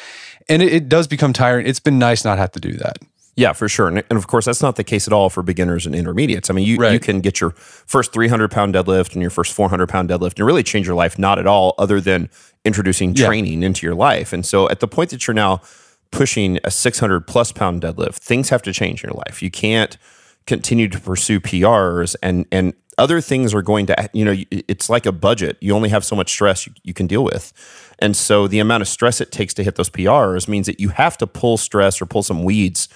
and 0.49 0.63
it, 0.63 0.73
it 0.73 0.89
does 0.89 1.07
become 1.07 1.33
tiring. 1.33 1.67
It's 1.67 1.81
been 1.81 1.99
nice 1.99 2.25
not 2.25 2.39
have 2.39 2.53
to 2.53 2.61
do 2.61 2.73
that. 2.75 2.99
Yeah, 3.35 3.53
for 3.53 3.69
sure. 3.69 3.87
And, 3.87 3.99
and 4.11 4.19
of 4.19 4.27
course, 4.27 4.47
that's 4.47 4.61
not 4.61 4.75
the 4.75 4.83
case 4.83 5.07
at 5.07 5.13
all 5.13 5.31
for 5.31 5.45
beginners 5.45 5.87
and 5.87 5.95
intermediates. 5.95 6.51
I 6.51 6.55
mean, 6.55 6.67
you, 6.67 6.85
you 6.91 6.99
can 6.99 7.21
get 7.21 7.41
your 7.41 7.51
first 7.51 8.13
300 8.13 8.51
pound 8.51 8.75
deadlift 8.75 9.13
and 9.13 9.23
your 9.23 9.31
first 9.31 9.53
400 9.53 9.89
pound 9.89 10.09
deadlift 10.11 10.39
and 10.39 10.47
really 10.47 10.65
change 10.65 10.87
your 10.87 10.97
life, 10.97 11.19
not 11.21 11.39
at 11.39 11.47
all, 11.47 11.75
other 11.79 12.01
than 12.01 12.31
introducing 12.65 13.15
Yeah. 13.15 13.27
training 13.27 13.63
into 13.63 13.87
your 13.87 13.95
life. 13.95 14.33
And 14.33 14.45
so 14.45 14.69
at 14.71 14.81
the 14.81 14.89
point 14.89 15.11
that 15.11 15.27
you're 15.27 15.35
now 15.35 15.61
pushing 16.11 16.59
a 16.65 16.71
600 16.71 17.29
plus 17.29 17.53
pound 17.53 17.83
deadlift, 17.83 18.17
things 18.17 18.49
have 18.49 18.61
to 18.63 18.73
change 18.73 19.05
in 19.05 19.11
your 19.11 19.17
life. 19.29 19.41
You 19.41 19.53
can't 19.53 19.97
continue 20.47 20.89
to 20.89 20.99
pursue 20.99 21.39
PRs 21.39 22.17
and, 22.23 22.45
and, 22.51 22.75
other 22.99 23.21
things 23.21 23.55
are 23.55 23.63
going 23.63 23.87
to, 23.87 24.11
you 24.13 24.25
know, 24.25 24.35
it's 24.51 24.91
like 24.91 25.07
a 25.07 25.13
budget. 25.13 25.57
You 25.61 25.75
only 25.75 25.89
have 25.89 26.05
so 26.05 26.17
much 26.17 26.31
stress 26.31 26.67
you, 26.67 26.73
you 26.83 26.93
can 26.93 27.07
deal 27.07 27.25
with. 27.25 27.53
And 28.01 28.17
so 28.17 28.47
the 28.47 28.59
amount 28.59 28.83
of 28.83 28.89
stress 28.89 29.21
it 29.21 29.33
takes 29.33 29.55
to 29.55 29.65
hit 29.65 29.77
those 29.77 29.89
PRs 29.91 30.49
means 30.49 30.67
that 30.67 30.81
you 30.81 30.91
have 30.91 31.17
to 31.19 31.27
pull 31.27 31.57
stress 31.57 32.03
or 32.03 32.07
pull 32.07 32.23
some 32.23 32.45
weeds 32.45 32.89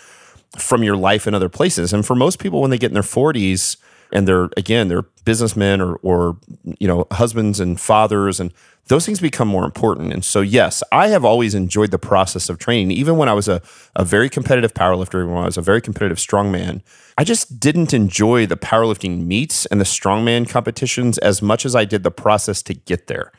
from 0.59 0.83
your 0.83 0.97
life 0.97 1.27
in 1.27 1.35
other 1.35 1.49
places. 1.49 1.93
And 1.93 2.05
for 2.05 2.15
most 2.15 2.39
people, 2.39 2.61
when 2.61 2.71
they 2.71 2.79
get 2.79 2.91
in 2.91 2.95
their 2.95 3.03
40s 3.03 3.77
and 4.13 4.29
they're, 4.29 4.51
again, 4.57 4.89
they're 4.89 5.07
businessmen 5.25 5.81
or, 5.81 5.95
or, 6.03 6.37
you 6.79 6.87
know, 6.87 7.07
husbands 7.13 7.61
and 7.61 7.81
fathers, 7.81 8.41
and 8.41 8.53
those 8.89 9.07
things 9.07 9.21
become 9.21 9.49
more 9.49 9.65
important. 9.65 10.13
And 10.13 10.25
so, 10.25 10.41
yes, 10.41 10.83
I 10.93 11.09
have 11.09 11.25
always 11.25 11.55
enjoyed 11.55 11.91
the 11.91 11.99
process 11.99 12.49
of 12.49 12.59
training. 12.59 12.91
Even 12.91 13.17
when 13.17 13.29
I 13.29 13.33
was 13.33 13.49
a, 13.49 13.63
a 13.95 14.05
very 14.05 14.29
competitive 14.29 14.75
powerlifter, 14.75 15.27
when 15.27 15.39
I 15.43 15.47
was 15.47 15.57
a 15.57 15.63
very 15.63 15.81
competitive 15.81 16.19
strongman, 16.19 16.83
I 17.17 17.25
just 17.25 17.61
didn't 17.61 17.95
enjoy 17.95 18.47
the 18.47 18.57
powerlifting 18.57 19.25
meets 19.25 19.67
and 19.67 19.81
the 19.81 19.85
strongman 19.85 20.49
competitions 20.49 21.19
as 21.19 21.41
much 21.41 21.65
as 21.65 21.77
I 21.77 21.85
did 21.85 22.03
the 22.03 22.11
process 22.11 22.63
to 22.65 22.75
get 22.75 23.07
there 23.07 23.33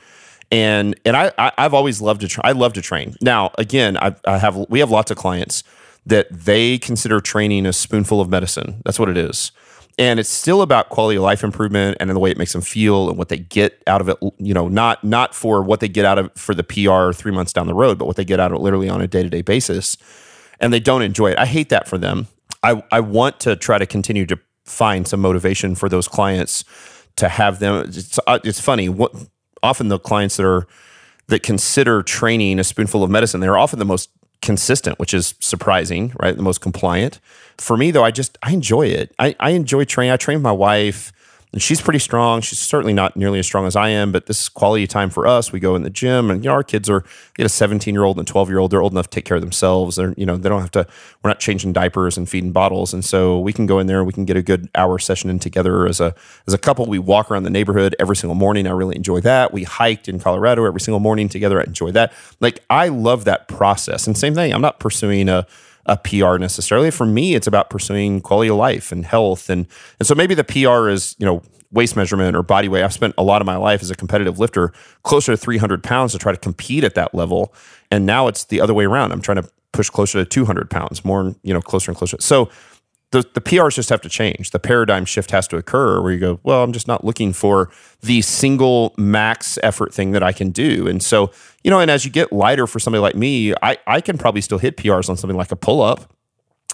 and 0.54 0.96
and 1.04 1.18
I, 1.18 1.32
I 1.38 1.52
I've 1.58 1.74
always 1.74 2.00
loved 2.00 2.22
to. 2.22 2.42
I 2.44 2.52
love 2.52 2.74
to 2.74 2.82
train. 2.82 3.16
Now, 3.22 3.52
again, 3.58 3.98
I, 3.98 4.16
I 4.26 4.38
have 4.38 4.56
we 4.70 4.80
have 4.80 4.92
lots 4.92 5.10
of 5.10 5.18
clients 5.18 5.64
that 6.06 6.28
they 6.30 6.78
consider 6.78 7.20
training 7.20 7.66
a 7.66 7.74
spoonful 7.74 8.22
of 8.22 8.30
medicine. 8.30 8.82
That's 8.86 9.00
what 9.00 9.10
it 9.10 9.18
is, 9.18 9.52
and 9.98 10.20
it's 10.20 10.30
still 10.30 10.62
about 10.62 10.90
quality 10.90 11.18
of 11.18 11.24
life 11.24 11.44
improvement 11.44 11.98
and 12.00 12.10
the 12.10 12.20
way 12.20 12.32
it 12.32 12.38
makes 12.38 12.54
them 12.54 12.62
feel 12.62 13.10
and 13.10 13.18
what 13.18 13.30
they 13.30 13.38
get 13.38 13.82
out 13.88 14.02
of 14.02 14.10
it. 14.10 14.18
You 14.38 14.54
know, 14.54 14.68
not 14.68 15.04
not 15.04 15.36
for 15.36 15.62
what 15.62 15.80
they 15.80 15.88
get 15.88 16.06
out 16.06 16.18
of 16.18 16.32
for 16.36 16.56
the 16.56 16.64
PR 16.64 17.12
three 17.14 17.32
months 17.32 17.54
down 17.54 17.68
the 17.68 17.74
road, 17.74 17.98
but 17.98 18.06
what 18.06 18.16
they 18.16 18.26
get 18.26 18.40
out 18.40 18.52
of 18.52 18.58
it 18.58 18.62
literally 18.62 18.90
on 18.90 19.02
a 19.02 19.08
day 19.08 19.24
to 19.24 19.30
day 19.30 19.42
basis, 19.42 19.98
and 20.60 20.74
they 20.74 20.80
don't 20.80 21.02
enjoy 21.02 21.32
it. 21.32 21.38
I 21.38 21.46
hate 21.46 21.70
that 21.70 21.88
for 21.88 21.98
them. 21.98 22.28
I 22.64 22.84
I 22.92 23.00
want 23.02 23.40
to 23.42 23.56
try 23.56 23.78
to 23.78 23.86
continue 23.86 24.26
to 24.26 24.40
find 24.66 25.08
some 25.08 25.20
motivation 25.20 25.76
for 25.76 25.90
those 25.90 26.08
clients 26.08 26.64
to 27.18 27.30
have 27.30 27.60
them. 27.60 27.86
It's, 27.88 28.20
uh, 28.26 28.40
it's 28.44 28.60
funny. 28.60 28.90
What 28.90 29.14
often 29.62 29.90
the 29.90 30.00
clients 30.00 30.38
that 30.38 30.46
are 30.46 30.68
that 31.28 31.44
consider 31.44 32.04
training 32.04 32.60
a 32.60 32.64
spoonful 32.64 33.04
of 33.04 33.10
medicine, 33.10 33.40
they're 33.40 33.58
often 33.58 33.80
the 33.80 33.86
most 33.86 34.10
consistent, 34.44 35.00
which 35.00 35.14
is 35.14 35.34
surprising, 35.40 36.14
right? 36.20 36.36
The 36.38 36.44
most 36.44 36.62
compliant. 36.62 37.20
For 37.58 37.76
me, 37.78 37.90
though, 37.90 38.04
I 38.04 38.12
just 38.12 38.38
I 38.44 38.52
enjoy 38.52 38.88
it. 38.88 39.12
I, 39.18 39.36
I 39.40 39.52
enjoy 39.52 39.86
training. 39.86 40.12
I 40.12 40.18
train 40.18 40.42
my 40.42 40.52
wife, 40.52 41.12
and 41.54 41.62
she's 41.62 41.80
pretty 41.80 42.00
strong. 42.00 42.42
She's 42.42 42.58
certainly 42.58 42.94
not 42.94 43.16
nearly 43.16 43.38
as 43.38 43.46
strong 43.46 43.68
as 43.68 43.76
I 43.76 43.90
am, 43.90 44.12
but 44.12 44.26
this 44.26 44.42
is 44.42 44.50
quality 44.50 44.88
time 44.88 45.12
for 45.12 45.28
us. 45.28 45.52
We 45.52 45.60
go 45.60 45.76
in 45.76 45.84
the 45.84 45.92
gym, 45.92 46.32
and 46.32 46.44
you 46.44 46.50
know 46.50 46.56
our 46.56 46.64
kids 46.64 46.90
are 46.90 47.02
got 47.36 47.46
a 47.46 47.50
17 47.50 47.94
year 47.94 48.04
old 48.04 48.18
and 48.18 48.28
a 48.28 48.32
12 48.32 48.50
year 48.50 48.58
old. 48.58 48.72
They're 48.72 48.82
old 48.82 48.92
enough 48.92 49.10
to 49.12 49.16
take 49.16 49.26
care 49.26 49.36
of 49.36 49.42
themselves. 49.42 49.96
They're 49.96 50.16
you 50.18 50.26
know 50.26 50.36
they 50.36 50.50
don't 50.50 50.62
have 50.62 50.72
to. 50.72 50.88
We're 51.22 51.30
not 51.30 51.40
changing 51.40 51.72
diapers 51.72 52.18
and 52.18 52.28
feeding 52.28 52.52
bottles, 52.52 52.92
and 52.92 53.06
so 53.06 53.40
we 53.40 53.54
can 53.54 53.68
go 53.68 53.78
in 53.78 53.86
there. 53.86 54.04
We 54.04 54.14
can 54.14 54.26
get 54.26 54.36
a 54.36 54.42
good 54.42 54.68
hour 54.74 54.98
session 54.98 55.30
in 55.30 55.38
together 55.38 55.88
as 55.88 56.02
a 56.02 56.16
as 56.48 56.56
a 56.56 56.58
couple. 56.58 56.88
We 56.88 56.98
walk 56.98 57.30
around 57.30 57.44
the 57.44 57.52
neighborhood 57.52 57.96
every 58.00 58.16
single 58.16 58.36
morning. 58.36 58.66
I 58.66 58.72
really 58.72 58.96
enjoy 58.96 59.22
that. 59.22 59.54
We 59.54 59.64
hiked 59.64 60.10
in 60.10 60.20
Colorado 60.20 60.66
every 60.66 60.82
single 60.82 61.00
morning 61.00 61.30
together. 61.30 61.60
I 61.60 61.66
enjoy 61.66 61.92
that. 61.92 62.14
Like 62.40 62.64
I 62.72 62.88
love 62.88 63.26
that 63.26 63.48
process. 63.48 64.08
And 64.08 64.18
same 64.18 64.34
thing. 64.34 64.52
I'm 64.54 64.62
not 64.62 64.80
pursuing 64.80 65.30
a 65.30 65.46
a 65.86 65.98
PR 65.98 66.38
necessarily. 66.38 66.92
For 66.92 67.06
me, 67.06 67.36
it's 67.36 67.48
about 67.48 67.70
pursuing 67.70 68.22
quality 68.22 68.50
of 68.50 68.58
life 68.58 68.92
and 68.92 69.06
health. 69.06 69.50
And 69.50 69.68
and 70.00 70.08
so 70.08 70.16
maybe 70.16 70.36
the 70.36 70.44
PR 70.44 70.90
is, 70.90 71.16
you 71.20 71.26
know, 71.26 71.42
waist 71.72 71.96
measurement 71.96 72.36
or 72.38 72.44
body 72.44 72.68
weight. 72.68 72.84
I've 72.84 72.94
spent 72.94 73.16
a 73.18 73.24
lot 73.24 73.42
of 73.42 73.46
my 73.46 73.58
life 73.58 73.82
as 73.82 73.90
a 73.90 73.96
competitive 73.96 74.40
lifter 74.40 74.72
closer 75.02 75.34
to 75.34 75.38
300 75.38 75.84
pounds 75.84 76.12
to 76.14 76.20
try 76.20 76.32
to 76.32 76.38
compete 76.38 76.84
at 76.84 76.96
that 76.96 77.14
level. 77.14 77.54
And 77.92 78.06
now 78.06 78.28
it's 78.28 78.46
the 78.46 78.62
other 78.62 78.74
way 78.74 78.86
around. 78.86 79.12
I'm 79.12 79.22
trying 79.22 79.42
to 79.42 79.50
push 79.72 79.90
closer 79.90 80.24
to 80.24 80.30
200 80.30 80.70
pounds, 80.70 81.04
more, 81.04 81.36
you 81.42 81.54
know, 81.54 81.62
closer 81.62 81.92
and 81.92 81.98
closer. 81.98 82.18
So 82.20 82.50
the, 83.14 83.22
the 83.36 83.42
PRs 83.42 83.76
just 83.76 83.90
have 83.90 84.02
to 84.02 84.10
change. 84.10 84.50
The 84.50 84.60
paradigm 84.60 85.06
shift 85.06 85.30
has 85.32 85.48
to 85.50 85.58
occur 85.58 86.02
where 86.02 86.12
you 86.12 86.20
go, 86.20 86.40
well, 86.42 86.64
I'm 86.64 86.74
just 86.74 86.88
not 86.88 87.06
looking 87.06 87.32
for 87.32 87.70
the 88.02 88.22
single 88.24 88.96
max 88.98 89.60
effort 89.62 89.94
thing 89.94 90.12
that 90.12 90.24
I 90.24 90.32
can 90.34 90.50
do. 90.50 90.88
And 90.88 91.02
so, 91.02 91.32
you 91.64 91.70
know, 91.70 91.80
and 91.80 91.92
as 91.92 92.06
you 92.06 92.12
get 92.12 92.34
lighter 92.34 92.66
for 92.66 92.80
somebody 92.80 93.02
like 93.02 93.16
me, 93.16 93.54
I, 93.62 93.78
I 93.86 94.02
can 94.02 94.18
probably 94.18 94.42
still 94.42 94.58
hit 94.58 94.78
PRs 94.78 95.10
on 95.10 95.16
something 95.16 95.38
like 95.38 95.52
a 95.52 95.56
pull 95.56 95.82
up. 95.82 96.12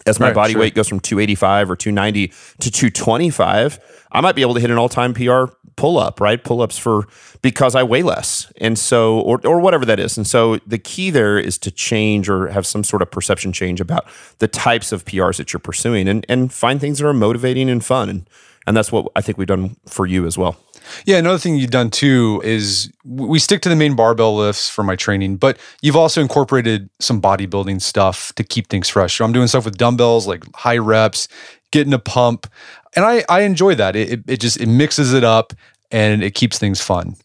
As 0.08 0.18
my 0.18 0.28
Right, 0.28 0.36
body 0.36 0.54
sure. 0.54 0.62
weight 0.62 0.76
goes 0.76 0.88
from 0.88 1.02
285 1.02 1.72
or 1.72 1.76
290 1.76 2.28
to 2.62 2.72
225, 2.72 4.06
I 4.14 4.22
might 4.22 4.34
be 4.34 4.42
able 4.42 4.54
to 4.54 4.62
hit 4.62 4.72
an 4.72 4.78
all 4.78 4.88
time 4.88 5.14
PR 5.14 5.48
pull 5.80 5.98
up, 5.98 6.20
right? 6.20 6.44
Pull 6.44 6.62
ups 6.62 6.78
for 6.78 7.08
because 7.42 7.74
I 7.74 7.84
weigh 7.84 8.04
less. 8.04 8.52
And 8.58 8.78
so, 8.78 9.22
or, 9.22 9.40
or 9.48 9.62
whatever 9.62 9.86
that 9.86 9.98
is. 9.98 10.18
And 10.18 10.28
so 10.28 10.58
the 10.68 10.78
key 10.78 11.10
there 11.10 11.40
is 11.40 11.58
to 11.60 11.72
change 11.72 12.28
or 12.28 12.50
have 12.50 12.68
some 12.68 12.84
sort 12.84 13.02
of 13.02 13.10
perception 13.10 13.54
change 13.54 13.80
about 13.80 14.06
the 14.40 14.48
types 14.50 14.92
of 14.92 15.06
PRs 15.06 15.38
that 15.38 15.54
you're 15.54 15.62
pursuing 15.62 16.10
and, 16.10 16.26
and 16.28 16.52
find 16.52 16.82
things 16.82 17.00
that 17.00 17.08
are 17.08 17.14
motivating 17.14 17.70
and 17.70 17.84
fun. 17.84 18.10
And, 18.10 18.30
and 18.68 18.76
that's 18.76 18.92
what 18.92 19.08
I 19.16 19.22
think 19.22 19.38
we've 19.38 19.48
done 19.48 19.78
for 19.86 20.06
you 20.06 20.26
as 20.26 20.38
well. 20.38 20.58
Yeah, 21.06 21.18
another 21.18 21.38
thing 21.38 21.56
you've 21.56 21.72
done 21.72 21.90
too 21.92 22.42
is 22.46 22.92
we 23.06 23.40
stick 23.40 23.62
to 23.64 23.70
the 23.70 23.76
main 23.76 23.96
barbell 23.96 24.36
lifts 24.36 24.70
for 24.70 24.84
my 24.84 24.96
training, 24.96 25.38
but 25.38 25.58
you've 25.82 25.96
also 25.96 26.22
incorporated 26.22 26.90
some 27.00 27.22
bodybuilding 27.22 27.82
stuff 27.82 28.34
to 28.36 28.44
keep 28.44 28.68
things 28.68 28.90
fresh. 28.90 29.18
So 29.18 29.26
I'm 29.26 29.34
doing 29.34 29.48
stuff 29.48 29.66
with 29.66 29.78
dumbbells, 29.78 30.28
like 30.28 30.44
high 30.56 30.78
reps, 30.78 31.28
getting 31.72 31.94
a 31.94 32.00
pump, 32.00 32.48
and 32.96 33.06
I 33.06 33.24
I 33.30 33.42
enjoy 33.42 33.76
that. 33.76 33.96
It 33.96 34.12
it, 34.14 34.24
it 34.28 34.40
just 34.40 34.60
it 34.60 34.68
mixes 34.68 35.14
it 35.14 35.24
up 35.24 35.54
and 35.92 36.24
it 36.24 36.36
keeps 36.36 36.60
things 36.60 36.82
fun. 36.82 37.16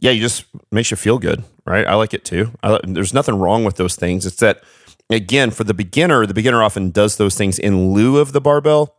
yeah, 0.00 0.10
you 0.10 0.20
just 0.20 0.44
makes 0.70 0.90
you 0.90 0.96
feel 0.96 1.18
good, 1.18 1.44
right? 1.66 1.86
I 1.86 1.94
like 1.94 2.14
it 2.14 2.24
too. 2.24 2.52
I, 2.62 2.78
there's 2.84 3.14
nothing 3.14 3.36
wrong 3.36 3.64
with 3.64 3.76
those 3.76 3.96
things. 3.96 4.26
It's 4.26 4.36
that 4.36 4.62
again 5.10 5.50
for 5.50 5.64
the 5.64 5.74
beginner, 5.74 6.26
the 6.26 6.34
beginner 6.34 6.62
often 6.62 6.90
does 6.90 7.16
those 7.16 7.34
things 7.36 7.58
in 7.58 7.92
lieu 7.92 8.18
of 8.18 8.32
the 8.32 8.40
barbell. 8.40 8.96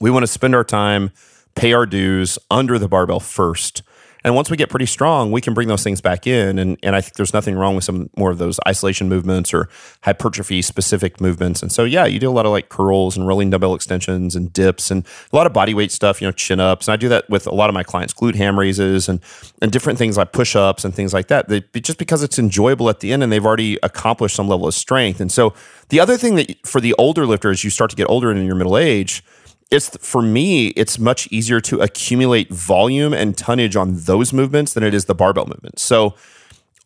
We 0.00 0.10
want 0.10 0.22
to 0.24 0.28
spend 0.28 0.54
our 0.54 0.64
time, 0.64 1.10
pay 1.54 1.72
our 1.72 1.86
dues 1.86 2.38
under 2.50 2.78
the 2.78 2.88
barbell 2.88 3.20
first, 3.20 3.82
And 4.22 4.34
once 4.34 4.50
we 4.50 4.56
get 4.56 4.68
pretty 4.68 4.86
strong, 4.86 5.32
we 5.32 5.40
can 5.40 5.54
bring 5.54 5.68
those 5.68 5.82
things 5.82 6.00
back 6.00 6.26
in. 6.26 6.58
And, 6.58 6.76
and 6.82 6.94
I 6.94 7.00
think 7.00 7.14
there's 7.14 7.32
nothing 7.32 7.56
wrong 7.56 7.74
with 7.74 7.84
some 7.84 8.10
more 8.16 8.30
of 8.30 8.38
those 8.38 8.60
isolation 8.68 9.08
movements 9.08 9.54
or 9.54 9.68
hypertrophy 10.02 10.60
specific 10.62 11.20
movements. 11.20 11.62
And 11.62 11.72
so, 11.72 11.84
yeah, 11.84 12.04
you 12.04 12.18
do 12.18 12.28
a 12.28 12.32
lot 12.32 12.44
of 12.44 12.52
like 12.52 12.68
curls 12.68 13.16
and 13.16 13.26
rolling 13.26 13.48
dumbbell 13.50 13.74
extensions 13.74 14.36
and 14.36 14.52
dips 14.52 14.90
and 14.90 15.06
a 15.32 15.36
lot 15.36 15.46
of 15.46 15.52
body 15.52 15.72
weight 15.72 15.90
stuff, 15.90 16.20
you 16.20 16.28
know, 16.28 16.32
chin 16.32 16.60
ups. 16.60 16.86
And 16.86 16.92
I 16.92 16.96
do 16.96 17.08
that 17.08 17.30
with 17.30 17.46
a 17.46 17.54
lot 17.54 17.70
of 17.70 17.74
my 17.74 17.82
clients, 17.82 18.12
glute 18.12 18.34
ham 18.34 18.58
raises 18.58 19.08
and, 19.08 19.20
and 19.62 19.72
different 19.72 19.98
things 19.98 20.18
like 20.18 20.32
push 20.32 20.54
ups 20.54 20.84
and 20.84 20.94
things 20.94 21.14
like 21.14 21.28
that. 21.28 21.48
They, 21.48 21.60
just 21.80 21.98
because 21.98 22.22
it's 22.22 22.38
enjoyable 22.38 22.90
at 22.90 23.00
the 23.00 23.12
end 23.12 23.22
and 23.22 23.32
they've 23.32 23.46
already 23.46 23.78
accomplished 23.82 24.36
some 24.36 24.48
level 24.48 24.66
of 24.66 24.74
strength. 24.74 25.20
And 25.20 25.32
so, 25.32 25.54
the 25.88 25.98
other 25.98 26.16
thing 26.16 26.36
that 26.36 26.66
for 26.66 26.80
the 26.80 26.94
older 26.98 27.26
lifters, 27.26 27.64
you 27.64 27.70
start 27.70 27.90
to 27.90 27.96
get 27.96 28.08
older 28.08 28.30
and 28.30 28.38
in 28.38 28.46
your 28.46 28.54
middle 28.54 28.78
age, 28.78 29.24
it's 29.70 29.96
for 29.98 30.22
me 30.22 30.68
it's 30.68 30.98
much 30.98 31.28
easier 31.30 31.60
to 31.60 31.80
accumulate 31.80 32.50
volume 32.50 33.12
and 33.12 33.36
tonnage 33.36 33.76
on 33.76 33.96
those 33.96 34.32
movements 34.32 34.74
than 34.74 34.82
it 34.82 34.94
is 34.94 35.04
the 35.06 35.14
barbell 35.14 35.46
movements 35.46 35.82
so 35.82 36.14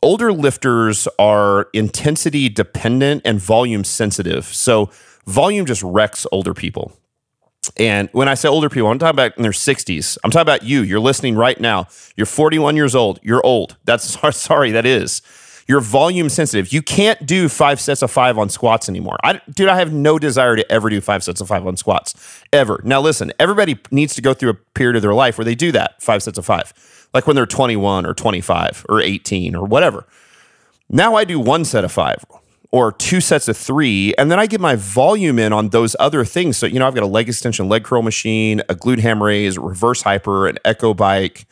older 0.03 0.33
lifters 0.33 1.09
are 1.19 1.69
intensity 1.73 2.49
dependent 2.49 3.23
and 3.25 3.41
volume 3.41 3.85
sensitive 3.85 4.45
so 4.45 4.91
volume 5.27 5.67
just 5.67 5.83
wrecks 5.83 6.27
older 6.33 6.55
people 6.55 6.93
and 7.77 8.09
when 8.13 8.29
I 8.29 8.35
say 8.35 8.49
older 8.49 8.69
people, 8.69 8.91
I'm 8.91 8.99
talking 8.99 9.15
about 9.15 9.37
in 9.37 9.43
their 9.43 9.53
60s. 9.53 10.19
I'm 10.23 10.31
talking 10.31 10.43
about 10.43 10.65
you. 10.65 10.83
You're 10.83 11.01
listening 11.01 11.35
right 11.35 11.59
now. 11.59 11.89
You're 12.17 12.27
41 12.27 12.77
years 12.77 12.95
old. 12.95 13.21
You're 13.23 13.45
old. 13.45 13.77
That's 13.85 14.19
sorry, 14.37 14.71
that 14.73 14.87
is. 14.87 15.23
You're 15.67 15.81
volume 15.81 16.29
sensitive. 16.29 16.73
You 16.73 16.83
can't 16.83 17.25
do 17.27 17.49
five 17.49 17.81
sets 17.81 18.03
of 18.03 18.11
five 18.11 18.37
on 18.39 18.49
squats 18.51 18.89
anymore. 18.89 19.17
I, 19.23 19.41
dude, 19.53 19.69
I 19.69 19.79
have 19.79 19.93
no 19.93 20.19
desire 20.19 20.57
to 20.57 20.73
ever 20.73 20.91
do 20.91 21.01
five 21.01 21.25
sets 21.25 21.41
of 21.41 21.49
five 21.49 21.67
on 21.67 21.77
squats 21.77 22.43
ever. 22.53 22.81
Now, 22.85 23.01
listen, 23.01 23.33
everybody 23.39 23.79
needs 23.91 24.15
to 24.17 24.23
go 24.23 24.35
through 24.35 24.51
a 24.51 24.55
period 24.55 24.97
of 24.97 25.03
their 25.03 25.15
life 25.15 25.39
where 25.39 25.45
they 25.45 25.55
do 25.55 25.73
that 25.73 26.03
five 26.03 26.23
sets 26.23 26.39
of 26.39 26.45
five, 26.45 27.09
like 27.15 27.27
when 27.27 27.35
they're 27.35 27.47
21 27.47 28.05
or 28.05 28.13
25 28.13 28.87
or 28.89 29.01
18 29.01 29.55
or 29.55 29.65
whatever. 29.65 30.07
Now 30.91 31.15
I 31.15 31.25
do 31.25 31.41
one 31.41 31.65
set 31.65 31.85
of 31.85 31.93
five 31.93 32.25
or 32.71 32.91
two 32.91 33.21
sets 33.21 33.47
of 33.47 33.57
three, 33.57 34.13
and 34.19 34.31
then 34.31 34.41
I 34.41 34.47
get 34.47 34.61
my 34.61 34.75
volume 34.75 35.39
in 35.39 35.53
on 35.53 35.69
those 35.69 35.95
other 36.01 36.25
things. 36.25 36.57
So, 36.57 36.67
you 36.67 36.81
know, 36.81 36.89
I've 36.89 36.95
got 36.95 37.05
a 37.05 37.07
leg 37.07 37.29
extension, 37.29 37.69
leg 37.69 37.85
curl 37.85 38.03
machine, 38.03 38.61
a 38.69 38.75
glute 38.75 38.99
ham 38.99 39.23
raise, 39.23 39.57
reverse 39.57 40.03
hyper, 40.03 40.49
an 40.49 40.59
echo 40.65 40.93
bike, 40.93 41.47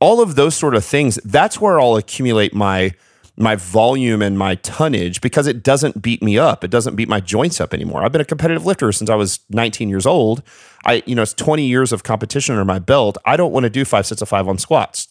all 0.00 0.22
of 0.22 0.34
those 0.34 0.54
sort 0.54 0.74
of 0.74 0.82
things. 0.82 1.16
That's 1.24 1.60
where 1.60 1.78
I'll 1.78 1.96
accumulate 1.96 2.54
my 2.54 2.94
my 3.36 3.56
volume 3.56 4.20
and 4.20 4.38
my 4.38 4.56
tonnage 4.56 5.20
because 5.20 5.46
it 5.46 5.62
doesn't 5.62 6.02
beat 6.02 6.22
me 6.22 6.38
up. 6.38 6.64
It 6.64 6.70
doesn't 6.70 6.96
beat 6.96 7.08
my 7.08 7.20
joints 7.20 7.60
up 7.60 7.72
anymore. 7.72 8.04
I've 8.04 8.12
been 8.12 8.20
a 8.20 8.26
competitive 8.26 8.66
lifter 8.66 8.92
since 8.92 9.08
I 9.08 9.14
was 9.14 9.40
19 9.50 9.88
years 9.88 10.06
old. 10.06 10.42
I, 10.84 11.02
you 11.06 11.14
know, 11.14 11.22
it's 11.22 11.32
20 11.34 11.64
years 11.64 11.92
of 11.92 12.02
competition 12.02 12.54
under 12.54 12.64
my 12.64 12.78
belt. 12.78 13.16
I 13.24 13.36
don't 13.36 13.52
want 13.52 13.64
to 13.64 13.70
do 13.70 13.84
five 13.84 14.06
sets 14.06 14.20
of 14.20 14.28
five 14.28 14.48
on 14.48 14.58
squats. 14.58 15.08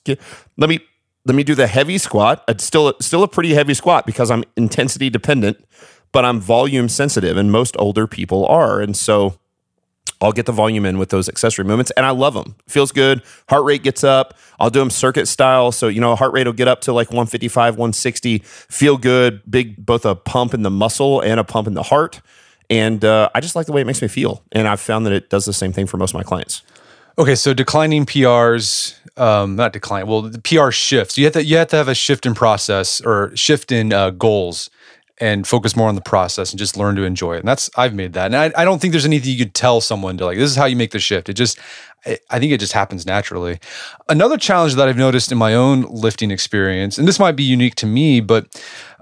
Let 0.57 0.69
me 0.69 0.79
let 1.25 1.35
me 1.35 1.43
do 1.43 1.53
the 1.55 1.67
heavy 1.67 1.97
squat. 1.97 2.43
It's 2.47 2.63
still 2.63 2.93
still 2.99 3.23
a 3.23 3.27
pretty 3.27 3.53
heavy 3.53 3.73
squat 3.73 4.05
because 4.05 4.31
I'm 4.31 4.43
intensity 4.55 5.09
dependent, 5.09 5.63
but 6.11 6.25
I'm 6.25 6.39
volume 6.39 6.89
sensitive, 6.89 7.37
and 7.37 7.51
most 7.51 7.75
older 7.79 8.07
people 8.07 8.45
are. 8.47 8.81
And 8.81 8.97
so 8.97 9.37
I'll 10.21 10.31
get 10.31 10.45
the 10.45 10.51
volume 10.51 10.85
in 10.85 10.99
with 10.99 11.09
those 11.09 11.27
accessory 11.27 11.65
movements, 11.65 11.91
and 11.97 12.05
I 12.05 12.11
love 12.11 12.35
them. 12.35 12.55
Feels 12.67 12.91
good. 12.91 13.23
Heart 13.49 13.65
rate 13.65 13.83
gets 13.83 14.03
up. 14.03 14.37
I'll 14.59 14.69
do 14.69 14.79
them 14.79 14.91
circuit 14.91 15.27
style, 15.27 15.71
so 15.71 15.87
you 15.87 15.99
know 15.99 16.15
heart 16.15 16.31
rate 16.31 16.45
will 16.45 16.53
get 16.53 16.67
up 16.67 16.81
to 16.81 16.93
like 16.93 17.09
155, 17.09 17.75
160. 17.75 18.39
Feel 18.39 18.97
good. 18.97 19.41
Big, 19.49 19.83
both 19.83 20.05
a 20.05 20.13
pump 20.15 20.53
in 20.53 20.61
the 20.61 20.69
muscle 20.69 21.21
and 21.21 21.39
a 21.39 21.43
pump 21.43 21.67
in 21.67 21.73
the 21.73 21.83
heart. 21.83 22.21
And 22.69 23.03
uh, 23.03 23.29
I 23.33 23.41
just 23.41 23.55
like 23.55 23.65
the 23.65 23.73
way 23.73 23.81
it 23.81 23.87
makes 23.87 24.01
me 24.01 24.07
feel, 24.07 24.43
and 24.51 24.67
I've 24.67 24.79
found 24.79 25.05
that 25.07 25.13
it 25.13 25.29
does 25.29 25.45
the 25.45 25.53
same 25.53 25.73
thing 25.73 25.87
for 25.87 25.97
most 25.97 26.11
of 26.11 26.15
my 26.15 26.23
clients. 26.23 26.61
Okay, 27.17 27.35
so 27.35 27.53
declining 27.53 28.05
PRs, 28.05 28.95
um, 29.19 29.55
not 29.55 29.73
decline. 29.73 30.07
Well, 30.07 30.21
the 30.21 30.39
PR 30.39 30.71
shifts. 30.71 31.17
You 31.17 31.25
have 31.25 31.33
to 31.33 31.43
you 31.43 31.57
have 31.57 31.67
to 31.69 31.75
have 31.75 31.87
a 31.87 31.95
shift 31.95 32.25
in 32.25 32.35
process 32.35 33.01
or 33.01 33.35
shift 33.35 33.71
in 33.71 33.91
uh, 33.91 34.11
goals 34.11 34.69
and 35.21 35.47
focus 35.47 35.75
more 35.75 35.87
on 35.87 35.95
the 35.95 36.01
process 36.01 36.51
and 36.51 36.59
just 36.59 36.75
learn 36.75 36.95
to 36.95 37.03
enjoy 37.03 37.35
it. 37.35 37.39
And 37.39 37.47
that's 37.47 37.69
I've 37.77 37.93
made 37.93 38.13
that. 38.13 38.25
And 38.33 38.35
I, 38.35 38.61
I 38.61 38.65
don't 38.65 38.81
think 38.81 38.91
there's 38.91 39.05
anything 39.05 39.31
you 39.31 39.37
could 39.37 39.53
tell 39.53 39.79
someone 39.79 40.17
to 40.17 40.25
like, 40.25 40.37
this 40.37 40.49
is 40.49 40.57
how 40.57 40.65
you 40.65 40.75
make 40.75 40.91
the 40.91 40.99
shift. 40.99 41.29
It 41.29 41.33
just 41.33 41.59
I, 42.05 42.39
think 42.39 42.51
it 42.51 42.59
just 42.59 42.73
happens 42.73 43.05
naturally. 43.05 43.59
Another 44.09 44.37
challenge 44.37 44.73
that 44.75 44.87
I've 44.87 44.97
noticed 44.97 45.31
in 45.31 45.37
my 45.37 45.53
own 45.53 45.83
lifting 45.83 46.31
experience, 46.31 46.97
and 46.97 47.07
this 47.07 47.19
might 47.19 47.33
be 47.33 47.43
unique 47.43 47.75
to 47.75 47.85
me, 47.85 48.21
but 48.21 48.47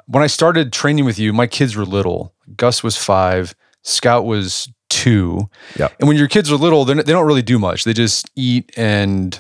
when 0.05 0.21
I 0.21 0.27
started 0.27 0.73
training 0.73 1.05
with 1.05 1.17
you, 1.17 1.31
my 1.31 1.47
kids 1.47 1.77
were 1.77 1.85
little. 1.85 2.33
Gus 2.57 2.83
was 2.83 2.97
five, 2.97 3.55
Scout 3.83 4.25
was 4.25 4.69
two. 4.89 5.49
Yeah. 5.77 5.87
And 5.99 6.09
when 6.09 6.17
your 6.17 6.27
kids 6.27 6.51
are 6.51 6.57
little, 6.57 6.83
they 6.83 7.01
don't 7.01 7.27
really 7.27 7.41
do 7.41 7.57
much. 7.57 7.85
They 7.85 7.93
just 7.93 8.29
eat 8.35 8.69
and 8.75 9.39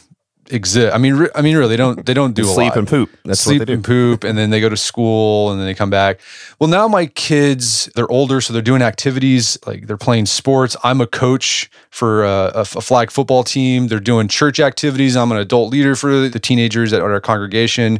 exist. 0.49 0.93
I 0.93 0.97
mean, 0.97 1.15
re- 1.15 1.29
I 1.35 1.41
mean, 1.41 1.55
really, 1.55 1.69
they 1.69 1.77
don't 1.77 2.05
they 2.05 2.13
don't 2.13 2.33
do 2.33 2.43
sleep 2.43 2.57
lot. 2.57 2.73
Sleep 2.73 2.75
and 2.75 2.87
poop. 2.87 3.09
That's 3.25 3.39
sleep 3.39 3.59
what 3.59 3.67
they 3.67 3.73
do. 3.73 3.75
and 3.75 3.83
poop, 3.83 4.23
and 4.23 4.37
then 4.37 4.49
they 4.49 4.59
go 4.59 4.69
to 4.69 4.77
school, 4.77 5.51
and 5.51 5.59
then 5.59 5.67
they 5.67 5.73
come 5.73 5.89
back. 5.89 6.19
Well, 6.59 6.69
now 6.69 6.87
my 6.87 7.05
kids 7.05 7.89
they're 7.95 8.11
older, 8.11 8.41
so 8.41 8.53
they're 8.53 8.61
doing 8.61 8.81
activities 8.81 9.57
like 9.65 9.87
they're 9.87 9.97
playing 9.97 10.25
sports. 10.25 10.75
I'm 10.83 11.01
a 11.01 11.07
coach 11.07 11.69
for 11.89 12.23
a, 12.23 12.51
a 12.55 12.65
flag 12.65 13.11
football 13.11 13.43
team. 13.43 13.87
They're 13.87 13.99
doing 13.99 14.27
church 14.27 14.59
activities. 14.59 15.15
I'm 15.15 15.31
an 15.31 15.37
adult 15.37 15.71
leader 15.71 15.95
for 15.95 16.29
the 16.29 16.39
teenagers 16.39 16.93
at 16.93 17.01
our 17.01 17.21
congregation, 17.21 17.99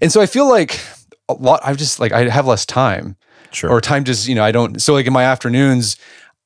and 0.00 0.10
so 0.10 0.20
I 0.20 0.26
feel 0.26 0.48
like 0.48 0.80
a 1.28 1.34
lot. 1.34 1.60
I've 1.64 1.76
just 1.76 2.00
like 2.00 2.12
I 2.12 2.28
have 2.28 2.46
less 2.46 2.66
time. 2.66 3.16
Sure. 3.50 3.70
Or 3.70 3.80
time 3.82 4.04
just 4.04 4.28
you 4.28 4.34
know 4.34 4.44
I 4.44 4.52
don't. 4.52 4.80
So 4.80 4.94
like 4.94 5.06
in 5.06 5.12
my 5.12 5.24
afternoons. 5.24 5.96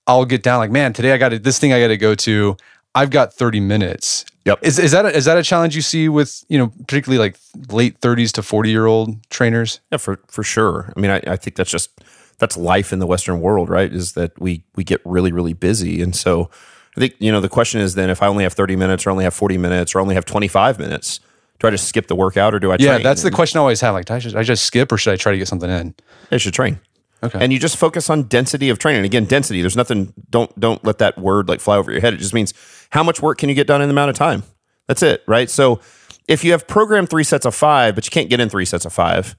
I'll 0.08 0.24
get 0.24 0.44
down 0.44 0.60
like, 0.60 0.70
man, 0.70 0.92
today 0.92 1.12
I 1.12 1.16
got 1.18 1.30
to 1.30 1.38
this 1.40 1.58
thing 1.58 1.72
I 1.72 1.80
got 1.80 1.88
to 1.88 1.96
go 1.96 2.14
to. 2.14 2.56
I've 2.96 3.10
got 3.10 3.34
30 3.34 3.60
minutes. 3.60 4.24
Yep. 4.46 4.60
Is, 4.62 4.78
is 4.78 4.92
that 4.92 5.04
a, 5.04 5.14
is 5.14 5.26
that 5.26 5.36
a 5.36 5.42
challenge 5.42 5.76
you 5.76 5.82
see 5.82 6.08
with 6.08 6.44
you 6.48 6.56
know 6.56 6.68
particularly 6.68 7.18
like 7.18 7.36
late 7.70 8.00
30s 8.00 8.32
to 8.32 8.42
40 8.42 8.70
year 8.70 8.86
old 8.86 9.28
trainers? 9.28 9.80
Yeah, 9.92 9.98
for 9.98 10.20
for 10.28 10.42
sure. 10.42 10.92
I 10.96 11.00
mean, 11.00 11.10
I, 11.10 11.20
I 11.26 11.36
think 11.36 11.56
that's 11.56 11.70
just 11.70 11.90
that's 12.38 12.56
life 12.56 12.92
in 12.92 12.98
the 12.98 13.06
Western 13.06 13.40
world, 13.40 13.68
right? 13.68 13.92
Is 13.92 14.12
that 14.12 14.40
we 14.40 14.64
we 14.76 14.84
get 14.84 15.00
really 15.04 15.32
really 15.32 15.52
busy, 15.52 16.00
and 16.00 16.14
so 16.14 16.48
I 16.96 17.00
think 17.00 17.14
you 17.18 17.30
know 17.30 17.40
the 17.40 17.48
question 17.48 17.80
is 17.80 17.96
then 17.96 18.08
if 18.08 18.22
I 18.22 18.28
only 18.28 18.44
have 18.44 18.54
30 18.54 18.76
minutes, 18.76 19.06
or 19.06 19.10
only 19.10 19.24
have 19.24 19.34
40 19.34 19.58
minutes, 19.58 19.94
or 19.94 20.00
only 20.00 20.14
have 20.14 20.24
25 20.24 20.78
minutes, 20.78 21.20
do 21.58 21.66
I 21.66 21.70
just 21.70 21.88
skip 21.88 22.06
the 22.06 22.16
workout, 22.16 22.54
or 22.54 22.60
do 22.60 22.70
I? 22.70 22.76
Yeah, 22.78 22.92
train? 22.92 23.02
that's 23.02 23.22
the 23.22 23.30
question 23.30 23.58
I 23.58 23.60
always 23.60 23.80
have. 23.80 23.94
Like, 23.94 24.06
do 24.06 24.14
I 24.14 24.20
just, 24.20 24.36
I 24.36 24.42
just 24.42 24.64
skip, 24.64 24.92
or 24.92 24.96
should 24.96 25.12
I 25.12 25.16
try 25.16 25.32
to 25.32 25.38
get 25.38 25.48
something 25.48 25.70
in? 25.70 25.94
I 26.30 26.36
should 26.36 26.54
train. 26.54 26.78
Okay. 27.22 27.38
And 27.40 27.52
you 27.52 27.58
just 27.58 27.76
focus 27.76 28.10
on 28.10 28.24
density 28.24 28.68
of 28.68 28.78
training. 28.78 29.04
Again, 29.04 29.24
density. 29.24 29.60
There's 29.60 29.76
nothing. 29.76 30.12
Don't 30.30 30.58
don't 30.60 30.84
let 30.84 30.98
that 30.98 31.18
word 31.18 31.48
like 31.48 31.60
fly 31.60 31.76
over 31.76 31.90
your 31.90 32.00
head. 32.00 32.14
It 32.14 32.18
just 32.18 32.34
means 32.34 32.52
how 32.90 33.02
much 33.02 33.22
work 33.22 33.38
can 33.38 33.48
you 33.48 33.54
get 33.54 33.66
done 33.66 33.80
in 33.80 33.88
the 33.88 33.94
amount 33.94 34.10
of 34.10 34.16
time. 34.16 34.42
That's 34.86 35.02
it, 35.02 35.22
right? 35.26 35.50
So 35.50 35.80
if 36.28 36.44
you 36.44 36.52
have 36.52 36.66
programmed 36.66 37.08
three 37.08 37.24
sets 37.24 37.46
of 37.46 37.54
five, 37.54 37.94
but 37.94 38.06
you 38.06 38.10
can't 38.10 38.30
get 38.30 38.40
in 38.40 38.48
three 38.48 38.64
sets 38.64 38.84
of 38.84 38.92
five, 38.92 39.36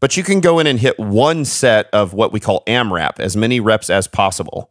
but 0.00 0.16
you 0.16 0.22
can 0.22 0.40
go 0.40 0.58
in 0.58 0.66
and 0.66 0.78
hit 0.78 0.98
one 0.98 1.44
set 1.44 1.88
of 1.92 2.14
what 2.14 2.32
we 2.32 2.40
call 2.40 2.62
AMRAP, 2.66 3.20
as 3.20 3.36
many 3.36 3.60
reps 3.60 3.90
as 3.90 4.06
possible. 4.06 4.70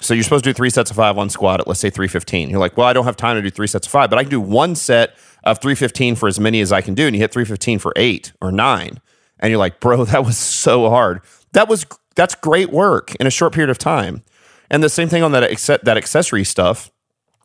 So 0.00 0.14
you're 0.14 0.24
supposed 0.24 0.44
to 0.44 0.50
do 0.50 0.54
three 0.54 0.70
sets 0.70 0.90
of 0.90 0.96
five 0.96 1.16
on 1.16 1.30
squat 1.30 1.60
at 1.60 1.68
let's 1.68 1.80
say 1.80 1.90
315. 1.90 2.50
You're 2.50 2.58
like, 2.58 2.76
well, 2.76 2.86
I 2.86 2.92
don't 2.92 3.04
have 3.04 3.16
time 3.16 3.36
to 3.36 3.42
do 3.42 3.50
three 3.50 3.66
sets 3.66 3.86
of 3.86 3.92
five, 3.92 4.10
but 4.10 4.18
I 4.18 4.24
can 4.24 4.30
do 4.30 4.40
one 4.40 4.74
set 4.74 5.14
of 5.44 5.60
315 5.60 6.16
for 6.16 6.28
as 6.28 6.40
many 6.40 6.60
as 6.60 6.72
I 6.72 6.80
can 6.80 6.94
do. 6.94 7.06
And 7.06 7.14
you 7.14 7.20
hit 7.20 7.32
315 7.32 7.78
for 7.78 7.92
eight 7.96 8.32
or 8.40 8.50
nine. 8.50 9.00
And 9.38 9.50
you're 9.50 9.58
like, 9.58 9.80
bro, 9.80 10.04
that 10.06 10.24
was 10.24 10.38
so 10.38 10.88
hard. 10.88 11.20
That 11.52 11.68
was 11.68 11.86
that's 12.14 12.34
great 12.34 12.70
work 12.70 13.14
in 13.16 13.26
a 13.26 13.30
short 13.30 13.52
period 13.52 13.70
of 13.70 13.78
time. 13.78 14.22
And 14.70 14.82
the 14.82 14.88
same 14.88 15.08
thing 15.08 15.22
on 15.22 15.32
that 15.32 15.42
that 15.84 15.96
accessory 15.96 16.44
stuff. 16.44 16.90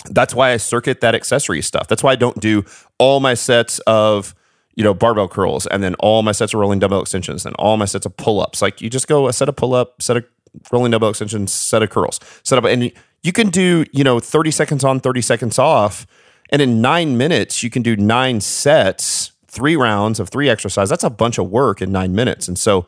That's 0.09 0.33
why 0.33 0.51
I 0.51 0.57
circuit 0.57 1.01
that 1.01 1.15
accessory 1.15 1.61
stuff. 1.61 1.87
That's 1.87 2.03
why 2.03 2.13
I 2.13 2.15
don't 2.15 2.39
do 2.39 2.63
all 2.97 3.19
my 3.19 3.33
sets 3.33 3.79
of 3.79 4.33
you 4.75 4.83
know 4.83 4.93
barbell 4.93 5.27
curls 5.27 5.67
and 5.67 5.83
then 5.83 5.95
all 5.95 6.23
my 6.23 6.31
sets 6.31 6.53
of 6.53 6.59
rolling 6.59 6.79
dumbbell 6.79 7.01
extensions 7.01 7.45
and 7.45 7.55
all 7.55 7.75
my 7.75 7.85
sets 7.85 8.05
of 8.05 8.15
pull 8.15 8.39
ups. 8.39 8.61
Like 8.61 8.79
you 8.79 8.89
just 8.89 9.07
go 9.07 9.27
a 9.27 9.33
set 9.33 9.49
of 9.49 9.55
pull 9.55 9.73
up, 9.73 10.01
set 10.01 10.17
of 10.17 10.25
rolling 10.71 10.91
dumbbell 10.91 11.09
extensions, 11.09 11.51
set 11.51 11.83
of 11.83 11.89
curls, 11.89 12.19
set 12.43 12.57
up, 12.57 12.63
and 12.63 12.91
you 13.23 13.31
can 13.33 13.49
do 13.49 13.85
you 13.91 14.03
know 14.03 14.19
thirty 14.19 14.51
seconds 14.51 14.83
on, 14.83 14.99
thirty 15.01 15.21
seconds 15.21 15.59
off, 15.59 16.07
and 16.51 16.61
in 16.61 16.79
nine 16.79 17.17
minutes 17.17 17.63
you 17.63 17.69
can 17.69 17.81
do 17.81 17.97
nine 17.97 18.39
sets, 18.39 19.31
three 19.47 19.75
rounds 19.75 20.19
of 20.19 20.29
three 20.29 20.47
exercises. 20.47 20.89
That's 20.89 21.03
a 21.03 21.09
bunch 21.09 21.37
of 21.37 21.49
work 21.49 21.81
in 21.81 21.91
nine 21.91 22.15
minutes, 22.15 22.47
and 22.47 22.57
so 22.57 22.87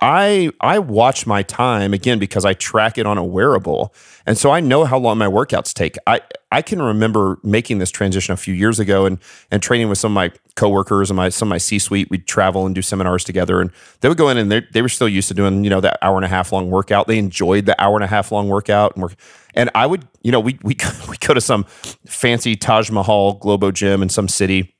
I 0.00 0.50
I 0.60 0.78
watch 0.78 1.26
my 1.26 1.42
time 1.42 1.94
again 1.94 2.18
because 2.18 2.44
I 2.44 2.52
track 2.52 2.98
it 2.98 3.06
on 3.06 3.16
a 3.16 3.24
wearable. 3.24 3.94
And 4.26 4.36
so 4.36 4.50
I 4.50 4.60
know 4.60 4.84
how 4.84 4.98
long 4.98 5.16
my 5.18 5.26
workouts 5.26 5.72
take. 5.72 5.96
I 6.06 6.20
I 6.52 6.60
can 6.60 6.82
remember 6.82 7.38
making 7.42 7.78
this 7.78 7.90
transition 7.90 8.34
a 8.34 8.36
few 8.36 8.52
years 8.52 8.78
ago 8.78 9.06
and 9.06 9.18
and 9.50 9.62
training 9.62 9.88
with 9.88 9.96
some 9.96 10.12
of 10.12 10.14
my 10.14 10.32
coworkers 10.54 11.10
and 11.10 11.16
my 11.16 11.30
some 11.30 11.48
of 11.48 11.50
my 11.50 11.58
C-suite. 11.58 12.10
We'd 12.10 12.26
travel 12.26 12.66
and 12.66 12.74
do 12.74 12.82
seminars 12.82 13.24
together 13.24 13.60
and 13.60 13.70
they 14.00 14.08
would 14.08 14.18
go 14.18 14.28
in 14.28 14.36
and 14.36 14.52
they 14.52 14.62
they 14.72 14.82
were 14.82 14.90
still 14.90 15.08
used 15.08 15.28
to 15.28 15.34
doing, 15.34 15.64
you 15.64 15.70
know, 15.70 15.80
that 15.80 15.98
hour 16.02 16.16
and 16.16 16.26
a 16.26 16.28
half 16.28 16.52
long 16.52 16.70
workout. 16.70 17.06
They 17.06 17.18
enjoyed 17.18 17.64
the 17.64 17.80
hour 17.82 17.96
and 17.96 18.04
a 18.04 18.08
half 18.08 18.30
long 18.30 18.48
workout 18.48 18.94
and 18.96 19.02
work 19.02 19.14
and 19.54 19.70
I 19.74 19.86
would, 19.86 20.06
you 20.22 20.30
know, 20.30 20.40
we 20.40 20.58
we 20.62 20.76
we 21.08 21.16
go 21.16 21.32
to 21.32 21.40
some 21.40 21.64
fancy 22.04 22.54
Taj 22.54 22.90
Mahal 22.90 23.34
Globo 23.34 23.70
gym 23.70 24.02
in 24.02 24.10
some 24.10 24.28
city 24.28 24.74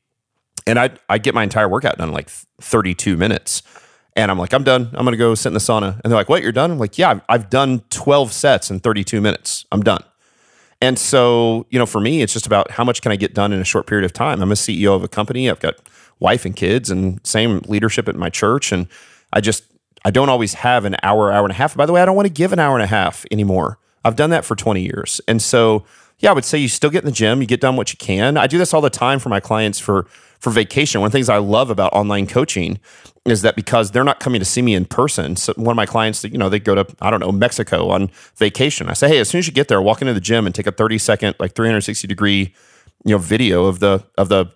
and 0.67 0.79
I 0.79 0.91
I 1.09 1.17
get 1.17 1.35
my 1.35 1.43
entire 1.43 1.71
workout 1.71 1.97
done 1.97 2.09
in 2.09 2.15
like 2.15 2.29
32 2.61 3.17
minutes 3.17 3.63
and 4.17 4.31
I'm 4.31 4.39
like, 4.39 4.55
I'm 4.55 4.65
done. 4.65 4.89
I'm 4.95 5.05
going 5.05 5.13
to 5.13 5.19
go 5.19 5.35
sit 5.35 5.51
in 5.51 5.55
the 5.55 5.61
sauna. 5.61 6.01
And 6.03 6.11
they're 6.11 6.17
like, 6.17 6.31
what? 6.31 6.43
You're 6.43 6.51
done? 6.51 6.73
I'm 6.73 6.79
like, 6.79 6.97
yeah, 6.97 7.21
I've, 7.29 7.51
done 7.51 7.81
12 7.91 8.33
sets 8.33 8.71
in 8.71 8.81
32 8.81 9.21
minutes. 9.21 9.67
I'm 9.71 9.83
done. 9.83 10.03
And 10.81 10.99
so, 10.99 11.67
you 11.71 11.79
know, 11.79 11.87
for 11.87 12.01
me, 12.01 12.23
it's 12.23 12.33
just 12.33 12.47
about 12.47 12.71
how 12.73 12.83
much 12.83 13.03
can 13.03 13.13
I 13.13 13.17
get 13.17 13.35
done 13.35 13.53
in 13.53 13.61
a 13.61 13.65
short 13.65 13.87
period 13.87 14.05
of 14.05 14.13
time. 14.13 14.43
I'm 14.43 14.51
a 14.51 14.55
CEO 14.55 14.97
of 14.97 15.05
a 15.05 15.09
company. 15.09 15.51
I've 15.51 15.61
got 15.61 15.77
wife 16.19 16.47
and 16.47 16.57
kids 16.57 16.91
and 16.91 17.25
same 17.27 17.59
leadership 17.67 18.09
at 18.09 18.17
my 18.17 18.31
church. 18.31 18.73
And 18.73 18.89
I 19.33 19.41
just, 19.41 19.65
I 20.05 20.11
don't 20.11 20.31
always 20.31 20.55
have 20.55 20.87
an 20.87 20.97
hour, 21.03 21.31
hour 21.31 21.45
and 21.45 21.53
a 21.53 21.57
half. 21.57 21.77
By 21.77 21.85
the 21.85 21.93
way, 21.93 22.01
I 22.01 22.07
don't 22.07 22.17
want 22.17 22.27
to 22.27 22.33
give 22.33 22.53
an 22.53 22.59
hour 22.59 22.75
and 22.75 22.83
a 22.83 22.89
half 22.89 23.27
anymore. 23.31 23.79
I've 24.03 24.17
done 24.17 24.31
that 24.31 24.45
for 24.45 24.57
20 24.57 24.83
years. 24.83 25.21
And 25.29 25.43
so, 25.43 25.85
yeah, 26.21 26.31
I 26.31 26.33
would 26.33 26.45
say 26.45 26.59
you 26.59 26.69
still 26.69 26.91
get 26.91 27.03
in 27.03 27.07
the 27.07 27.13
gym, 27.13 27.43
you 27.43 27.47
get 27.47 27.61
done 27.61 27.77
what 27.77 27.93
you 27.93 27.99
can. 27.99 28.39
I 28.39 28.47
do 28.47 28.57
this 28.57 28.73
all 28.73 28.81
the 28.81 28.89
time 28.89 29.19
for 29.19 29.29
my 29.29 29.41
clients 29.41 29.79
for 29.79 30.07
for 30.39 30.51
vacation. 30.51 31.01
One 31.01 31.07
of 31.07 31.13
the 31.13 31.19
things 31.19 31.29
I 31.29 31.39
love 31.39 31.71
about 31.71 31.93
online 31.93 32.27
coaching 32.27 32.79
is 33.25 33.43
that 33.43 33.57
because 33.57 33.91
they're 33.91 34.05
not 34.05 34.21
coming 34.21 34.39
to 34.39 34.45
see 34.45 34.63
me 34.63 34.75
in 34.75 34.85
person. 34.85 35.35
So 35.35 35.53
one 35.57 35.73
of 35.73 35.77
my 35.77 35.87
clients, 35.87 36.23
you 36.23 36.39
know, 36.39 36.49
they 36.49 36.61
go 36.61 36.75
to 36.75 36.87
I 37.01 37.11
don't 37.11 37.21
know 37.21 37.33
Mexico 37.33 37.89
on 37.89 38.11
vacation. 38.37 38.89
I 38.89 38.93
say, 38.93 39.09
hey, 39.09 39.19
as 39.19 39.29
soon 39.29 39.41
as 39.41 39.47
you 39.47 39.53
get 39.53 39.69
there, 39.69 39.83
walk 39.83 40.01
into 40.01 40.15
the 40.15 40.21
gym 40.21 40.47
and 40.47 40.55
take 40.55 40.67
a 40.67 40.73
thirty 40.73 40.99
second, 40.99 41.35
like 41.39 41.55
three 41.55 41.67
hundred 41.69 41.81
sixty 41.83 42.07
degree, 42.07 42.55
you 43.05 43.13
know, 43.13 43.19
video 43.19 43.67
of 43.67 43.81
the 43.81 44.05
of 44.17 44.29
the 44.29 44.47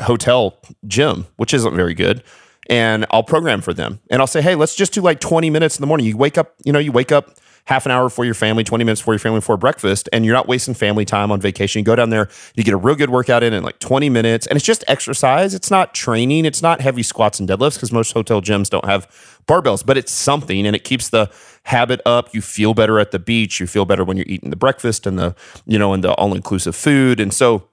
hotel 0.00 0.58
gym, 0.86 1.26
which 1.36 1.52
isn't 1.52 1.74
very 1.74 1.94
good. 1.94 2.22
And 2.68 3.06
I'll 3.10 3.24
program 3.24 3.60
for 3.60 3.74
them, 3.74 3.98
and 4.08 4.22
I'll 4.22 4.28
say, 4.28 4.40
hey, 4.40 4.54
let's 4.54 4.76
just 4.76 4.92
do 4.92 5.00
like 5.00 5.18
twenty 5.18 5.50
minutes 5.50 5.76
in 5.76 5.80
the 5.80 5.88
morning. 5.88 6.06
You 6.06 6.16
wake 6.16 6.38
up, 6.38 6.54
you 6.64 6.72
know, 6.72 6.78
you 6.78 6.92
wake 6.92 7.10
up 7.10 7.36
half 7.64 7.86
an 7.86 7.92
hour 7.92 8.08
for 8.08 8.24
your 8.24 8.34
family, 8.34 8.64
20 8.64 8.84
minutes 8.84 9.00
for 9.00 9.14
your 9.14 9.18
family 9.18 9.40
for 9.40 9.56
breakfast, 9.56 10.08
and 10.12 10.24
you're 10.24 10.34
not 10.34 10.48
wasting 10.48 10.74
family 10.74 11.04
time 11.04 11.30
on 11.30 11.40
vacation. 11.40 11.80
You 11.80 11.84
go 11.84 11.94
down 11.94 12.10
there, 12.10 12.28
you 12.54 12.64
get 12.64 12.74
a 12.74 12.76
real 12.76 12.96
good 12.96 13.10
workout 13.10 13.42
in 13.42 13.52
in 13.52 13.62
like 13.62 13.78
20 13.78 14.10
minutes, 14.10 14.46
and 14.46 14.56
it's 14.56 14.66
just 14.66 14.84
exercise. 14.88 15.54
It's 15.54 15.70
not 15.70 15.94
training, 15.94 16.44
it's 16.44 16.62
not 16.62 16.80
heavy 16.80 17.02
squats 17.02 17.38
and 17.38 17.48
deadlifts 17.48 17.74
because 17.74 17.92
most 17.92 18.12
hotel 18.12 18.42
gyms 18.42 18.68
don't 18.68 18.84
have 18.84 19.06
barbells, 19.46 19.84
but 19.84 19.96
it's 19.96 20.12
something 20.12 20.66
and 20.66 20.74
it 20.74 20.84
keeps 20.84 21.10
the 21.10 21.30
habit 21.64 22.00
up. 22.04 22.34
You 22.34 22.40
feel 22.40 22.74
better 22.74 22.98
at 22.98 23.12
the 23.12 23.18
beach, 23.18 23.60
you 23.60 23.66
feel 23.66 23.84
better 23.84 24.04
when 24.04 24.16
you're 24.16 24.26
eating 24.28 24.50
the 24.50 24.56
breakfast 24.56 25.06
and 25.06 25.18
the, 25.18 25.34
you 25.66 25.78
know, 25.78 25.92
and 25.92 26.02
the 26.02 26.12
all 26.14 26.34
inclusive 26.34 26.74
food. 26.74 27.20
And 27.20 27.32
so 27.32 27.68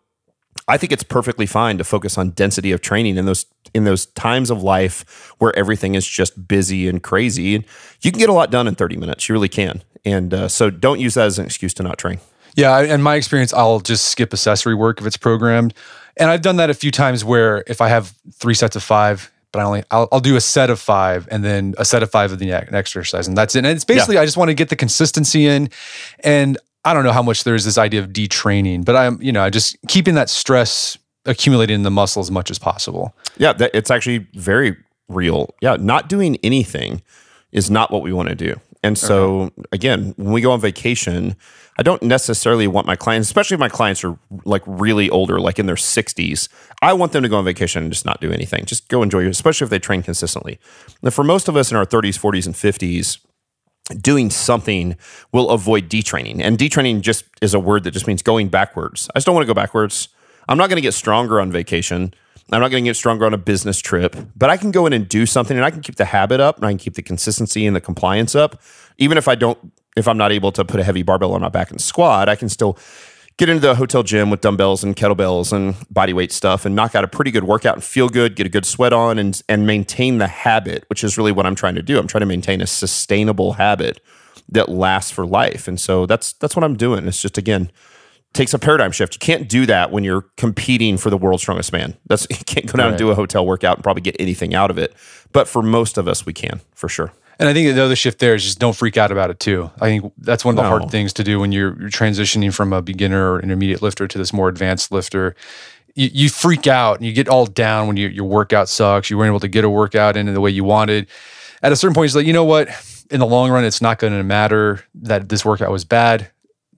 I 0.69 0.77
think 0.77 0.91
it's 0.91 1.03
perfectly 1.03 1.45
fine 1.45 1.77
to 1.79 1.83
focus 1.83 2.17
on 2.17 2.29
density 2.31 2.71
of 2.71 2.81
training 2.81 3.17
in 3.17 3.25
those 3.25 3.45
in 3.73 3.83
those 3.83 4.05
times 4.07 4.49
of 4.49 4.63
life 4.63 5.33
where 5.39 5.55
everything 5.57 5.95
is 5.95 6.07
just 6.07 6.47
busy 6.47 6.87
and 6.87 7.03
crazy. 7.03 7.55
And 7.55 7.65
you 8.01 8.11
can 8.11 8.19
get 8.19 8.29
a 8.29 8.33
lot 8.33 8.49
done 8.49 8.67
in 8.67 8.75
30 8.75 8.97
minutes. 8.97 9.29
You 9.29 9.33
really 9.33 9.49
can. 9.49 9.83
And 10.05 10.33
uh, 10.33 10.47
so 10.47 10.69
don't 10.69 10.99
use 10.99 11.15
that 11.15 11.25
as 11.25 11.37
an 11.37 11.45
excuse 11.45 11.73
to 11.75 11.83
not 11.83 11.97
train. 11.97 12.19
Yeah, 12.55 12.79
in 12.81 13.01
my 13.01 13.15
experience, 13.15 13.53
I'll 13.53 13.79
just 13.79 14.05
skip 14.05 14.33
accessory 14.33 14.75
work 14.75 14.99
if 14.99 15.07
it's 15.07 15.17
programmed, 15.17 15.73
and 16.17 16.29
I've 16.29 16.41
done 16.41 16.57
that 16.57 16.69
a 16.69 16.73
few 16.73 16.91
times 16.91 17.23
where 17.23 17.63
if 17.67 17.79
I 17.79 17.89
have 17.89 18.13
three 18.33 18.53
sets 18.53 18.75
of 18.75 18.83
five, 18.83 19.31
but 19.51 19.59
I 19.59 19.63
only 19.63 19.83
I'll, 19.91 20.07
I'll 20.11 20.19
do 20.19 20.35
a 20.35 20.41
set 20.41 20.69
of 20.69 20.79
five 20.79 21.27
and 21.31 21.43
then 21.43 21.75
a 21.77 21.85
set 21.85 22.03
of 22.03 22.11
five 22.11 22.31
of 22.31 22.39
the 22.39 22.47
next 22.47 22.73
exercise, 22.73 23.27
and 23.27 23.37
that's 23.37 23.55
it. 23.55 23.59
And 23.59 23.67
it's 23.67 23.85
basically 23.85 24.15
yeah. 24.15 24.21
I 24.21 24.25
just 24.25 24.35
want 24.35 24.49
to 24.49 24.55
get 24.55 24.69
the 24.69 24.75
consistency 24.75 25.45
in, 25.45 25.69
and 26.23 26.57
I 26.85 26.93
don't 26.93 27.03
know 27.03 27.11
how 27.11 27.23
much 27.23 27.43
there's 27.43 27.65
this 27.65 27.77
idea 27.77 28.01
of 28.01 28.09
detraining, 28.09 28.85
but 28.85 28.95
I'm, 28.95 29.21
you 29.21 29.31
know, 29.31 29.43
I 29.43 29.49
just 29.49 29.75
keeping 29.87 30.15
that 30.15 30.29
stress 30.29 30.97
accumulating 31.25 31.75
in 31.75 31.83
the 31.83 31.91
muscle 31.91 32.21
as 32.21 32.31
much 32.31 32.49
as 32.49 32.57
possible. 32.57 33.15
Yeah, 33.37 33.53
that, 33.53 33.71
it's 33.73 33.91
actually 33.91 34.27
very 34.33 34.77
real. 35.09 35.53
Yeah, 35.61 35.75
not 35.79 36.07
doing 36.07 36.37
anything 36.43 37.01
is 37.51 37.69
not 37.69 37.91
what 37.91 38.01
we 38.01 38.13
want 38.13 38.29
to 38.29 38.35
do. 38.35 38.59
And 38.81 38.97
so, 38.97 39.41
okay. 39.41 39.53
again, 39.73 40.13
when 40.15 40.31
we 40.31 40.39
go 40.39 40.51
on 40.51 40.61
vacation, 40.61 41.35
I 41.77 41.83
don't 41.83 42.01
necessarily 42.01 42.65
want 42.65 42.87
my 42.87 42.95
clients, 42.95 43.27
especially 43.27 43.55
if 43.55 43.59
my 43.59 43.67
clients 43.67 44.03
are 44.05 44.17
like 44.45 44.61
really 44.65 45.09
older, 45.09 45.39
like 45.39 45.59
in 45.59 45.65
their 45.65 45.75
60s, 45.75 46.47
I 46.81 46.93
want 46.93 47.11
them 47.11 47.23
to 47.23 47.29
go 47.29 47.37
on 47.37 47.45
vacation 47.45 47.83
and 47.83 47.91
just 47.91 48.05
not 48.05 48.21
do 48.21 48.31
anything. 48.31 48.63
Just 48.65 48.87
go 48.87 49.03
enjoy 49.03 49.25
it, 49.25 49.29
especially 49.29 49.65
if 49.65 49.69
they 49.69 49.79
train 49.79 50.01
consistently. 50.01 50.59
Now, 51.01 51.09
for 51.09 51.25
most 51.25 51.49
of 51.49 51.57
us 51.57 51.71
in 51.71 51.77
our 51.77 51.85
30s, 51.85 52.17
40s, 52.17 52.45
and 52.45 52.55
50s, 52.55 53.19
doing 54.01 54.29
something 54.29 54.95
will 55.31 55.49
avoid 55.49 55.89
detraining. 55.89 56.41
And 56.41 56.57
detraining 56.57 57.01
just 57.01 57.25
is 57.41 57.53
a 57.53 57.59
word 57.59 57.83
that 57.83 57.91
just 57.91 58.07
means 58.07 58.21
going 58.21 58.49
backwards. 58.49 59.09
I 59.15 59.19
just 59.19 59.25
don't 59.25 59.35
want 59.35 59.43
to 59.43 59.47
go 59.47 59.53
backwards. 59.53 60.09
I'm 60.47 60.57
not 60.57 60.69
going 60.69 60.77
to 60.77 60.81
get 60.81 60.93
stronger 60.93 61.39
on 61.39 61.51
vacation. 61.51 62.13
I'm 62.51 62.61
not 62.61 62.71
going 62.71 62.83
to 62.83 62.89
get 62.89 62.95
stronger 62.95 63.25
on 63.25 63.33
a 63.33 63.37
business 63.37 63.79
trip, 63.79 64.15
but 64.35 64.49
I 64.49 64.57
can 64.57 64.71
go 64.71 64.87
in 64.87 64.93
and 64.93 65.07
do 65.07 65.25
something 65.27 65.55
and 65.55 65.63
I 65.63 65.69
can 65.69 65.81
keep 65.81 65.97
the 65.97 66.05
habit 66.05 66.39
up 66.39 66.57
and 66.57 66.65
I 66.65 66.71
can 66.71 66.79
keep 66.79 66.95
the 66.95 67.03
consistency 67.03 67.67
and 67.67 67.75
the 67.75 67.81
compliance 67.81 68.33
up. 68.33 68.59
Even 68.97 69.17
if 69.17 69.27
I 69.27 69.35
don't, 69.35 69.71
if 69.95 70.07
I'm 70.07 70.17
not 70.17 70.31
able 70.31 70.51
to 70.53 70.65
put 70.65 70.79
a 70.79 70.83
heavy 70.83 71.03
barbell 71.03 71.33
on 71.33 71.41
my 71.41 71.49
back 71.49 71.69
and 71.69 71.79
squat, 71.79 72.27
I 72.27 72.35
can 72.35 72.49
still 72.49 72.77
get 73.39 73.47
into 73.47 73.61
the 73.61 73.75
hotel 73.75 74.03
gym 74.03 74.29
with 74.29 74.41
dumbbells 74.41 74.83
and 74.83 74.97
kettlebells 74.97 75.53
and 75.53 75.73
body 75.89 76.11
weight 76.11 76.31
stuff 76.31 76.65
and 76.65 76.75
knock 76.75 76.93
out 76.93 77.05
a 77.05 77.07
pretty 77.07 77.31
good 77.31 77.45
workout 77.45 77.75
and 77.75 77.83
feel 77.83 78.09
good, 78.09 78.35
get 78.35 78.45
a 78.45 78.49
good 78.49 78.65
sweat 78.65 78.91
on 78.91 79.17
and 79.17 79.41
and 79.47 79.65
maintain 79.65 80.17
the 80.17 80.27
habit, 80.27 80.83
which 80.89 81.03
is 81.03 81.17
really 81.17 81.31
what 81.31 81.45
I'm 81.45 81.55
trying 81.55 81.75
to 81.75 81.81
do. 81.81 81.97
I'm 81.97 82.05
trying 82.05 82.19
to 82.19 82.27
maintain 82.27 82.61
a 82.61 82.67
sustainable 82.67 83.53
habit 83.53 84.01
that 84.49 84.67
lasts 84.67 85.09
for 85.09 85.25
life. 85.25 85.67
And 85.67 85.79
so 85.79 86.05
that's 86.05 86.33
that's 86.33 86.55
what 86.55 86.65
I'm 86.65 86.75
doing. 86.75 87.07
It's 87.07 87.21
just 87.21 87.37
again 87.37 87.71
takes 88.33 88.53
a 88.53 88.59
paradigm 88.59 88.91
shift. 88.91 89.15
You 89.15 89.19
can't 89.19 89.49
do 89.49 89.65
that 89.65 89.91
when 89.91 90.03
you're 90.03 90.25
competing 90.37 90.97
for 90.97 91.09
the 91.09 91.17
world's 91.17 91.41
strongest 91.41 91.71
man. 91.71 91.95
That's 92.07 92.27
you 92.29 92.35
can't 92.45 92.67
go 92.67 92.73
down 92.73 92.87
right. 92.87 92.89
and 92.89 92.97
do 92.97 93.09
a 93.09 93.15
hotel 93.15 93.45
workout 93.45 93.77
and 93.77 93.83
probably 93.83 94.01
get 94.01 94.17
anything 94.19 94.53
out 94.53 94.69
of 94.69 94.77
it. 94.77 94.93
But 95.31 95.47
for 95.47 95.63
most 95.63 95.97
of 95.97 96.09
us 96.09 96.25
we 96.25 96.33
can, 96.33 96.59
for 96.75 96.89
sure. 96.89 97.13
And 97.39 97.47
I 97.47 97.53
think 97.53 97.73
the 97.73 97.83
other 97.83 97.95
shift 97.95 98.19
there 98.19 98.35
is 98.35 98.43
just 98.43 98.59
don't 98.59 98.75
freak 98.75 98.97
out 98.97 99.13
about 99.13 99.29
it 99.29 99.39
too. 99.39 99.71
I 99.79 99.85
think 99.85 100.13
that's 100.17 100.43
one 100.43 100.53
of 100.53 100.57
the 100.57 100.63
no. 100.63 100.69
hard 100.69 100.91
things 100.91 101.13
to 101.13 101.23
do 101.23 101.39
when 101.39 101.53
you're, 101.53 101.79
you're, 101.79 101.89
transitioning 101.89 102.53
from 102.53 102.73
a 102.73 102.81
beginner 102.81 103.31
or 103.31 103.39
intermediate 103.39 103.81
lifter 103.81 104.07
to 104.09 104.17
this 104.17 104.33
more 104.33 104.49
advanced 104.49 104.91
lifter. 104.91 105.35
You, 105.95 106.09
you 106.11 106.29
freak 106.29 106.67
out 106.67 106.97
and 106.97 107.05
you 107.05 107.13
get 107.13 107.29
all 107.29 107.45
down 107.45 107.87
when 107.87 107.95
you, 107.95 108.09
your 108.09 108.25
workout 108.25 108.67
sucks. 108.67 109.09
You 109.09 109.17
weren't 109.17 109.29
able 109.29 109.39
to 109.39 109.47
get 109.47 109.63
a 109.63 109.69
workout 109.69 110.17
in 110.17 110.31
the 110.31 110.41
way 110.41 110.51
you 110.51 110.65
wanted. 110.65 111.07
At 111.63 111.71
a 111.71 111.77
certain 111.77 111.95
point, 111.95 112.07
it's 112.07 112.15
like, 112.15 112.27
you 112.27 112.33
know 112.33 112.43
what? 112.43 112.67
In 113.09 113.21
the 113.21 113.25
long 113.25 113.49
run, 113.51 113.63
it's 113.63 113.81
not 113.81 113.99
going 113.99 114.13
to 114.13 114.23
matter 114.23 114.83
that 114.95 115.29
this 115.29 115.45
workout 115.45 115.71
was 115.71 115.85
bad. 115.85 116.29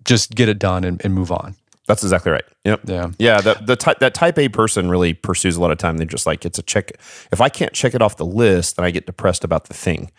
Just 0.05 0.35
get 0.35 0.47
it 0.47 0.59
done 0.59 0.83
and, 0.83 1.03
and 1.03 1.13
move 1.13 1.31
on. 1.31 1.55
That's 1.87 2.03
exactly 2.03 2.31
right. 2.31 2.45
Yep. 2.65 2.81
Yeah. 2.85 3.11
Yeah. 3.17 3.41
The, 3.41 3.55
the 3.55 3.75
ty- 3.75 3.95
that 3.99 4.13
type 4.13 4.37
A 4.37 4.47
person 4.47 4.89
really 4.89 5.13
pursues 5.13 5.57
a 5.57 5.61
lot 5.61 5.71
of 5.71 5.77
time. 5.79 5.97
They're 5.97 6.05
just 6.05 6.25
like, 6.25 6.45
it's 6.45 6.59
a 6.59 6.63
check. 6.63 6.91
If 7.31 7.41
I 7.41 7.49
can't 7.49 7.73
check 7.73 7.95
it 7.95 8.01
off 8.01 8.17
the 8.17 8.25
list, 8.25 8.75
then 8.75 8.85
I 8.85 8.91
get 8.91 9.07
depressed 9.07 9.43
about 9.43 9.65
the 9.65 9.73
thing. 9.73 10.11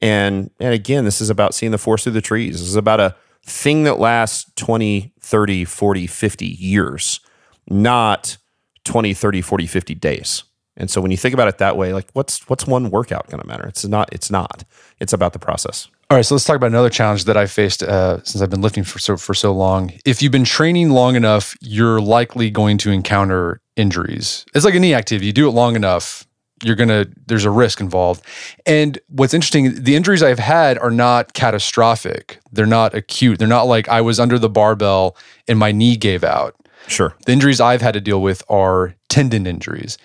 And, 0.00 0.50
and 0.60 0.74
again, 0.74 1.04
this 1.04 1.20
is 1.20 1.30
about 1.30 1.54
seeing 1.54 1.72
the 1.72 1.78
forest 1.78 2.04
through 2.04 2.12
the 2.12 2.20
trees. 2.20 2.60
This 2.60 2.68
is 2.68 2.76
about 2.76 3.00
a 3.00 3.16
thing 3.44 3.84
that 3.84 3.98
lasts 3.98 4.50
20, 4.56 5.12
30, 5.20 5.64
40, 5.64 6.06
50 6.06 6.46
years, 6.46 7.20
not 7.68 8.36
20, 8.84 9.14
30, 9.14 9.42
40, 9.42 9.66
50 9.66 9.94
days. 9.94 10.44
And 10.78 10.88
so 10.88 11.00
when 11.00 11.10
you 11.10 11.16
think 11.16 11.34
about 11.34 11.48
it 11.48 11.58
that 11.58 11.76
way, 11.76 11.92
like 11.92 12.08
what's 12.12 12.48
what's 12.48 12.66
one 12.66 12.90
workout 12.90 13.28
going 13.28 13.40
to 13.40 13.46
matter? 13.46 13.66
It's 13.66 13.84
not. 13.84 14.08
It's 14.12 14.30
not. 14.30 14.64
It's 15.00 15.12
about 15.12 15.32
the 15.32 15.38
process. 15.38 15.88
All 16.10 16.16
right, 16.16 16.24
so 16.24 16.34
let's 16.34 16.44
talk 16.44 16.56
about 16.56 16.68
another 16.68 16.88
challenge 16.88 17.24
that 17.24 17.36
I 17.36 17.46
faced 17.46 17.82
uh, 17.82 18.22
since 18.22 18.40
I've 18.40 18.48
been 18.48 18.62
lifting 18.62 18.84
for 18.84 18.98
so 18.98 19.16
for 19.16 19.34
so 19.34 19.52
long. 19.52 19.92
If 20.06 20.22
you've 20.22 20.32
been 20.32 20.44
training 20.44 20.90
long 20.90 21.16
enough, 21.16 21.54
you're 21.60 22.00
likely 22.00 22.48
going 22.48 22.78
to 22.78 22.90
encounter 22.90 23.60
injuries. 23.76 24.46
It's 24.54 24.64
like 24.64 24.74
a 24.74 24.80
knee 24.80 24.94
activity. 24.94 25.26
You 25.26 25.32
do 25.32 25.48
it 25.48 25.50
long 25.50 25.76
enough, 25.76 26.26
you're 26.62 26.76
gonna 26.76 27.06
there's 27.26 27.44
a 27.44 27.50
risk 27.50 27.80
involved. 27.80 28.24
And 28.66 28.98
what's 29.08 29.34
interesting 29.34 29.82
the 29.82 29.96
injuries 29.96 30.22
i've 30.22 30.38
had 30.38 30.78
are 30.78 30.90
not 30.90 31.34
catastrophic. 31.34 32.38
They're 32.52 32.66
not 32.66 32.94
acute. 32.94 33.38
They're 33.38 33.48
not 33.48 33.64
like 33.64 33.88
i 33.88 34.00
was 34.00 34.18
under 34.20 34.38
the 34.38 34.48
barbell 34.48 35.16
and 35.46 35.58
my 35.58 35.72
knee 35.72 35.96
gave 35.96 36.24
out. 36.24 36.54
Sure. 36.86 37.14
The 37.26 37.32
injuries 37.32 37.60
i've 37.60 37.82
had 37.82 37.94
to 37.94 38.00
deal 38.00 38.22
with 38.22 38.42
are 38.48 38.94
tendon 39.08 39.46
injuries. 39.46 39.98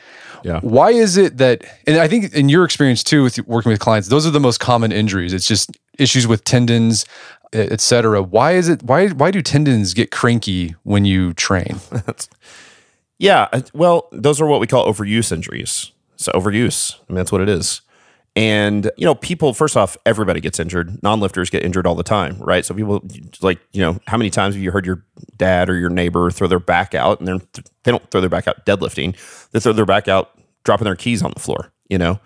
Yeah. 0.43 0.60
Why 0.60 0.91
is 0.91 1.16
it 1.16 1.38
that 1.38 1.64
and 1.88 1.97
i 1.97 2.08
think 2.08 2.34
in 2.34 2.49
your 2.49 2.66
experience 2.66 3.04
too 3.04 3.24
with 3.24 3.39
working 3.47 3.72
with 3.72 3.80
clients 3.80 4.10
those 4.10 4.26
are 4.28 4.32
the 4.32 4.39
most 4.39 4.60
common 4.60 4.91
injuries. 4.91 5.34
It's 5.34 5.47
just 5.47 5.72
issues 5.97 6.28
with 6.28 6.43
tendons 6.43 7.06
etc 7.54 8.22
why 8.24 8.54
is 8.54 8.68
it 8.68 8.82
why 8.82 9.10
why 9.10 9.30
do 9.30 9.39
tendons 9.41 9.93
get 9.93 10.12
cranky 10.12 10.76
when 10.84 11.06
you 11.06 11.34
train? 11.34 11.80
Yeah 13.20 13.47
uh, 13.54 13.62
well 13.74 14.10
those 14.12 14.41
are 14.41 14.47
what 14.47 14.60
we 14.60 14.68
call 14.68 14.91
overuse 14.91 15.32
injuries 15.32 15.93
it's 16.28 16.36
overuse. 16.36 16.95
I 16.95 17.13
mean, 17.13 17.17
that's 17.17 17.32
what 17.32 17.41
it 17.41 17.49
is. 17.49 17.82
And, 18.36 18.89
you 18.97 19.05
know, 19.05 19.13
people, 19.13 19.53
first 19.53 19.78
off, 19.78 19.95
everybody 20.05 20.41
gets 20.41 20.59
injured. 20.59 21.01
Non 21.03 21.19
lifters 21.19 21.51
get 21.51 21.63
injured 21.63 21.86
all 21.86 21.93
the 21.93 22.03
time, 22.03 22.38
right? 22.39 22.65
So 22.65 22.74
people, 22.74 23.03
like, 23.41 23.59
you 23.74 23.82
know, 23.82 23.99
how 24.07 24.17
many 24.17 24.32
times 24.32 24.55
have 24.55 24.63
you 24.63 24.71
heard 24.71 24.88
your 24.88 25.05
dad 25.38 25.69
or 25.69 25.76
your 25.76 25.91
neighbor 25.91 26.32
throw 26.32 26.47
their 26.47 26.59
back 26.59 26.95
out 26.95 27.19
and 27.19 27.28
they're, 27.28 27.63
they 27.84 27.91
don't 27.91 28.09
throw 28.09 28.21
their 28.21 28.32
back 28.32 28.47
out 28.47 28.65
deadlifting, 28.65 29.15
they 29.51 29.59
throw 29.59 29.74
their 29.74 29.86
back 29.86 30.07
out 30.07 30.32
dropping 30.63 30.86
their 30.86 30.95
keys 30.95 31.21
on 31.21 31.32
the 31.36 31.39
floor, 31.39 31.71
you 31.89 31.97
know? 31.97 32.19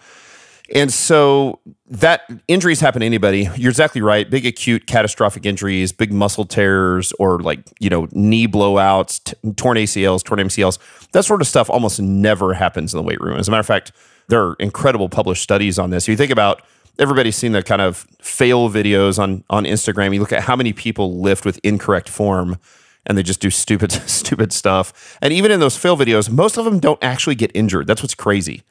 And 0.75 0.91
so 0.91 1.59
that 1.89 2.29
injuries 2.47 2.81
happen 2.81 2.99
to 2.99 3.05
anybody. 3.05 3.49
You're 3.55 3.69
exactly 3.69 4.01
right. 4.01 4.29
Big 4.29 4.45
acute 4.45 4.85
catastrophic 4.87 5.45
injuries, 5.45 5.91
big 5.91 6.11
muscle 6.11 6.45
tears, 6.45 7.13
or 7.19 7.39
like, 7.39 7.59
you 7.79 7.89
know, 7.89 8.07
knee 8.11 8.47
blowouts, 8.47 9.23
t- 9.23 9.53
torn 9.53 9.77
ACLs, 9.77 10.23
torn 10.23 10.39
MCLs. 10.41 10.77
That 11.11 11.23
sort 11.23 11.41
of 11.41 11.47
stuff 11.47 11.69
almost 11.69 12.01
never 12.01 12.53
happens 12.53 12.93
in 12.93 12.97
the 12.97 13.03
weight 13.03 13.21
room. 13.21 13.37
As 13.39 13.47
a 13.47 13.51
matter 13.51 13.61
of 13.61 13.65
fact, 13.65 13.93
there 14.27 14.43
are 14.43 14.55
incredible 14.59 15.07
published 15.07 15.41
studies 15.41 15.79
on 15.79 15.89
this. 15.89 16.07
You 16.07 16.17
think 16.17 16.31
about 16.31 16.61
everybody's 16.99 17.37
seen 17.37 17.53
the 17.53 17.63
kind 17.63 17.81
of 17.81 18.05
fail 18.21 18.69
videos 18.69 19.17
on 19.17 19.45
on 19.49 19.63
Instagram. 19.63 20.13
You 20.13 20.19
look 20.19 20.33
at 20.33 20.43
how 20.43 20.55
many 20.55 20.73
people 20.73 21.21
lift 21.21 21.45
with 21.45 21.59
incorrect 21.63 22.09
form 22.09 22.57
and 23.05 23.17
they 23.17 23.23
just 23.23 23.39
do 23.39 23.49
stupid 23.49 23.91
stupid 24.07 24.51
stuff. 24.51 25.17
And 25.21 25.31
even 25.31 25.49
in 25.51 25.61
those 25.61 25.77
fail 25.77 25.95
videos, 25.95 26.29
most 26.29 26.57
of 26.57 26.65
them 26.65 26.79
don't 26.79 27.01
actually 27.01 27.35
get 27.35 27.51
injured. 27.53 27.87
That's 27.87 28.03
what's 28.03 28.15
crazy 28.15 28.63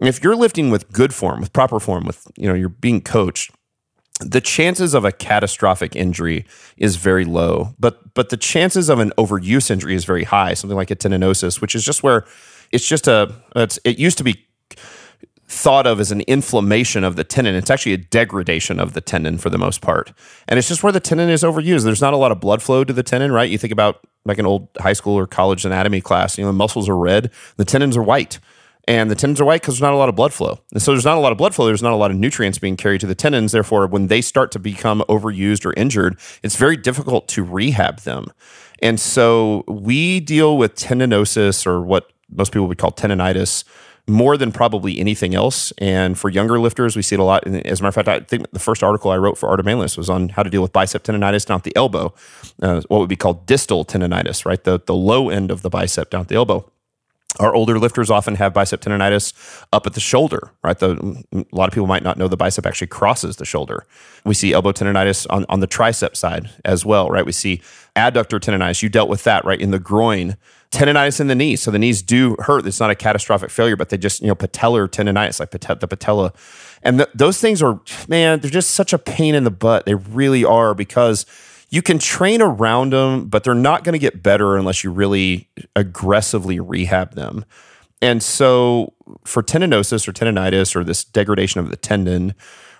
if 0.00 0.22
you're 0.22 0.36
lifting 0.36 0.70
with 0.70 0.90
good 0.92 1.14
form, 1.14 1.40
with 1.40 1.52
proper 1.52 1.78
form, 1.80 2.04
with 2.04 2.26
you 2.36 2.48
know 2.48 2.54
you're 2.54 2.68
being 2.68 3.00
coached, 3.00 3.50
the 4.20 4.40
chances 4.40 4.94
of 4.94 5.04
a 5.04 5.12
catastrophic 5.12 5.96
injury 5.96 6.46
is 6.76 6.96
very 6.96 7.24
low, 7.24 7.74
but 7.78 8.14
but 8.14 8.30
the 8.30 8.36
chances 8.36 8.88
of 8.88 8.98
an 8.98 9.12
overuse 9.18 9.70
injury 9.70 9.94
is 9.94 10.04
very 10.04 10.24
high. 10.24 10.54
Something 10.54 10.76
like 10.76 10.90
a 10.90 10.96
tendinosis, 10.96 11.60
which 11.60 11.74
is 11.74 11.84
just 11.84 12.02
where 12.02 12.24
it's 12.70 12.86
just 12.86 13.08
a 13.08 13.34
it's, 13.56 13.78
it 13.84 13.98
used 13.98 14.18
to 14.18 14.24
be 14.24 14.46
thought 15.46 15.86
of 15.86 16.00
as 16.00 16.10
an 16.10 16.22
inflammation 16.22 17.04
of 17.04 17.16
the 17.16 17.22
tendon. 17.22 17.54
It's 17.54 17.70
actually 17.70 17.92
a 17.92 17.98
degradation 17.98 18.80
of 18.80 18.92
the 18.94 19.00
tendon 19.00 19.38
for 19.38 19.50
the 19.50 19.58
most 19.58 19.80
part, 19.80 20.12
and 20.48 20.58
it's 20.58 20.68
just 20.68 20.82
where 20.82 20.92
the 20.92 21.00
tendon 21.00 21.28
is 21.28 21.42
overused. 21.42 21.84
There's 21.84 22.00
not 22.00 22.14
a 22.14 22.18
lot 22.18 22.32
of 22.32 22.40
blood 22.40 22.62
flow 22.62 22.84
to 22.84 22.92
the 22.92 23.02
tendon, 23.02 23.32
right? 23.32 23.50
You 23.50 23.58
think 23.58 23.72
about 23.72 24.00
like 24.24 24.38
an 24.38 24.46
old 24.46 24.68
high 24.78 24.92
school 24.92 25.14
or 25.14 25.26
college 25.26 25.64
anatomy 25.64 26.00
class. 26.00 26.38
You 26.38 26.44
know, 26.44 26.48
the 26.48 26.56
muscles 26.56 26.88
are 26.88 26.96
red, 26.96 27.30
the 27.56 27.64
tendons 27.64 27.96
are 27.96 28.02
white 28.02 28.38
and 28.86 29.10
the 29.10 29.14
tendons 29.14 29.40
are 29.40 29.44
white 29.44 29.62
because 29.62 29.74
there's 29.74 29.82
not 29.82 29.94
a 29.94 29.96
lot 29.96 30.08
of 30.08 30.14
blood 30.14 30.32
flow. 30.32 30.58
And 30.72 30.82
so 30.82 30.92
there's 30.92 31.04
not 31.04 31.16
a 31.16 31.20
lot 31.20 31.32
of 31.32 31.38
blood 31.38 31.54
flow. 31.54 31.66
There's 31.66 31.82
not 31.82 31.92
a 31.92 31.96
lot 31.96 32.10
of 32.10 32.16
nutrients 32.16 32.58
being 32.58 32.76
carried 32.76 33.00
to 33.00 33.06
the 33.06 33.14
tendons. 33.14 33.52
Therefore, 33.52 33.86
when 33.86 34.08
they 34.08 34.20
start 34.20 34.52
to 34.52 34.58
become 34.58 35.02
overused 35.08 35.64
or 35.64 35.72
injured, 35.74 36.18
it's 36.42 36.56
very 36.56 36.76
difficult 36.76 37.28
to 37.28 37.42
rehab 37.42 38.00
them. 38.00 38.26
And 38.80 39.00
so 39.00 39.64
we 39.66 40.20
deal 40.20 40.58
with 40.58 40.74
tendinosis 40.74 41.66
or 41.66 41.80
what 41.80 42.12
most 42.30 42.52
people 42.52 42.66
would 42.68 42.78
call 42.78 42.92
tendonitis 42.92 43.64
more 44.06 44.36
than 44.36 44.52
probably 44.52 45.00
anything 45.00 45.34
else. 45.34 45.72
And 45.78 46.18
for 46.18 46.28
younger 46.28 46.60
lifters, 46.60 46.94
we 46.94 47.00
see 47.00 47.14
it 47.14 47.20
a 47.20 47.24
lot. 47.24 47.46
And 47.46 47.66
as 47.66 47.80
a 47.80 47.82
matter 47.82 47.88
of 47.88 48.06
fact, 48.06 48.08
I 48.08 48.20
think 48.20 48.50
the 48.50 48.58
first 48.58 48.82
article 48.82 49.10
I 49.10 49.16
wrote 49.16 49.38
for 49.38 49.48
Art 49.48 49.60
of 49.60 49.66
Manliness 49.66 49.96
was 49.96 50.10
on 50.10 50.28
how 50.30 50.42
to 50.42 50.50
deal 50.50 50.60
with 50.60 50.74
bicep 50.74 51.04
tendonitis 51.04 51.46
down 51.46 51.56
at 51.56 51.62
the 51.62 51.74
elbow, 51.74 52.12
uh, 52.60 52.82
what 52.88 52.98
would 52.98 53.08
be 53.08 53.16
called 53.16 53.46
distal 53.46 53.82
tendonitis, 53.82 54.44
right? 54.44 54.62
The, 54.62 54.78
the 54.84 54.94
low 54.94 55.30
end 55.30 55.50
of 55.50 55.62
the 55.62 55.70
bicep 55.70 56.10
down 56.10 56.22
at 56.22 56.28
the 56.28 56.34
elbow 56.34 56.70
our 57.40 57.54
older 57.54 57.78
lifters 57.78 58.10
often 58.10 58.36
have 58.36 58.54
bicep 58.54 58.80
tendonitis 58.80 59.32
up 59.72 59.86
at 59.86 59.94
the 59.94 60.00
shoulder, 60.00 60.50
right? 60.62 60.78
The, 60.78 61.24
a 61.32 61.44
lot 61.56 61.68
of 61.68 61.74
people 61.74 61.86
might 61.86 62.02
not 62.02 62.16
know 62.16 62.28
the 62.28 62.36
bicep 62.36 62.64
actually 62.64 62.86
crosses 62.86 63.36
the 63.36 63.44
shoulder. 63.44 63.86
We 64.24 64.34
see 64.34 64.52
elbow 64.52 64.72
tendonitis 64.72 65.26
on, 65.30 65.44
on 65.48 65.60
the 65.60 65.66
tricep 65.66 66.16
side 66.16 66.50
as 66.64 66.84
well, 66.84 67.10
right? 67.10 67.26
We 67.26 67.32
see 67.32 67.60
adductor 67.96 68.38
tendonitis. 68.38 68.82
You 68.82 68.88
dealt 68.88 69.08
with 69.08 69.24
that, 69.24 69.44
right? 69.44 69.60
In 69.60 69.72
the 69.72 69.80
groin, 69.80 70.36
tendonitis 70.70 71.20
in 71.20 71.26
the 71.26 71.34
knee. 71.34 71.56
So 71.56 71.70
the 71.70 71.78
knees 71.78 72.02
do 72.02 72.36
hurt. 72.38 72.66
It's 72.66 72.80
not 72.80 72.90
a 72.90 72.94
catastrophic 72.94 73.50
failure, 73.50 73.76
but 73.76 73.88
they 73.88 73.98
just, 73.98 74.20
you 74.20 74.28
know, 74.28 74.36
patellar 74.36 74.88
tendonitis, 74.88 75.40
like 75.40 75.50
pat- 75.50 75.80
the 75.80 75.88
patella. 75.88 76.32
And 76.82 76.98
th- 76.98 77.10
those 77.14 77.40
things 77.40 77.62
are, 77.62 77.80
man, 78.06 78.40
they're 78.40 78.50
just 78.50 78.70
such 78.70 78.92
a 78.92 78.98
pain 78.98 79.34
in 79.34 79.44
the 79.44 79.50
butt. 79.50 79.86
They 79.86 79.94
really 79.94 80.44
are 80.44 80.74
because– 80.74 81.26
you 81.74 81.82
can 81.82 81.98
train 81.98 82.40
around 82.40 82.92
them, 82.92 83.26
but 83.26 83.42
they're 83.42 83.52
not 83.52 83.82
going 83.82 83.94
to 83.94 83.98
get 83.98 84.22
better 84.22 84.56
unless 84.56 84.84
you 84.84 84.92
really 84.92 85.48
aggressively 85.74 86.60
rehab 86.60 87.14
them. 87.14 87.44
And 88.00 88.22
so 88.22 88.92
for 89.24 89.42
tendinosis 89.42 90.06
or 90.06 90.12
tendonitis 90.12 90.76
or 90.76 90.84
this 90.84 91.02
degradation 91.02 91.58
of 91.58 91.70
the 91.70 91.76
tendon, 91.76 92.36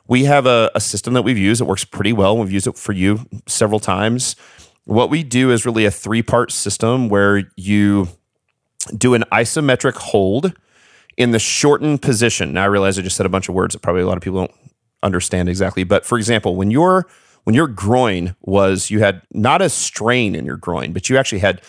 we 0.06 0.26
have 0.26 0.46
a, 0.46 0.70
a 0.76 0.80
system 0.80 1.12
that 1.14 1.22
we've 1.22 1.36
used. 1.36 1.60
It 1.60 1.64
works 1.64 1.84
pretty 1.84 2.12
well. 2.12 2.38
We've 2.38 2.52
used 2.52 2.68
it 2.68 2.78
for 2.78 2.92
you 2.92 3.26
several 3.48 3.80
times. 3.80 4.36
What 4.84 5.10
we 5.10 5.24
do 5.24 5.50
is 5.50 5.66
really 5.66 5.86
a 5.86 5.90
three 5.90 6.22
part 6.22 6.52
system 6.52 7.08
where 7.08 7.50
you 7.56 8.06
do 8.96 9.14
an 9.14 9.24
isometric 9.32 9.96
hold 9.96 10.52
in 11.16 11.32
the 11.32 11.40
shortened 11.40 12.00
position. 12.00 12.52
Now, 12.52 12.62
I 12.62 12.66
realize 12.66 12.96
I 12.96 13.02
just 13.02 13.16
said 13.16 13.26
a 13.26 13.30
bunch 13.30 13.48
of 13.48 13.56
words 13.56 13.72
that 13.72 13.82
probably 13.82 14.02
a 14.02 14.06
lot 14.06 14.18
of 14.18 14.22
people 14.22 14.38
don't 14.38 14.54
understand 15.02 15.48
exactly. 15.48 15.82
But 15.82 16.06
for 16.06 16.16
example, 16.16 16.54
when 16.54 16.70
you're 16.70 17.08
when 17.44 17.54
your 17.54 17.68
groin 17.68 18.34
was 18.42 18.90
you 18.90 19.00
had 19.00 19.22
not 19.32 19.62
a 19.62 19.68
strain 19.68 20.34
in 20.34 20.44
your 20.44 20.56
groin, 20.56 20.92
but 20.92 21.08
you 21.08 21.16
actually 21.16 21.38
had 21.38 21.62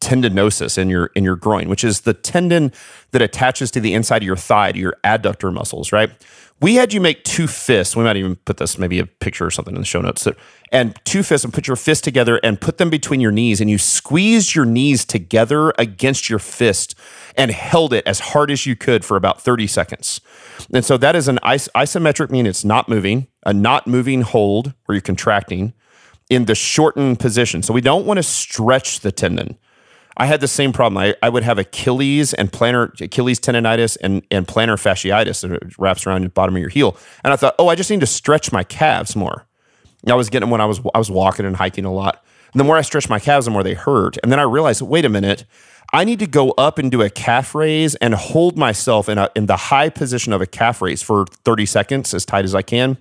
tendinosis 0.00 0.76
in 0.76 0.90
your 0.90 1.06
in 1.14 1.24
your 1.24 1.36
groin, 1.36 1.68
which 1.68 1.84
is 1.84 2.02
the 2.02 2.12
tendon 2.12 2.72
that 3.12 3.22
attaches 3.22 3.70
to 3.70 3.80
the 3.80 3.94
inside 3.94 4.22
of 4.22 4.26
your 4.26 4.36
thigh, 4.36 4.72
to 4.72 4.78
your 4.78 4.96
adductor 5.04 5.52
muscles, 5.52 5.92
right? 5.92 6.10
We 6.64 6.76
had 6.76 6.94
you 6.94 7.00
make 7.02 7.24
two 7.24 7.46
fists. 7.46 7.94
We 7.94 8.04
might 8.04 8.16
even 8.16 8.36
put 8.36 8.56
this 8.56 8.78
maybe 8.78 8.98
a 8.98 9.04
picture 9.04 9.44
or 9.44 9.50
something 9.50 9.74
in 9.74 9.82
the 9.82 9.86
show 9.86 10.00
notes. 10.00 10.26
And 10.72 10.98
two 11.04 11.22
fists 11.22 11.44
and 11.44 11.52
put 11.52 11.66
your 11.66 11.76
fists 11.76 12.00
together 12.00 12.40
and 12.42 12.58
put 12.58 12.78
them 12.78 12.88
between 12.88 13.20
your 13.20 13.32
knees 13.32 13.60
and 13.60 13.68
you 13.68 13.76
squeezed 13.76 14.54
your 14.54 14.64
knees 14.64 15.04
together 15.04 15.74
against 15.78 16.30
your 16.30 16.38
fist 16.38 16.94
and 17.36 17.50
held 17.50 17.92
it 17.92 18.06
as 18.06 18.18
hard 18.18 18.50
as 18.50 18.64
you 18.64 18.76
could 18.76 19.04
for 19.04 19.18
about 19.18 19.42
30 19.42 19.66
seconds. 19.66 20.22
And 20.72 20.86
so 20.86 20.96
that 20.96 21.14
is 21.14 21.28
an 21.28 21.38
is- 21.44 21.68
isometric 21.74 22.30
mean 22.30 22.46
it's 22.46 22.64
not 22.64 22.88
moving, 22.88 23.26
a 23.44 23.52
not 23.52 23.86
moving 23.86 24.22
hold 24.22 24.72
where 24.86 24.94
you're 24.94 25.02
contracting 25.02 25.74
in 26.30 26.46
the 26.46 26.54
shortened 26.54 27.20
position. 27.20 27.62
So 27.62 27.74
we 27.74 27.82
don't 27.82 28.06
want 28.06 28.16
to 28.16 28.22
stretch 28.22 29.00
the 29.00 29.12
tendon. 29.12 29.58
I 30.16 30.26
had 30.26 30.40
the 30.40 30.48
same 30.48 30.72
problem. 30.72 30.98
I, 30.98 31.14
I 31.22 31.28
would 31.28 31.42
have 31.42 31.58
Achilles 31.58 32.34
and 32.34 32.52
plantar 32.52 33.00
Achilles 33.00 33.40
tendonitis 33.40 33.96
and, 34.00 34.22
and 34.30 34.46
plantar 34.46 34.76
fasciitis 34.76 35.48
that 35.48 35.78
wraps 35.78 36.06
around 36.06 36.22
the 36.22 36.28
bottom 36.28 36.54
of 36.54 36.60
your 36.60 36.68
heel. 36.68 36.96
And 37.24 37.32
I 37.32 37.36
thought, 37.36 37.54
oh, 37.58 37.68
I 37.68 37.74
just 37.74 37.90
need 37.90 38.00
to 38.00 38.06
stretch 38.06 38.52
my 38.52 38.62
calves 38.62 39.16
more. 39.16 39.46
I 40.08 40.14
was 40.14 40.28
getting 40.30 40.50
when 40.50 40.60
I 40.60 40.66
was 40.66 40.80
I 40.94 40.98
was 40.98 41.10
walking 41.10 41.46
and 41.46 41.56
hiking 41.56 41.84
a 41.84 41.92
lot. 41.92 42.24
And 42.52 42.60
the 42.60 42.64
more 42.64 42.76
I 42.76 42.82
stretched 42.82 43.10
my 43.10 43.18
calves, 43.18 43.46
the 43.46 43.50
more 43.50 43.62
they 43.62 43.74
hurt. 43.74 44.16
And 44.22 44.30
then 44.30 44.38
I 44.38 44.42
realized, 44.42 44.80
wait 44.82 45.04
a 45.04 45.08
minute, 45.08 45.44
I 45.92 46.04
need 46.04 46.18
to 46.20 46.26
go 46.26 46.50
up 46.52 46.78
and 46.78 46.90
do 46.90 47.02
a 47.02 47.10
calf 47.10 47.54
raise 47.54 47.94
and 47.96 48.14
hold 48.14 48.56
myself 48.56 49.08
in 49.08 49.18
a 49.18 49.30
in 49.34 49.46
the 49.46 49.56
high 49.56 49.88
position 49.88 50.32
of 50.32 50.40
a 50.40 50.46
calf 50.46 50.82
raise 50.82 51.02
for 51.02 51.26
30 51.44 51.66
seconds 51.66 52.14
as 52.14 52.24
tight 52.24 52.44
as 52.44 52.54
I 52.54 52.62
can. 52.62 52.98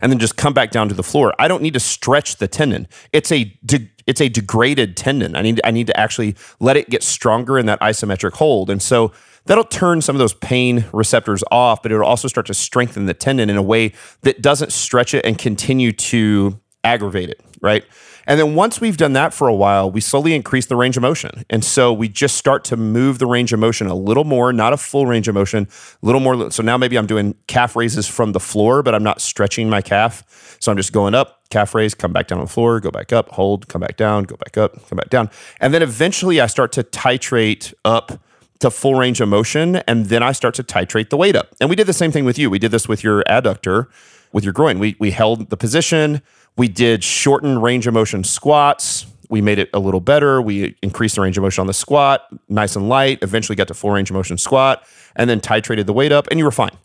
And 0.00 0.10
then 0.10 0.18
just 0.18 0.36
come 0.36 0.54
back 0.54 0.70
down 0.70 0.88
to 0.88 0.94
the 0.94 1.02
floor. 1.02 1.34
I 1.38 1.46
don't 1.46 1.62
need 1.62 1.74
to 1.74 1.80
stretch 1.80 2.36
the 2.36 2.48
tendon. 2.48 2.88
It's 3.12 3.30
a 3.30 3.44
de- 3.64 3.90
it's 4.08 4.22
a 4.22 4.28
degraded 4.28 4.96
tendon. 4.96 5.36
I 5.36 5.42
need 5.42 5.60
I 5.62 5.70
need 5.70 5.86
to 5.86 6.00
actually 6.00 6.34
let 6.58 6.76
it 6.76 6.88
get 6.88 7.02
stronger 7.02 7.58
in 7.58 7.66
that 7.66 7.78
isometric 7.80 8.32
hold. 8.32 8.70
And 8.70 8.82
so 8.82 9.12
that'll 9.44 9.64
turn 9.64 10.00
some 10.00 10.16
of 10.16 10.18
those 10.18 10.32
pain 10.32 10.86
receptors 10.92 11.44
off, 11.52 11.82
but 11.82 11.92
it'll 11.92 12.06
also 12.06 12.26
start 12.26 12.46
to 12.46 12.54
strengthen 12.54 13.04
the 13.04 13.14
tendon 13.14 13.50
in 13.50 13.56
a 13.56 13.62
way 13.62 13.92
that 14.22 14.40
doesn't 14.40 14.72
stretch 14.72 15.12
it 15.12 15.24
and 15.26 15.38
continue 15.38 15.92
to 15.92 16.58
aggravate 16.82 17.28
it, 17.28 17.40
right? 17.60 17.84
And 18.28 18.38
then 18.38 18.54
once 18.54 18.78
we've 18.78 18.98
done 18.98 19.14
that 19.14 19.32
for 19.32 19.48
a 19.48 19.54
while, 19.54 19.90
we 19.90 20.02
slowly 20.02 20.34
increase 20.34 20.66
the 20.66 20.76
range 20.76 20.98
of 20.98 21.02
motion. 21.02 21.46
And 21.48 21.64
so 21.64 21.94
we 21.94 22.10
just 22.10 22.36
start 22.36 22.62
to 22.64 22.76
move 22.76 23.18
the 23.18 23.26
range 23.26 23.54
of 23.54 23.58
motion 23.58 23.86
a 23.86 23.94
little 23.94 24.24
more, 24.24 24.52
not 24.52 24.74
a 24.74 24.76
full 24.76 25.06
range 25.06 25.28
of 25.28 25.34
motion, 25.34 25.66
a 26.02 26.06
little 26.06 26.20
more. 26.20 26.50
So 26.50 26.62
now 26.62 26.76
maybe 26.76 26.98
I'm 26.98 27.06
doing 27.06 27.34
calf 27.46 27.74
raises 27.74 28.06
from 28.06 28.32
the 28.32 28.40
floor, 28.40 28.82
but 28.82 28.94
I'm 28.94 29.02
not 29.02 29.22
stretching 29.22 29.70
my 29.70 29.80
calf. 29.80 30.58
So 30.60 30.70
I'm 30.70 30.76
just 30.76 30.92
going 30.92 31.14
up, 31.14 31.48
calf 31.48 31.74
raise, 31.74 31.94
come 31.94 32.12
back 32.12 32.26
down 32.26 32.38
on 32.38 32.44
the 32.44 32.50
floor, 32.50 32.80
go 32.80 32.90
back 32.90 33.14
up, 33.14 33.30
hold, 33.30 33.66
come 33.68 33.80
back 33.80 33.96
down, 33.96 34.24
go 34.24 34.36
back 34.36 34.58
up, 34.58 34.86
come 34.88 34.96
back 34.96 35.08
down. 35.08 35.30
And 35.58 35.72
then 35.72 35.82
eventually 35.82 36.38
I 36.38 36.48
start 36.48 36.70
to 36.72 36.82
titrate 36.82 37.72
up 37.86 38.20
to 38.58 38.70
full 38.70 38.96
range 38.96 39.22
of 39.22 39.30
motion. 39.30 39.76
And 39.76 40.06
then 40.06 40.22
I 40.22 40.32
start 40.32 40.54
to 40.56 40.62
titrate 40.62 41.08
the 41.08 41.16
weight 41.16 41.34
up. 41.34 41.54
And 41.62 41.70
we 41.70 41.76
did 41.76 41.86
the 41.86 41.94
same 41.94 42.12
thing 42.12 42.26
with 42.26 42.38
you. 42.38 42.50
We 42.50 42.58
did 42.58 42.72
this 42.72 42.88
with 42.88 43.02
your 43.02 43.22
adductor, 43.24 43.86
with 44.34 44.44
your 44.44 44.52
groin. 44.52 44.78
We, 44.78 44.96
we 44.98 45.12
held 45.12 45.48
the 45.48 45.56
position 45.56 46.20
we 46.58 46.68
did 46.68 47.02
shortened 47.02 47.62
range 47.62 47.86
of 47.86 47.94
motion 47.94 48.24
squats. 48.24 49.06
We 49.30 49.40
made 49.40 49.58
it 49.58 49.70
a 49.72 49.78
little 49.78 50.00
better. 50.00 50.42
We 50.42 50.76
increased 50.82 51.14
the 51.14 51.22
range 51.22 51.38
of 51.38 51.42
motion 51.42 51.62
on 51.62 51.66
the 51.66 51.72
squat, 51.72 52.26
nice 52.48 52.76
and 52.76 52.88
light. 52.88 53.20
Eventually 53.22 53.56
got 53.56 53.68
to 53.68 53.74
full 53.74 53.90
range 53.90 54.10
of 54.10 54.14
motion 54.14 54.36
squat, 54.36 54.84
and 55.16 55.30
then 55.30 55.40
titrated 55.40 55.86
the 55.86 55.92
weight 55.92 56.12
up, 56.12 56.26
and 56.30 56.38
you 56.38 56.44
were 56.44 56.50
fine. 56.50 56.76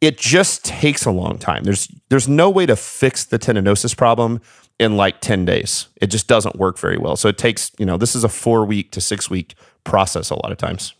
It 0.00 0.18
just 0.18 0.64
takes 0.64 1.06
a 1.06 1.10
long 1.10 1.38
time. 1.38 1.62
There's 1.62 1.88
there's 2.08 2.28
no 2.28 2.50
way 2.50 2.66
to 2.66 2.74
fix 2.76 3.24
the 3.24 3.38
tendinosis 3.38 3.96
problem 3.96 4.40
in 4.78 4.96
like 4.96 5.20
10 5.20 5.44
days. 5.44 5.86
It 6.00 6.08
just 6.08 6.26
doesn't 6.26 6.56
work 6.56 6.76
very 6.76 6.98
well. 6.98 7.14
So 7.14 7.28
it 7.28 7.38
takes, 7.38 7.70
you 7.78 7.86
know, 7.86 7.96
this 7.96 8.16
is 8.16 8.24
a 8.24 8.28
4 8.28 8.64
week 8.64 8.90
to 8.92 9.00
6 9.00 9.30
week 9.30 9.54
process 9.84 10.30
a 10.30 10.34
lot 10.34 10.50
of 10.50 10.58
times. 10.58 10.94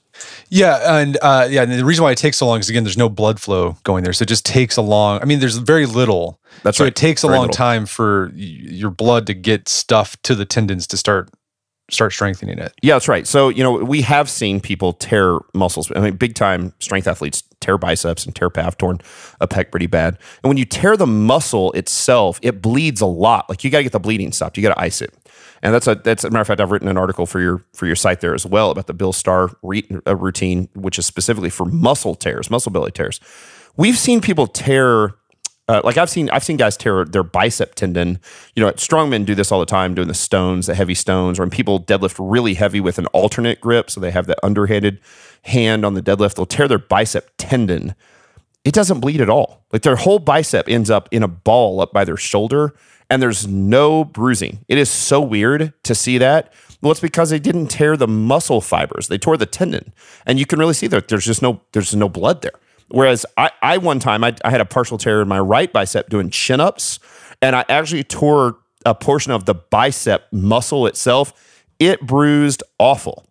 Yeah, 0.50 0.98
and 1.00 1.18
uh, 1.22 1.48
yeah, 1.50 1.62
and 1.62 1.72
the 1.72 1.84
reason 1.84 2.04
why 2.04 2.12
it 2.12 2.18
takes 2.18 2.36
so 2.38 2.46
long 2.46 2.60
is 2.60 2.68
again, 2.68 2.84
there's 2.84 2.98
no 2.98 3.08
blood 3.08 3.40
flow 3.40 3.76
going 3.84 4.04
there, 4.04 4.12
so 4.12 4.22
it 4.22 4.28
just 4.28 4.44
takes 4.44 4.76
a 4.76 4.82
long. 4.82 5.20
I 5.20 5.24
mean, 5.24 5.40
there's 5.40 5.56
very 5.56 5.86
little. 5.86 6.40
That's 6.62 6.78
so 6.78 6.84
right. 6.84 6.88
it 6.88 6.96
takes 6.96 7.24
a 7.24 7.26
Very 7.28 7.38
long 7.38 7.46
little. 7.48 7.56
time 7.56 7.86
for 7.86 8.26
y- 8.28 8.32
your 8.36 8.90
blood 8.90 9.26
to 9.28 9.34
get 9.34 9.68
stuff 9.68 10.20
to 10.22 10.34
the 10.34 10.44
tendons 10.44 10.86
to 10.88 10.96
start 10.96 11.30
start 11.90 12.12
strengthening 12.12 12.58
it. 12.58 12.72
Yeah, 12.82 12.94
that's 12.94 13.08
right. 13.08 13.26
So, 13.26 13.48
you 13.50 13.62
know, 13.62 13.72
we 13.72 14.00
have 14.02 14.30
seen 14.30 14.60
people 14.60 14.94
tear 14.94 15.38
muscles. 15.54 15.92
I 15.94 16.00
mean, 16.00 16.16
big 16.16 16.34
time 16.34 16.72
strength 16.78 17.06
athletes 17.06 17.42
tear 17.60 17.76
biceps 17.78 18.24
and 18.24 18.34
tear 18.34 18.48
pec, 18.50 18.78
torn 18.78 18.98
a 19.40 19.48
pec 19.48 19.70
pretty 19.70 19.86
bad. 19.86 20.18
And 20.42 20.48
when 20.48 20.56
you 20.56 20.64
tear 20.64 20.96
the 20.96 21.06
muscle 21.06 21.70
itself, 21.72 22.38
it 22.42 22.62
bleeds 22.62 23.00
a 23.00 23.06
lot. 23.06 23.48
Like 23.48 23.62
you 23.62 23.70
got 23.70 23.78
to 23.78 23.82
get 23.84 23.92
the 23.92 24.00
bleeding 24.00 24.32
stopped. 24.32 24.56
You 24.56 24.62
got 24.62 24.74
to 24.74 24.80
ice 24.80 25.02
it. 25.02 25.12
And 25.62 25.72
that's 25.72 25.86
a 25.86 25.94
that's 25.94 26.24
a 26.24 26.30
matter 26.30 26.40
of 26.40 26.46
fact. 26.46 26.60
I've 26.60 26.72
written 26.72 26.88
an 26.88 26.96
article 26.96 27.24
for 27.24 27.40
your 27.40 27.64
for 27.72 27.86
your 27.86 27.96
site 27.96 28.20
there 28.20 28.34
as 28.34 28.44
well 28.44 28.70
about 28.70 28.88
the 28.88 28.94
Bill 28.94 29.12
Starr 29.12 29.50
re, 29.62 29.86
uh, 30.06 30.16
routine, 30.16 30.68
which 30.74 30.98
is 30.98 31.06
specifically 31.06 31.50
for 31.50 31.64
muscle 31.66 32.14
tears, 32.14 32.50
muscle 32.50 32.72
belly 32.72 32.90
tears. 32.90 33.20
We've 33.76 33.96
seen 33.96 34.20
people 34.20 34.48
tear 34.48 35.14
uh, 35.68 35.80
like 35.84 35.96
I've 35.96 36.10
seen 36.10 36.28
I've 36.30 36.42
seen 36.42 36.56
guys 36.56 36.76
tear 36.76 37.04
their 37.04 37.22
bicep 37.22 37.76
tendon. 37.76 38.18
You 38.54 38.64
know, 38.64 38.72
strongmen 38.72 39.24
do 39.24 39.34
this 39.34 39.52
all 39.52 39.60
the 39.60 39.66
time, 39.66 39.94
doing 39.94 40.08
the 40.08 40.14
stones, 40.14 40.66
the 40.66 40.74
heavy 40.74 40.94
stones, 40.94 41.38
or 41.38 41.42
when 41.42 41.50
people 41.50 41.80
deadlift 41.80 42.16
really 42.18 42.54
heavy 42.54 42.80
with 42.80 42.98
an 42.98 43.06
alternate 43.06 43.60
grip, 43.60 43.88
so 43.88 44.00
they 44.00 44.10
have 44.10 44.26
that 44.26 44.38
underhanded 44.42 45.00
hand 45.42 45.84
on 45.84 45.94
the 45.94 46.02
deadlift. 46.02 46.34
They'll 46.34 46.46
tear 46.46 46.66
their 46.66 46.78
bicep 46.78 47.30
tendon. 47.38 47.94
It 48.64 48.74
doesn't 48.74 49.00
bleed 49.00 49.20
at 49.20 49.30
all. 49.30 49.64
Like 49.72 49.82
their 49.82 49.96
whole 49.96 50.18
bicep 50.18 50.68
ends 50.68 50.90
up 50.90 51.08
in 51.12 51.22
a 51.22 51.28
ball 51.28 51.80
up 51.80 51.92
by 51.92 52.04
their 52.04 52.16
shoulder, 52.16 52.74
and 53.10 53.22
there's 53.22 53.46
no 53.46 54.04
bruising. 54.04 54.64
It 54.68 54.78
is 54.78 54.90
so 54.90 55.20
weird 55.20 55.72
to 55.84 55.94
see 55.94 56.18
that. 56.18 56.52
Well, 56.80 56.90
it's 56.90 57.00
because 57.00 57.30
they 57.30 57.38
didn't 57.38 57.68
tear 57.68 57.96
the 57.96 58.08
muscle 58.08 58.60
fibers; 58.60 59.08
they 59.08 59.18
tore 59.18 59.36
the 59.36 59.46
tendon, 59.46 59.92
and 60.26 60.38
you 60.38 60.46
can 60.46 60.58
really 60.58 60.74
see 60.74 60.88
that 60.88 61.08
there's 61.08 61.24
just 61.24 61.42
no 61.42 61.60
there's 61.72 61.94
no 61.94 62.08
blood 62.08 62.42
there 62.42 62.58
Whereas 62.92 63.24
I, 63.38 63.50
I 63.62 63.78
one 63.78 63.98
time 64.00 64.22
I, 64.22 64.36
I 64.44 64.50
had 64.50 64.60
a 64.60 64.66
partial 64.66 64.98
tear 64.98 65.22
in 65.22 65.28
my 65.28 65.40
right 65.40 65.72
bicep 65.72 66.10
doing 66.10 66.28
chin 66.28 66.60
ups, 66.60 66.98
and 67.40 67.56
I 67.56 67.64
actually 67.68 68.04
tore 68.04 68.58
a 68.84 68.94
portion 68.94 69.32
of 69.32 69.46
the 69.46 69.54
bicep 69.54 70.26
muscle 70.30 70.86
itself. 70.86 71.64
It 71.78 72.02
bruised 72.02 72.62
awful. 72.78 73.24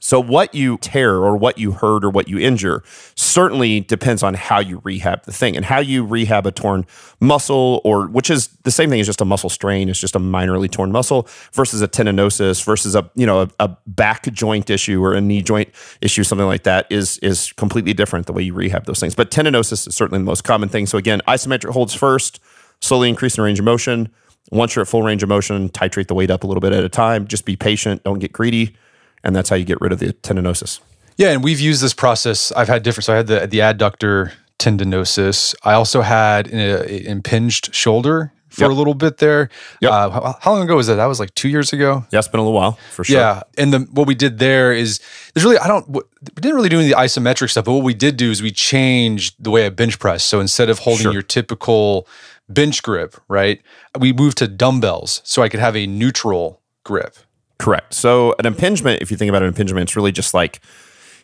So, 0.00 0.20
what 0.20 0.54
you 0.54 0.76
tear 0.78 1.14
or 1.14 1.36
what 1.36 1.56
you 1.56 1.72
hurt 1.72 2.04
or 2.04 2.10
what 2.10 2.28
you 2.28 2.38
injure 2.38 2.82
certainly 3.14 3.80
depends 3.80 4.22
on 4.22 4.34
how 4.34 4.60
you 4.60 4.82
rehab 4.84 5.24
the 5.24 5.32
thing 5.32 5.56
and 5.56 5.64
how 5.64 5.80
you 5.80 6.04
rehab 6.04 6.46
a 6.46 6.52
torn 6.52 6.84
muscle, 7.20 7.80
or 7.84 8.06
which 8.06 8.28
is 8.28 8.48
the 8.64 8.70
same 8.70 8.90
thing 8.90 9.00
as 9.00 9.06
just 9.06 9.22
a 9.22 9.24
muscle 9.24 9.48
strain. 9.48 9.88
It's 9.88 10.00
just 10.00 10.14
a 10.14 10.18
minorly 10.18 10.70
torn 10.70 10.92
muscle 10.92 11.26
versus 11.52 11.80
a 11.80 11.88
tendinosis 11.88 12.62
versus 12.62 12.94
a 12.94 13.10
you 13.14 13.24
know 13.24 13.42
a, 13.42 13.50
a 13.60 13.76
back 13.86 14.30
joint 14.32 14.68
issue 14.68 15.02
or 15.02 15.14
a 15.14 15.22
knee 15.22 15.40
joint 15.40 15.70
issue, 16.02 16.22
something 16.22 16.46
like 16.46 16.64
that 16.64 16.86
is 16.90 17.16
is 17.18 17.52
completely 17.52 17.94
different 17.94 18.26
the 18.26 18.34
way 18.34 18.42
you 18.42 18.52
rehab 18.52 18.84
those 18.84 19.00
things. 19.00 19.14
But 19.14 19.30
tendinosis 19.30 19.86
is 19.86 19.96
certainly 19.96 20.18
the 20.18 20.26
most 20.26 20.44
common 20.44 20.68
thing. 20.68 20.86
So 20.86 20.98
again, 20.98 21.22
isometric 21.26 21.70
holds 21.70 21.94
first, 21.94 22.40
slowly 22.80 23.08
increase 23.08 23.32
increasing 23.32 23.44
range 23.44 23.58
of 23.58 23.64
motion. 23.64 24.10
Once 24.50 24.76
you're 24.76 24.82
at 24.82 24.88
full 24.88 25.02
range 25.02 25.22
of 25.22 25.28
motion, 25.28 25.70
titrate 25.70 26.08
the 26.08 26.14
weight 26.14 26.30
up 26.30 26.44
a 26.44 26.46
little 26.46 26.60
bit 26.60 26.72
at 26.72 26.84
a 26.84 26.88
time. 26.88 27.26
Just 27.26 27.44
be 27.44 27.56
patient. 27.56 28.04
Don't 28.04 28.18
get 28.18 28.32
greedy 28.32 28.76
and 29.24 29.34
that's 29.34 29.48
how 29.48 29.56
you 29.56 29.64
get 29.64 29.80
rid 29.80 29.92
of 29.92 29.98
the 29.98 30.12
tendinosis. 30.12 30.80
Yeah, 31.16 31.30
and 31.30 31.42
we've 31.42 31.60
used 31.60 31.82
this 31.82 31.94
process. 31.94 32.52
I've 32.52 32.68
had 32.68 32.82
different. 32.82 33.04
So 33.06 33.12
I 33.12 33.16
had 33.16 33.26
the 33.26 33.46
the 33.46 33.58
adductor 33.58 34.32
tendinosis. 34.58 35.54
I 35.64 35.72
also 35.74 36.02
had 36.02 36.48
an, 36.48 36.84
impinged 36.88 37.74
shoulder 37.74 38.32
for 38.48 38.62
yep. 38.62 38.70
a 38.70 38.74
little 38.74 38.94
bit 38.94 39.18
there. 39.18 39.50
Yep. 39.80 39.92
Uh, 39.92 40.10
how, 40.10 40.38
how, 40.40 40.52
long 40.52 40.62
ago 40.62 40.76
was 40.76 40.86
that? 40.86 40.94
That 40.94 41.06
was 41.06 41.20
like 41.20 41.34
two 41.34 41.48
years 41.48 41.72
ago. 41.72 42.04
Yeah, 42.10 42.18
it's 42.18 42.28
been 42.28 42.40
a 42.40 42.42
little 42.42 42.58
while 42.58 42.72
for 42.92 43.04
sure. 43.04 43.18
Yeah, 43.18 43.42
and 43.56 43.72
the, 43.72 43.80
what 43.92 44.06
we 44.06 44.14
did 44.14 44.38
there 44.38 44.72
is 44.72 45.00
there's 45.34 45.44
really 45.44 45.58
I 45.58 45.68
don't 45.68 45.88
we 45.88 46.02
didn't 46.36 46.56
really 46.56 46.68
do 46.68 46.78
any 46.78 46.90
of 46.90 46.96
the 46.96 47.02
isometric 47.02 47.50
stuff, 47.50 47.64
but 47.64 47.72
what 47.72 47.84
we 47.84 47.94
did 47.94 48.16
do 48.16 48.30
is 48.30 48.42
we 48.42 48.50
changed 48.50 49.36
the 49.38 49.50
way 49.50 49.66
I 49.66 49.70
bench 49.70 49.98
press. 49.98 50.24
So 50.24 50.40
instead 50.40 50.70
of 50.70 50.80
holding 50.80 51.04
sure. 51.04 51.12
your 51.12 51.22
typical 51.22 52.06
bench 52.48 52.82
grip, 52.82 53.16
right, 53.28 53.60
we 53.98 54.12
moved 54.12 54.38
to 54.38 54.48
dumbbells 54.48 55.20
so 55.24 55.42
I 55.42 55.48
could 55.48 55.60
have 55.60 55.76
a 55.76 55.86
neutral 55.86 56.62
grip. 56.84 57.16
Correct. 57.58 57.92
So 57.94 58.34
an 58.38 58.46
impingement, 58.46 59.02
if 59.02 59.10
you 59.10 59.16
think 59.16 59.28
about 59.28 59.42
an 59.42 59.48
impingement, 59.48 59.88
it's 59.88 59.96
really 59.96 60.12
just 60.12 60.32
like 60.32 60.60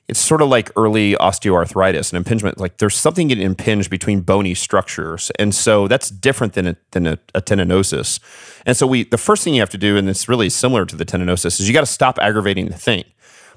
it's 0.06 0.20
sort 0.20 0.42
of 0.42 0.48
like 0.48 0.70
early 0.76 1.14
osteoarthritis. 1.14 2.12
An 2.12 2.16
impingement, 2.16 2.58
like 2.58 2.76
there's 2.78 2.96
something 2.96 3.28
getting 3.28 3.44
impinged 3.44 3.88
between 3.88 4.20
bony 4.20 4.54
structures, 4.54 5.30
and 5.38 5.54
so 5.54 5.88
that's 5.88 6.10
different 6.10 6.52
than 6.52 6.66
a, 6.68 6.76
than 6.90 7.06
a, 7.06 7.18
a 7.34 7.40
tendinosis. 7.40 8.20
And 8.66 8.76
so 8.76 8.86
we, 8.86 9.04
the 9.04 9.18
first 9.18 9.44
thing 9.44 9.54
you 9.54 9.60
have 9.60 9.70
to 9.70 9.78
do, 9.78 9.96
and 9.96 10.08
it's 10.08 10.28
really 10.28 10.50
similar 10.50 10.84
to 10.84 10.96
the 10.96 11.04
tendinosis, 11.06 11.58
is 11.60 11.68
you 11.68 11.72
got 11.72 11.80
to 11.80 11.86
stop 11.86 12.18
aggravating 12.20 12.66
the 12.66 12.76
thing. 12.76 13.04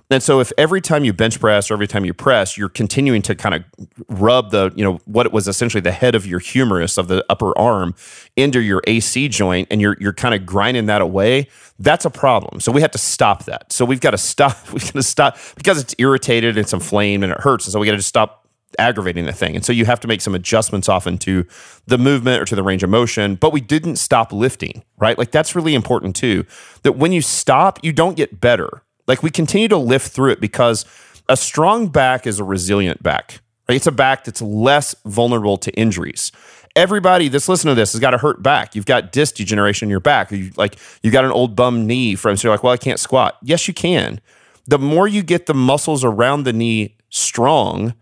And 0.09 0.23
so 0.23 0.39
if 0.39 0.53
every 0.57 0.79
time 0.79 1.03
you 1.03 1.11
bench 1.11 1.37
press 1.39 1.69
or 1.69 1.73
every 1.73 1.87
time 1.87 2.05
you 2.05 2.13
press, 2.13 2.57
you're 2.57 2.69
continuing 2.69 3.21
to 3.23 3.35
kind 3.35 3.55
of 3.55 3.63
rub 4.07 4.51
the, 4.51 4.71
you 4.73 4.83
know, 4.83 4.99
what 5.03 5.25
it 5.25 5.33
was 5.33 5.49
essentially 5.49 5.81
the 5.81 5.91
head 5.91 6.15
of 6.15 6.25
your 6.25 6.39
humerus 6.39 6.97
of 6.97 7.09
the 7.09 7.25
upper 7.29 7.57
arm 7.57 7.93
into 8.37 8.61
your 8.61 8.81
AC 8.87 9.27
joint 9.27 9.67
and 9.69 9.81
you're 9.81 9.97
you're 9.99 10.13
kind 10.13 10.33
of 10.33 10.45
grinding 10.45 10.85
that 10.85 11.01
away, 11.01 11.49
that's 11.79 12.05
a 12.05 12.09
problem. 12.09 12.61
So 12.61 12.71
we 12.71 12.81
have 12.81 12.91
to 12.91 12.97
stop 12.97 13.45
that. 13.45 13.73
So 13.73 13.83
we've 13.83 13.99
got 13.99 14.11
to 14.11 14.17
stop, 14.17 14.57
we've 14.71 14.83
got 14.83 14.93
to 14.93 15.03
stop 15.03 15.37
because 15.55 15.81
it's 15.81 15.93
irritated, 15.97 16.51
and 16.51 16.59
it's 16.59 16.73
inflamed 16.73 17.25
and 17.25 17.33
it 17.33 17.41
hurts. 17.41 17.65
And 17.65 17.73
so 17.73 17.79
we 17.79 17.85
got 17.85 17.91
to 17.91 17.97
just 17.97 18.09
stop 18.09 18.47
aggravating 18.79 19.25
the 19.25 19.33
thing. 19.33 19.55
And 19.55 19.65
so 19.65 19.73
you 19.73 19.85
have 19.85 19.99
to 20.01 20.07
make 20.07 20.21
some 20.21 20.35
adjustments 20.35 20.87
often 20.87 21.17
to 21.19 21.45
the 21.87 21.97
movement 21.97 22.41
or 22.41 22.45
to 22.45 22.55
the 22.55 22.63
range 22.63 22.83
of 22.83 22.89
motion, 22.89 23.35
but 23.35 23.51
we 23.51 23.61
didn't 23.61 23.95
stop 23.95 24.31
lifting, 24.31 24.83
right? 24.97 25.17
Like 25.17 25.31
that's 25.31 25.55
really 25.55 25.73
important 25.73 26.15
too. 26.15 26.45
That 26.83 26.93
when 26.93 27.11
you 27.11 27.21
stop, 27.21 27.79
you 27.83 27.91
don't 27.91 28.15
get 28.15 28.39
better. 28.39 28.83
Like 29.07 29.23
we 29.23 29.29
continue 29.29 29.67
to 29.69 29.77
lift 29.77 30.11
through 30.11 30.31
it 30.31 30.39
because 30.39 30.85
a 31.29 31.37
strong 31.37 31.87
back 31.87 32.27
is 32.27 32.39
a 32.39 32.43
resilient 32.43 33.01
back. 33.01 33.41
Right? 33.67 33.75
It's 33.75 33.87
a 33.87 33.91
back 33.91 34.23
that's 34.23 34.41
less 34.41 34.95
vulnerable 35.05 35.57
to 35.57 35.71
injuries. 35.71 36.31
Everybody 36.75 37.27
that's 37.27 37.49
listening 37.49 37.75
to 37.75 37.79
this 37.79 37.93
has 37.93 37.99
got 37.99 38.13
a 38.13 38.17
hurt 38.17 38.43
back. 38.43 38.75
You've 38.75 38.85
got 38.85 39.11
disc 39.11 39.35
degeneration 39.35 39.87
in 39.87 39.89
your 39.89 39.99
back. 39.99 40.31
You 40.31 40.51
like 40.57 40.77
you 41.01 41.09
got 41.09 41.25
an 41.25 41.31
old 41.31 41.55
bum 41.55 41.87
knee 41.87 42.15
from 42.15 42.37
so 42.37 42.47
you're 42.47 42.53
like, 42.53 42.63
well, 42.63 42.73
I 42.73 42.77
can't 42.77 42.99
squat. 42.99 43.37
Yes, 43.41 43.67
you 43.67 43.73
can. 43.73 44.21
The 44.67 44.77
more 44.77 45.07
you 45.07 45.23
get 45.23 45.47
the 45.47 45.53
muscles 45.53 46.03
around 46.03 46.43
the 46.43 46.53
knee 46.53 46.95
strong, 47.09 47.95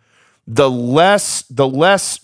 the 0.46 0.70
less 0.70 1.44
the 1.44 1.68
less 1.68 2.20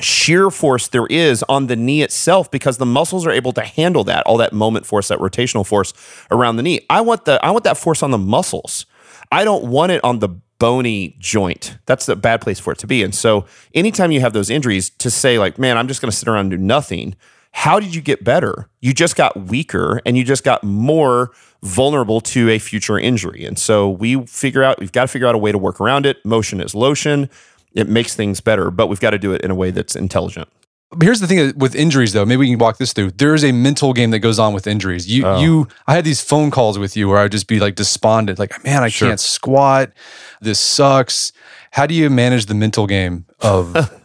shear 0.00 0.50
force 0.50 0.88
there 0.88 1.06
is 1.06 1.42
on 1.48 1.66
the 1.68 1.76
knee 1.76 2.02
itself 2.02 2.50
because 2.50 2.78
the 2.78 2.86
muscles 2.86 3.26
are 3.26 3.30
able 3.30 3.52
to 3.52 3.62
handle 3.62 4.04
that 4.04 4.24
all 4.26 4.36
that 4.36 4.52
moment 4.52 4.86
force 4.86 5.08
that 5.08 5.18
rotational 5.18 5.66
force 5.66 5.92
around 6.30 6.56
the 6.56 6.62
knee. 6.62 6.80
I 6.90 7.00
want 7.00 7.24
the 7.24 7.44
i 7.44 7.50
want 7.50 7.64
that 7.64 7.78
force 7.78 8.02
on 8.02 8.10
the 8.10 8.18
muscles. 8.18 8.86
I 9.30 9.44
don't 9.44 9.64
want 9.64 9.92
it 9.92 10.02
on 10.04 10.18
the 10.18 10.28
bony 10.58 11.16
joint. 11.18 11.78
That's 11.86 12.06
the 12.06 12.16
bad 12.16 12.40
place 12.40 12.60
for 12.60 12.72
it 12.72 12.78
to 12.78 12.86
be. 12.86 13.02
And 13.02 13.14
so 13.14 13.46
anytime 13.74 14.12
you 14.12 14.20
have 14.20 14.32
those 14.32 14.50
injuries 14.50 14.90
to 14.90 15.10
say 15.10 15.38
like 15.38 15.58
man 15.58 15.76
i'm 15.78 15.88
just 15.88 16.00
going 16.00 16.10
to 16.10 16.16
sit 16.16 16.28
around 16.28 16.40
and 16.40 16.50
do 16.50 16.58
nothing 16.58 17.16
how 17.56 17.78
did 17.78 17.94
you 17.94 18.02
get 18.02 18.24
better? 18.24 18.68
You 18.80 18.92
just 18.92 19.14
got 19.14 19.46
weaker 19.46 20.02
and 20.04 20.18
you 20.18 20.24
just 20.24 20.42
got 20.42 20.64
more 20.64 21.30
vulnerable 21.62 22.20
to 22.20 22.50
a 22.50 22.58
future 22.58 22.98
injury. 22.98 23.44
And 23.44 23.56
so 23.56 23.88
we 23.88 24.26
figure 24.26 24.64
out 24.64 24.80
we've 24.80 24.90
got 24.90 25.02
to 25.02 25.08
figure 25.08 25.28
out 25.28 25.36
a 25.36 25.38
way 25.38 25.52
to 25.52 25.56
work 25.56 25.80
around 25.80 26.04
it. 26.04 26.22
Motion 26.26 26.60
is 26.60 26.74
lotion 26.74 27.30
it 27.74 27.88
makes 27.88 28.14
things 28.14 28.40
better, 28.40 28.70
but 28.70 28.86
we've 28.86 29.00
got 29.00 29.10
to 29.10 29.18
do 29.18 29.32
it 29.32 29.42
in 29.42 29.50
a 29.50 29.54
way 29.54 29.70
that's 29.70 29.96
intelligent. 29.96 30.48
Here's 31.02 31.18
the 31.18 31.26
thing 31.26 31.52
with 31.56 31.74
injuries, 31.74 32.12
though. 32.12 32.24
Maybe 32.24 32.40
we 32.40 32.50
can 32.50 32.58
walk 32.58 32.78
this 32.78 32.92
through. 32.92 33.12
There 33.12 33.34
is 33.34 33.42
a 33.42 33.50
mental 33.50 33.92
game 33.92 34.12
that 34.12 34.20
goes 34.20 34.38
on 34.38 34.52
with 34.52 34.66
injuries. 34.66 35.08
You, 35.08 35.26
oh. 35.26 35.40
you. 35.40 35.68
I 35.88 35.94
had 35.94 36.04
these 36.04 36.20
phone 36.20 36.52
calls 36.52 36.78
with 36.78 36.96
you 36.96 37.08
where 37.08 37.18
I 37.18 37.24
would 37.24 37.32
just 37.32 37.48
be 37.48 37.58
like 37.58 37.74
despondent, 37.74 38.38
like, 38.38 38.62
man, 38.64 38.84
I 38.84 38.88
sure. 38.88 39.08
can't 39.08 39.18
squat. 39.18 39.90
This 40.40 40.60
sucks. 40.60 41.32
How 41.72 41.86
do 41.86 41.94
you 41.94 42.08
manage 42.10 42.46
the 42.46 42.54
mental 42.54 42.86
game 42.86 43.26
of 43.40 43.92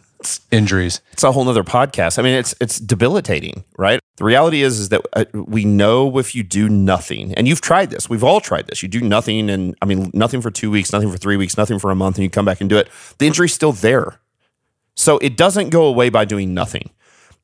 injuries. 0.50 1.00
It's 1.12 1.22
a 1.22 1.32
whole 1.32 1.44
nother 1.44 1.64
podcast. 1.64 2.18
I 2.18 2.22
mean, 2.22 2.34
it's 2.34 2.54
it's 2.60 2.78
debilitating, 2.78 3.64
right? 3.76 4.00
The 4.20 4.26
reality 4.26 4.60
is 4.62 4.78
is 4.78 4.90
that 4.90 5.00
uh, 5.14 5.24
we 5.32 5.64
know 5.64 6.18
if 6.18 6.34
you 6.34 6.42
do 6.42 6.68
nothing, 6.68 7.32
and 7.36 7.48
you've 7.48 7.62
tried 7.62 7.88
this. 7.88 8.10
We've 8.10 8.22
all 8.22 8.38
tried 8.38 8.66
this. 8.66 8.82
You 8.82 8.88
do 8.90 9.00
nothing, 9.00 9.48
and 9.48 9.74
I 9.80 9.86
mean, 9.86 10.10
nothing 10.12 10.42
for 10.42 10.50
two 10.50 10.70
weeks, 10.70 10.92
nothing 10.92 11.10
for 11.10 11.16
three 11.16 11.38
weeks, 11.38 11.56
nothing 11.56 11.78
for 11.78 11.90
a 11.90 11.94
month, 11.94 12.16
and 12.16 12.24
you 12.24 12.28
come 12.28 12.44
back 12.44 12.60
and 12.60 12.68
do 12.68 12.76
it. 12.76 12.90
The 13.16 13.26
injury's 13.26 13.54
still 13.54 13.72
there, 13.72 14.20
so 14.94 15.16
it 15.20 15.38
doesn't 15.38 15.70
go 15.70 15.86
away 15.86 16.10
by 16.10 16.26
doing 16.26 16.52
nothing. 16.52 16.90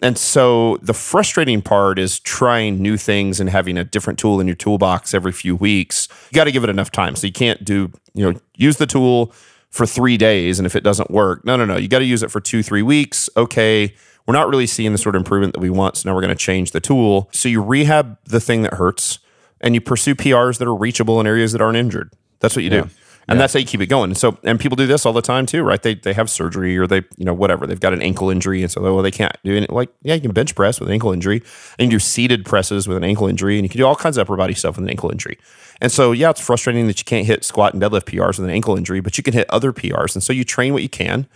And 0.02 0.18
so 0.18 0.76
the 0.82 0.92
frustrating 0.92 1.62
part 1.62 1.98
is 1.98 2.20
trying 2.20 2.82
new 2.82 2.98
things 2.98 3.40
and 3.40 3.48
having 3.48 3.78
a 3.78 3.84
different 3.84 4.18
tool 4.18 4.38
in 4.38 4.46
your 4.46 4.54
toolbox 4.54 5.14
every 5.14 5.32
few 5.32 5.56
weeks. 5.56 6.08
You 6.30 6.36
got 6.36 6.44
to 6.44 6.52
give 6.52 6.62
it 6.62 6.68
enough 6.68 6.90
time. 6.90 7.16
So 7.16 7.26
you 7.26 7.32
can't 7.32 7.64
do, 7.64 7.90
you 8.12 8.30
know, 8.30 8.38
use 8.54 8.76
the 8.76 8.86
tool, 8.86 9.32
for 9.70 9.86
three 9.86 10.16
days. 10.16 10.58
And 10.58 10.66
if 10.66 10.74
it 10.74 10.82
doesn't 10.82 11.10
work, 11.10 11.44
no, 11.44 11.56
no, 11.56 11.64
no, 11.64 11.76
you 11.76 11.86
got 11.86 11.98
to 12.00 12.04
use 12.04 12.22
it 12.22 12.30
for 12.30 12.40
two, 12.40 12.62
three 12.62 12.82
weeks. 12.82 13.28
Okay, 13.36 13.94
we're 14.26 14.34
not 14.34 14.48
really 14.48 14.66
seeing 14.66 14.92
the 14.92 14.98
sort 14.98 15.14
of 15.14 15.20
improvement 15.20 15.54
that 15.54 15.60
we 15.60 15.70
want. 15.70 15.96
So 15.96 16.08
now 16.08 16.14
we're 16.14 16.22
going 16.22 16.36
to 16.36 16.44
change 16.44 16.72
the 16.72 16.80
tool. 16.80 17.28
So 17.32 17.48
you 17.48 17.62
rehab 17.62 18.18
the 18.24 18.40
thing 18.40 18.62
that 18.62 18.74
hurts 18.74 19.20
and 19.60 19.74
you 19.74 19.80
pursue 19.80 20.14
PRs 20.14 20.58
that 20.58 20.68
are 20.68 20.74
reachable 20.74 21.20
in 21.20 21.26
areas 21.26 21.52
that 21.52 21.60
aren't 21.60 21.76
injured. 21.76 22.12
That's 22.40 22.56
what 22.56 22.64
you 22.64 22.70
yeah. 22.70 22.82
do. 22.82 22.90
And 23.28 23.38
yeah. 23.38 23.42
that's 23.42 23.54
how 23.54 23.58
you 23.58 23.66
keep 23.66 23.80
it 23.80 23.86
going. 23.86 24.10
And 24.10 24.16
so, 24.16 24.38
and 24.44 24.60
people 24.60 24.76
do 24.76 24.86
this 24.86 25.04
all 25.04 25.12
the 25.12 25.22
time 25.22 25.46
too, 25.46 25.64
right? 25.64 25.82
They 25.82 25.94
they 25.94 26.12
have 26.12 26.30
surgery 26.30 26.78
or 26.78 26.86
they, 26.86 27.02
you 27.16 27.24
know, 27.24 27.34
whatever. 27.34 27.66
They've 27.66 27.80
got 27.80 27.92
an 27.92 28.00
ankle 28.00 28.30
injury, 28.30 28.62
and 28.62 28.70
so 28.70 28.80
well, 28.80 29.02
they 29.02 29.10
can't 29.10 29.36
do 29.42 29.52
it. 29.54 29.68
Like, 29.68 29.88
yeah, 30.02 30.14
you 30.14 30.20
can 30.20 30.30
bench 30.30 30.54
press 30.54 30.78
with 30.78 30.88
an 30.88 30.92
ankle 30.92 31.12
injury, 31.12 31.42
and 31.76 31.86
you 31.86 31.86
can 31.86 31.90
do 31.90 31.98
seated 31.98 32.44
presses 32.44 32.86
with 32.86 32.96
an 32.96 33.02
ankle 33.02 33.26
injury, 33.26 33.58
and 33.58 33.64
you 33.64 33.68
can 33.68 33.78
do 33.78 33.84
all 33.86 33.96
kinds 33.96 34.16
of 34.16 34.22
upper 34.22 34.36
body 34.36 34.54
stuff 34.54 34.76
with 34.76 34.84
an 34.84 34.90
ankle 34.90 35.10
injury. 35.10 35.38
And 35.80 35.90
so, 35.90 36.12
yeah, 36.12 36.30
it's 36.30 36.40
frustrating 36.40 36.86
that 36.86 37.00
you 37.00 37.04
can't 37.04 37.26
hit 37.26 37.44
squat 37.44 37.74
and 37.74 37.82
deadlift 37.82 38.04
PRs 38.04 38.38
with 38.38 38.48
an 38.48 38.50
ankle 38.50 38.76
injury, 38.76 39.00
but 39.00 39.18
you 39.18 39.24
can 39.24 39.34
hit 39.34 39.50
other 39.50 39.72
PRs. 39.72 40.14
And 40.14 40.22
so 40.22 40.32
you 40.32 40.44
train 40.44 40.72
what 40.72 40.82
you 40.82 40.88
can, 40.88 41.26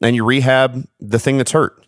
and 0.00 0.14
you 0.14 0.24
rehab 0.24 0.86
the 1.00 1.18
thing 1.18 1.36
that's 1.36 1.52
hurt. 1.52 1.84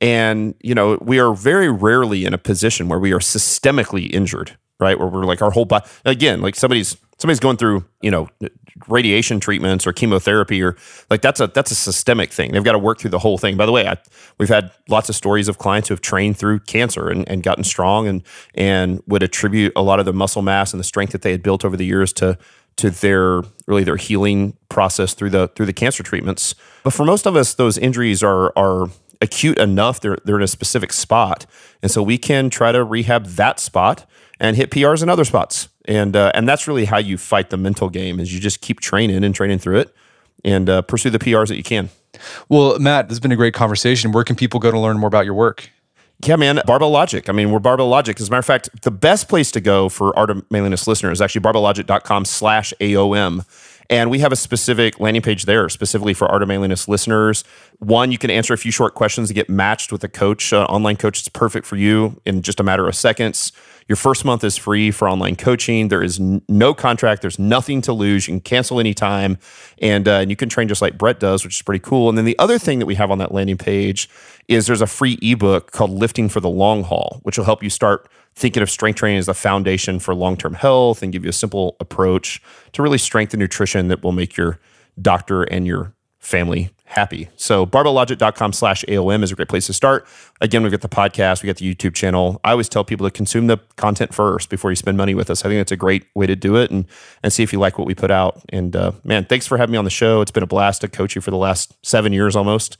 And 0.00 0.54
you 0.60 0.74
know, 0.74 0.98
we 1.00 1.18
are 1.18 1.34
very 1.34 1.70
rarely 1.70 2.24
in 2.24 2.34
a 2.34 2.38
position 2.38 2.88
where 2.88 2.98
we 2.98 3.12
are 3.12 3.18
systemically 3.18 4.10
injured, 4.12 4.56
right? 4.78 4.98
Where 4.98 5.08
we're 5.08 5.24
like 5.24 5.42
our 5.42 5.50
whole 5.50 5.64
body 5.64 5.86
again, 6.04 6.40
like 6.40 6.54
somebody's 6.54 6.96
somebody's 7.18 7.40
going 7.40 7.56
through 7.56 7.84
you 8.02 8.10
know 8.10 8.28
radiation 8.88 9.40
treatments 9.40 9.86
or 9.86 9.92
chemotherapy 9.92 10.62
or 10.62 10.76
like 11.10 11.22
that's 11.22 11.40
a 11.40 11.46
that's 11.48 11.70
a 11.70 11.74
systemic 11.74 12.32
thing. 12.32 12.52
They've 12.52 12.64
got 12.64 12.72
to 12.72 12.78
work 12.78 12.98
through 12.98 13.10
the 13.10 13.18
whole 13.18 13.38
thing. 13.38 13.56
By 13.56 13.66
the 13.66 13.72
way 13.72 13.86
I, 13.86 13.96
we've 14.38 14.48
had 14.48 14.70
lots 14.88 15.08
of 15.08 15.14
stories 15.14 15.48
of 15.48 15.58
clients 15.58 15.88
who 15.88 15.94
have 15.94 16.00
trained 16.00 16.36
through 16.36 16.60
cancer 16.60 17.08
and, 17.08 17.28
and 17.28 17.42
gotten 17.42 17.64
strong 17.64 18.06
and 18.06 18.22
and 18.54 19.02
would 19.06 19.22
attribute 19.22 19.72
a 19.76 19.82
lot 19.82 19.98
of 19.98 20.06
the 20.06 20.12
muscle 20.12 20.42
mass 20.42 20.72
and 20.72 20.80
the 20.80 20.84
strength 20.84 21.12
that 21.12 21.22
they 21.22 21.30
had 21.30 21.42
built 21.42 21.64
over 21.64 21.76
the 21.76 21.86
years 21.86 22.12
to 22.14 22.38
to 22.76 22.90
their 22.90 23.42
really 23.66 23.84
their 23.84 23.96
healing 23.96 24.56
process 24.68 25.14
through 25.14 25.30
the 25.30 25.48
through 25.48 25.66
the 25.66 25.72
cancer 25.72 26.02
treatments. 26.02 26.54
But 26.84 26.92
for 26.92 27.04
most 27.04 27.26
of 27.26 27.34
us 27.34 27.54
those 27.54 27.78
injuries 27.78 28.22
are 28.22 28.52
are 28.56 28.90
acute 29.20 29.58
enough 29.58 30.00
they're 30.00 30.18
they're 30.24 30.36
in 30.36 30.42
a 30.42 30.48
specific 30.48 30.92
spot 30.92 31.46
and 31.82 31.90
so 31.90 32.02
we 32.02 32.18
can 32.18 32.50
try 32.50 32.72
to 32.72 32.82
rehab 32.84 33.26
that 33.26 33.60
spot 33.60 34.06
and 34.40 34.56
hit 34.56 34.70
PRs 34.70 35.02
in 35.02 35.08
other 35.08 35.24
spots. 35.24 35.68
And 35.86 36.16
uh, 36.16 36.32
and 36.34 36.48
that's 36.48 36.66
really 36.66 36.86
how 36.86 36.98
you 36.98 37.16
fight 37.16 37.50
the 37.50 37.56
mental 37.56 37.88
game 37.88 38.18
is 38.18 38.34
you 38.34 38.40
just 38.40 38.60
keep 38.60 38.80
training 38.80 39.22
and 39.22 39.34
training 39.34 39.58
through 39.58 39.78
it 39.78 39.94
and 40.44 40.68
uh, 40.68 40.82
pursue 40.82 41.10
the 41.10 41.18
PRs 41.18 41.48
that 41.48 41.56
you 41.56 41.62
can. 41.62 41.90
Well, 42.48 42.78
Matt, 42.78 43.08
this 43.08 43.16
has 43.16 43.20
been 43.20 43.32
a 43.32 43.36
great 43.36 43.54
conversation. 43.54 44.12
Where 44.12 44.24
can 44.24 44.36
people 44.36 44.58
go 44.58 44.70
to 44.70 44.78
learn 44.78 44.98
more 44.98 45.08
about 45.08 45.24
your 45.24 45.34
work? 45.34 45.70
Yeah, 46.24 46.36
man, 46.36 46.60
Barbell 46.66 46.90
Logic. 46.90 47.28
I 47.28 47.32
mean, 47.32 47.50
we're 47.50 47.58
Barbell 47.58 47.88
Logic. 47.88 48.18
As 48.18 48.28
a 48.28 48.30
matter 48.30 48.38
of 48.38 48.46
fact, 48.46 48.82
the 48.82 48.90
best 48.90 49.28
place 49.28 49.50
to 49.52 49.60
go 49.60 49.90
for 49.90 50.18
Art 50.18 50.30
of 50.30 50.50
Manliness 50.50 50.86
listeners 50.86 51.18
is 51.18 51.22
actually 51.22 51.42
barbelllogic.com 51.42 52.24
slash 52.24 52.72
AOM. 52.80 53.44
And 53.88 54.10
we 54.10 54.18
have 54.18 54.32
a 54.32 54.36
specific 54.36 54.98
landing 55.00 55.22
page 55.22 55.44
there 55.44 55.68
specifically 55.68 56.14
for 56.14 56.26
Art 56.28 56.42
of 56.42 56.48
Manliness 56.48 56.88
listeners. 56.88 57.44
One, 57.78 58.10
you 58.10 58.18
can 58.18 58.30
answer 58.30 58.54
a 58.54 58.58
few 58.58 58.72
short 58.72 58.94
questions 58.94 59.28
to 59.28 59.34
get 59.34 59.48
matched 59.48 59.92
with 59.92 60.02
a 60.04 60.08
coach, 60.08 60.52
uh, 60.52 60.64
online 60.64 60.96
coach. 60.96 61.20
It's 61.20 61.28
perfect 61.28 61.66
for 61.66 61.76
you 61.76 62.20
in 62.24 62.42
just 62.42 62.60
a 62.60 62.62
matter 62.62 62.88
of 62.88 62.94
seconds. 62.96 63.52
Your 63.88 63.96
first 63.96 64.24
month 64.24 64.42
is 64.42 64.56
free 64.56 64.90
for 64.90 65.08
online 65.08 65.36
coaching. 65.36 65.88
There 65.88 66.02
is 66.02 66.18
n- 66.18 66.42
no 66.48 66.74
contract. 66.74 67.22
There's 67.22 67.38
nothing 67.38 67.80
to 67.82 67.92
lose. 67.92 68.26
You 68.26 68.34
can 68.34 68.40
cancel 68.40 68.80
anytime, 68.80 69.38
and, 69.78 70.08
uh, 70.08 70.18
and 70.18 70.30
you 70.30 70.36
can 70.36 70.48
train 70.48 70.66
just 70.66 70.82
like 70.82 70.98
Brett 70.98 71.20
does, 71.20 71.44
which 71.44 71.56
is 71.56 71.62
pretty 71.62 71.78
cool. 71.78 72.08
And 72.08 72.18
then 72.18 72.24
the 72.24 72.38
other 72.38 72.58
thing 72.58 72.80
that 72.80 72.86
we 72.86 72.96
have 72.96 73.10
on 73.10 73.18
that 73.18 73.32
landing 73.32 73.58
page 73.58 74.08
is 74.48 74.66
there's 74.66 74.82
a 74.82 74.86
free 74.86 75.18
ebook 75.22 75.70
called 75.70 75.90
Lifting 75.90 76.28
for 76.28 76.40
the 76.40 76.48
Long 76.48 76.82
Haul, 76.82 77.20
which 77.22 77.38
will 77.38 77.44
help 77.44 77.62
you 77.62 77.70
start 77.70 78.08
thinking 78.34 78.62
of 78.62 78.70
strength 78.70 78.98
training 78.98 79.18
as 79.18 79.26
the 79.26 79.34
foundation 79.34 79.98
for 79.98 80.14
long 80.14 80.36
term 80.36 80.54
health 80.54 81.02
and 81.02 81.12
give 81.12 81.24
you 81.24 81.30
a 81.30 81.32
simple 81.32 81.76
approach 81.80 82.42
to 82.72 82.82
really 82.82 82.98
strengthen 82.98 83.40
nutrition 83.40 83.88
that 83.88 84.02
will 84.02 84.12
make 84.12 84.36
your 84.36 84.58
doctor 85.00 85.44
and 85.44 85.66
your 85.66 85.94
family 86.18 86.70
happy. 86.88 87.28
So 87.36 87.66
barbelllogic.com 87.66 88.52
slash 88.52 88.84
AOM 88.88 89.22
is 89.22 89.32
a 89.32 89.34
great 89.34 89.48
place 89.48 89.66
to 89.66 89.72
start. 89.72 90.06
Again, 90.40 90.62
we've 90.62 90.70
got 90.72 90.80
the 90.80 90.88
podcast, 90.88 91.42
we 91.42 91.48
got 91.48 91.56
the 91.56 91.74
YouTube 91.74 91.94
channel. 91.94 92.40
I 92.44 92.52
always 92.52 92.68
tell 92.68 92.84
people 92.84 93.06
to 93.06 93.10
consume 93.10 93.48
the 93.48 93.58
content 93.76 94.14
first 94.14 94.48
before 94.50 94.70
you 94.70 94.76
spend 94.76 94.96
money 94.96 95.14
with 95.14 95.28
us. 95.28 95.44
I 95.44 95.48
think 95.48 95.58
that's 95.60 95.72
a 95.72 95.76
great 95.76 96.06
way 96.14 96.26
to 96.26 96.36
do 96.36 96.56
it 96.56 96.70
and, 96.70 96.86
and 97.22 97.32
see 97.32 97.42
if 97.42 97.52
you 97.52 97.58
like 97.58 97.76
what 97.78 97.86
we 97.86 97.94
put 97.94 98.10
out. 98.10 98.40
And 98.50 98.74
uh, 98.74 98.92
man, 99.04 99.24
thanks 99.24 99.46
for 99.46 99.58
having 99.58 99.72
me 99.72 99.78
on 99.78 99.84
the 99.84 99.90
show. 99.90 100.20
It's 100.20 100.30
been 100.30 100.42
a 100.42 100.46
blast 100.46 100.80
to 100.82 100.88
coach 100.88 101.14
you 101.14 101.20
for 101.20 101.30
the 101.30 101.36
last 101.36 101.74
seven 101.84 102.12
years 102.12 102.36
almost. 102.36 102.76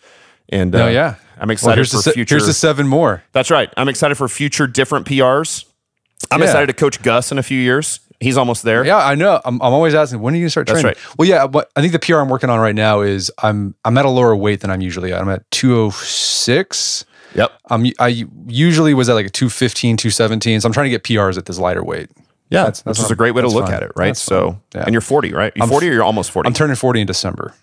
And 0.49 0.75
uh, 0.75 0.79
No, 0.79 0.89
yeah. 0.89 1.17
I'm 1.39 1.49
Well, 1.49 1.53
excited 1.55 1.75
here's, 1.77 1.91
for 1.91 2.03
the, 2.09 2.13
future. 2.13 2.37
here's 2.37 2.47
the 2.47 2.55
seven 2.55 2.87
more. 2.87 3.25
That's 3.33 3.51
right. 3.51 3.73
I'm 3.77 3.89
excited 3.89 4.15
for 4.15 4.29
future 4.29 4.67
different 4.69 5.07
PRs. 5.07 5.65
I'm 6.31 6.41
Yeah. 6.41 6.47
excited 6.47 6.69
to 6.69 6.73
coach 6.73 7.03
Gus 7.03 7.33
in 7.33 7.39
a 7.39 7.43
few 7.43 7.59
years. 7.61 8.01
He's 8.27 8.37
almost 8.37 8.65
there. 8.65 8.85
Yeah, 8.85 8.97
I 8.99 9.15
know. 9.15 9.41
I'm, 9.45 9.63
I'm 9.63 9.73
always 9.73 9.95
asking 9.95 10.21
when 10.21 10.35
are 10.35 10.37
you 10.37 10.43
gonna 10.43 10.51
start 10.51 10.67
That's 10.67 10.81
training? 10.81 10.99
Well, 11.17 11.29
yeah. 11.29 11.45
What 11.45 11.71
I 11.77 11.81
think 11.81 11.93
the 11.93 12.01
PR 12.01 12.17
I'm 12.17 12.29
working 12.29 12.51
on 12.51 12.59
right 12.59 12.75
now 12.75 13.03
is 13.03 13.31
I'm 13.39 13.77
I'm 13.85 13.97
at 13.97 14.05
a 14.05 14.11
lower 14.11 14.35
weight 14.35 14.61
than 14.63 14.71
I'm 14.71 14.81
usually 14.81 15.13
at. 15.13 15.21
I'm 15.21 15.29
at 15.29 15.49
206. 15.53 17.05
Yep. 17.37 17.53
I'm 17.71 17.87
I 18.01 18.27
usually 18.49 18.95
was 18.95 19.09
at 19.09 19.15
like 19.15 19.27
a 19.27 19.31
215, 19.31 19.97
217. 19.97 20.61
So 20.61 20.67
I'm 20.67 20.73
trying 20.73 20.87
to 20.87 20.91
get 20.91 21.05
PRs 21.05 21.39
at 21.39 21.47
this 21.47 21.59
lighter 21.59 21.85
weight. 21.85 22.11
Yeah. 22.51 22.65
That's- 22.65 22.85
which 22.85 22.97
that's 22.97 23.07
is 23.07 23.11
a 23.13 23.17
great 23.17 23.33
way 23.33 23.43
to 23.43 23.49
look 23.49 23.69
at 23.71 23.85
it, 23.85 23.93
right? 23.95 24.09
That's 24.09 24.21
so. 24.21 24.61
Yeah. 24.75 24.83
and 24.87 24.93
you're 24.93 25.01
40, 25.01 25.33
right? 25.33 25.53
You're 25.55 25.67
40 25.69 25.89
or 25.89 25.93
you're 25.93 26.03
almost 26.03 26.33
40? 26.33 26.49
I'm 26.49 26.55
turning 26.55 26.75
40 26.77 27.03
in 27.03 27.07
December. 27.07 27.55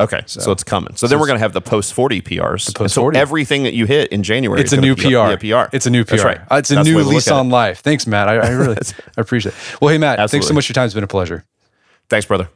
Okay. 0.00 0.22
So, 0.26 0.50
it's 0.52 0.64
coming. 0.64 0.96
So, 0.96 1.06
then 1.06 1.18
we're 1.20 1.26
going 1.26 1.38
to 1.38 1.42
have 1.42 1.52
the 1.52 1.60
post 1.60 1.92
40 1.94 2.20
PRs. 2.22 2.66
The 2.66 2.72
post 2.72 2.94
so 2.94 3.02
40. 3.02 3.18
everything 3.18 3.62
that 3.64 3.74
you 3.74 3.86
hit 3.86 4.10
in 4.12 4.22
January 4.22 4.60
It's 4.60 4.72
is 4.72 4.78
a 4.78 4.80
new 4.82 4.94
PR. 4.96 5.36
be 5.36 5.50
a 5.50 5.64
PR. 5.66 5.74
It's 5.76 5.86
a 5.86 5.90
new 5.90 6.04
PR. 6.04 6.10
That's 6.10 6.24
right. 6.24 6.40
Uh, 6.50 6.56
It's 6.56 6.70
a 6.70 6.74
That's 6.76 6.88
new 6.88 6.96
way 6.96 7.02
to 7.02 7.06
look 7.06 7.14
lease 7.14 7.28
on 7.30 7.48
life. 7.50 7.80
Thanks, 7.80 8.06
Matt. 8.06 8.28
I, 8.28 8.36
I 8.36 8.48
really 8.50 8.76
I 9.16 9.20
appreciate 9.20 9.52
it. 9.54 9.80
Well, 9.80 9.90
hey, 9.92 9.98
Matt, 9.98 10.18
Absolutely. 10.18 10.30
thanks 10.32 10.48
so 10.48 10.54
much 10.54 10.66
for 10.66 10.70
your 10.72 10.74
time. 10.74 10.84
It's 10.86 10.94
been 10.94 11.04
a 11.04 11.08
pleasure. 11.08 11.44
Thanks, 12.08 12.26
brother. 12.26 12.48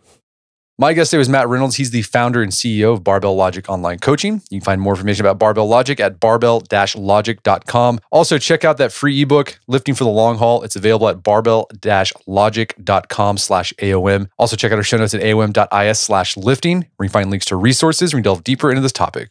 My 0.76 0.92
guest 0.92 1.12
today 1.12 1.18
was 1.18 1.28
Matt 1.28 1.48
Reynolds. 1.48 1.76
He's 1.76 1.92
the 1.92 2.02
founder 2.02 2.42
and 2.42 2.50
CEO 2.50 2.94
of 2.94 3.04
Barbell 3.04 3.36
Logic 3.36 3.68
Online 3.68 4.00
Coaching. 4.00 4.42
You 4.50 4.58
can 4.58 4.64
find 4.64 4.80
more 4.80 4.94
information 4.94 5.24
about 5.24 5.38
Barbell 5.38 5.68
Logic 5.68 6.00
at 6.00 6.18
barbell-logic.com. 6.18 8.00
Also, 8.10 8.38
check 8.38 8.64
out 8.64 8.78
that 8.78 8.90
free 8.90 9.22
ebook, 9.22 9.60
Lifting 9.68 9.94
for 9.94 10.02
the 10.02 10.10
Long 10.10 10.36
Haul. 10.36 10.64
It's 10.64 10.74
available 10.74 11.08
at 11.08 11.22
barbell-logic.com 11.22 13.38
slash 13.38 13.72
AOM. 13.74 14.28
Also, 14.36 14.56
check 14.56 14.72
out 14.72 14.78
our 14.78 14.82
show 14.82 14.96
notes 14.96 15.14
at 15.14 15.20
aom.is 15.20 16.00
slash 16.00 16.36
lifting, 16.36 16.78
where 16.96 17.04
you 17.04 17.08
can 17.08 17.12
find 17.12 17.30
links 17.30 17.46
to 17.46 17.54
resources 17.54 18.12
where 18.12 18.18
we 18.18 18.24
delve 18.24 18.42
deeper 18.42 18.70
into 18.70 18.82
this 18.82 18.90
topic. 18.90 19.30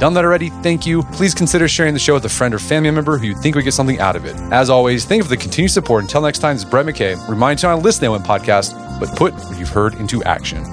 done 0.00 0.14
that 0.14 0.24
already, 0.24 0.48
thank 0.48 0.86
you. 0.86 1.02
Please 1.02 1.34
consider 1.34 1.68
sharing 1.68 1.92
the 1.92 2.00
show 2.00 2.14
with 2.14 2.24
a 2.24 2.28
friend 2.28 2.54
or 2.54 2.58
family 2.58 2.90
member 2.90 3.18
who 3.18 3.26
you 3.26 3.34
think 3.36 3.54
would 3.54 3.64
get 3.64 3.74
something 3.74 4.00
out 4.00 4.16
of 4.16 4.24
it. 4.24 4.34
As 4.50 4.70
always, 4.70 5.04
thank 5.04 5.18
you 5.20 5.24
for 5.24 5.30
the 5.30 5.36
continued 5.36 5.70
support. 5.70 6.02
Until 6.02 6.22
next 6.22 6.40
time, 6.40 6.56
this 6.56 6.64
is 6.64 6.70
Brett 6.70 6.86
McKay. 6.86 7.28
Remind 7.28 7.62
you 7.62 7.68
on 7.68 7.82
Listen 7.82 8.04
to 8.04 8.10
One 8.10 8.22
podcast, 8.22 8.74
but 8.98 9.14
put 9.16 9.34
what 9.34 9.58
you've 9.58 9.68
heard 9.68 9.94
into 9.94 10.24
action. 10.24 10.64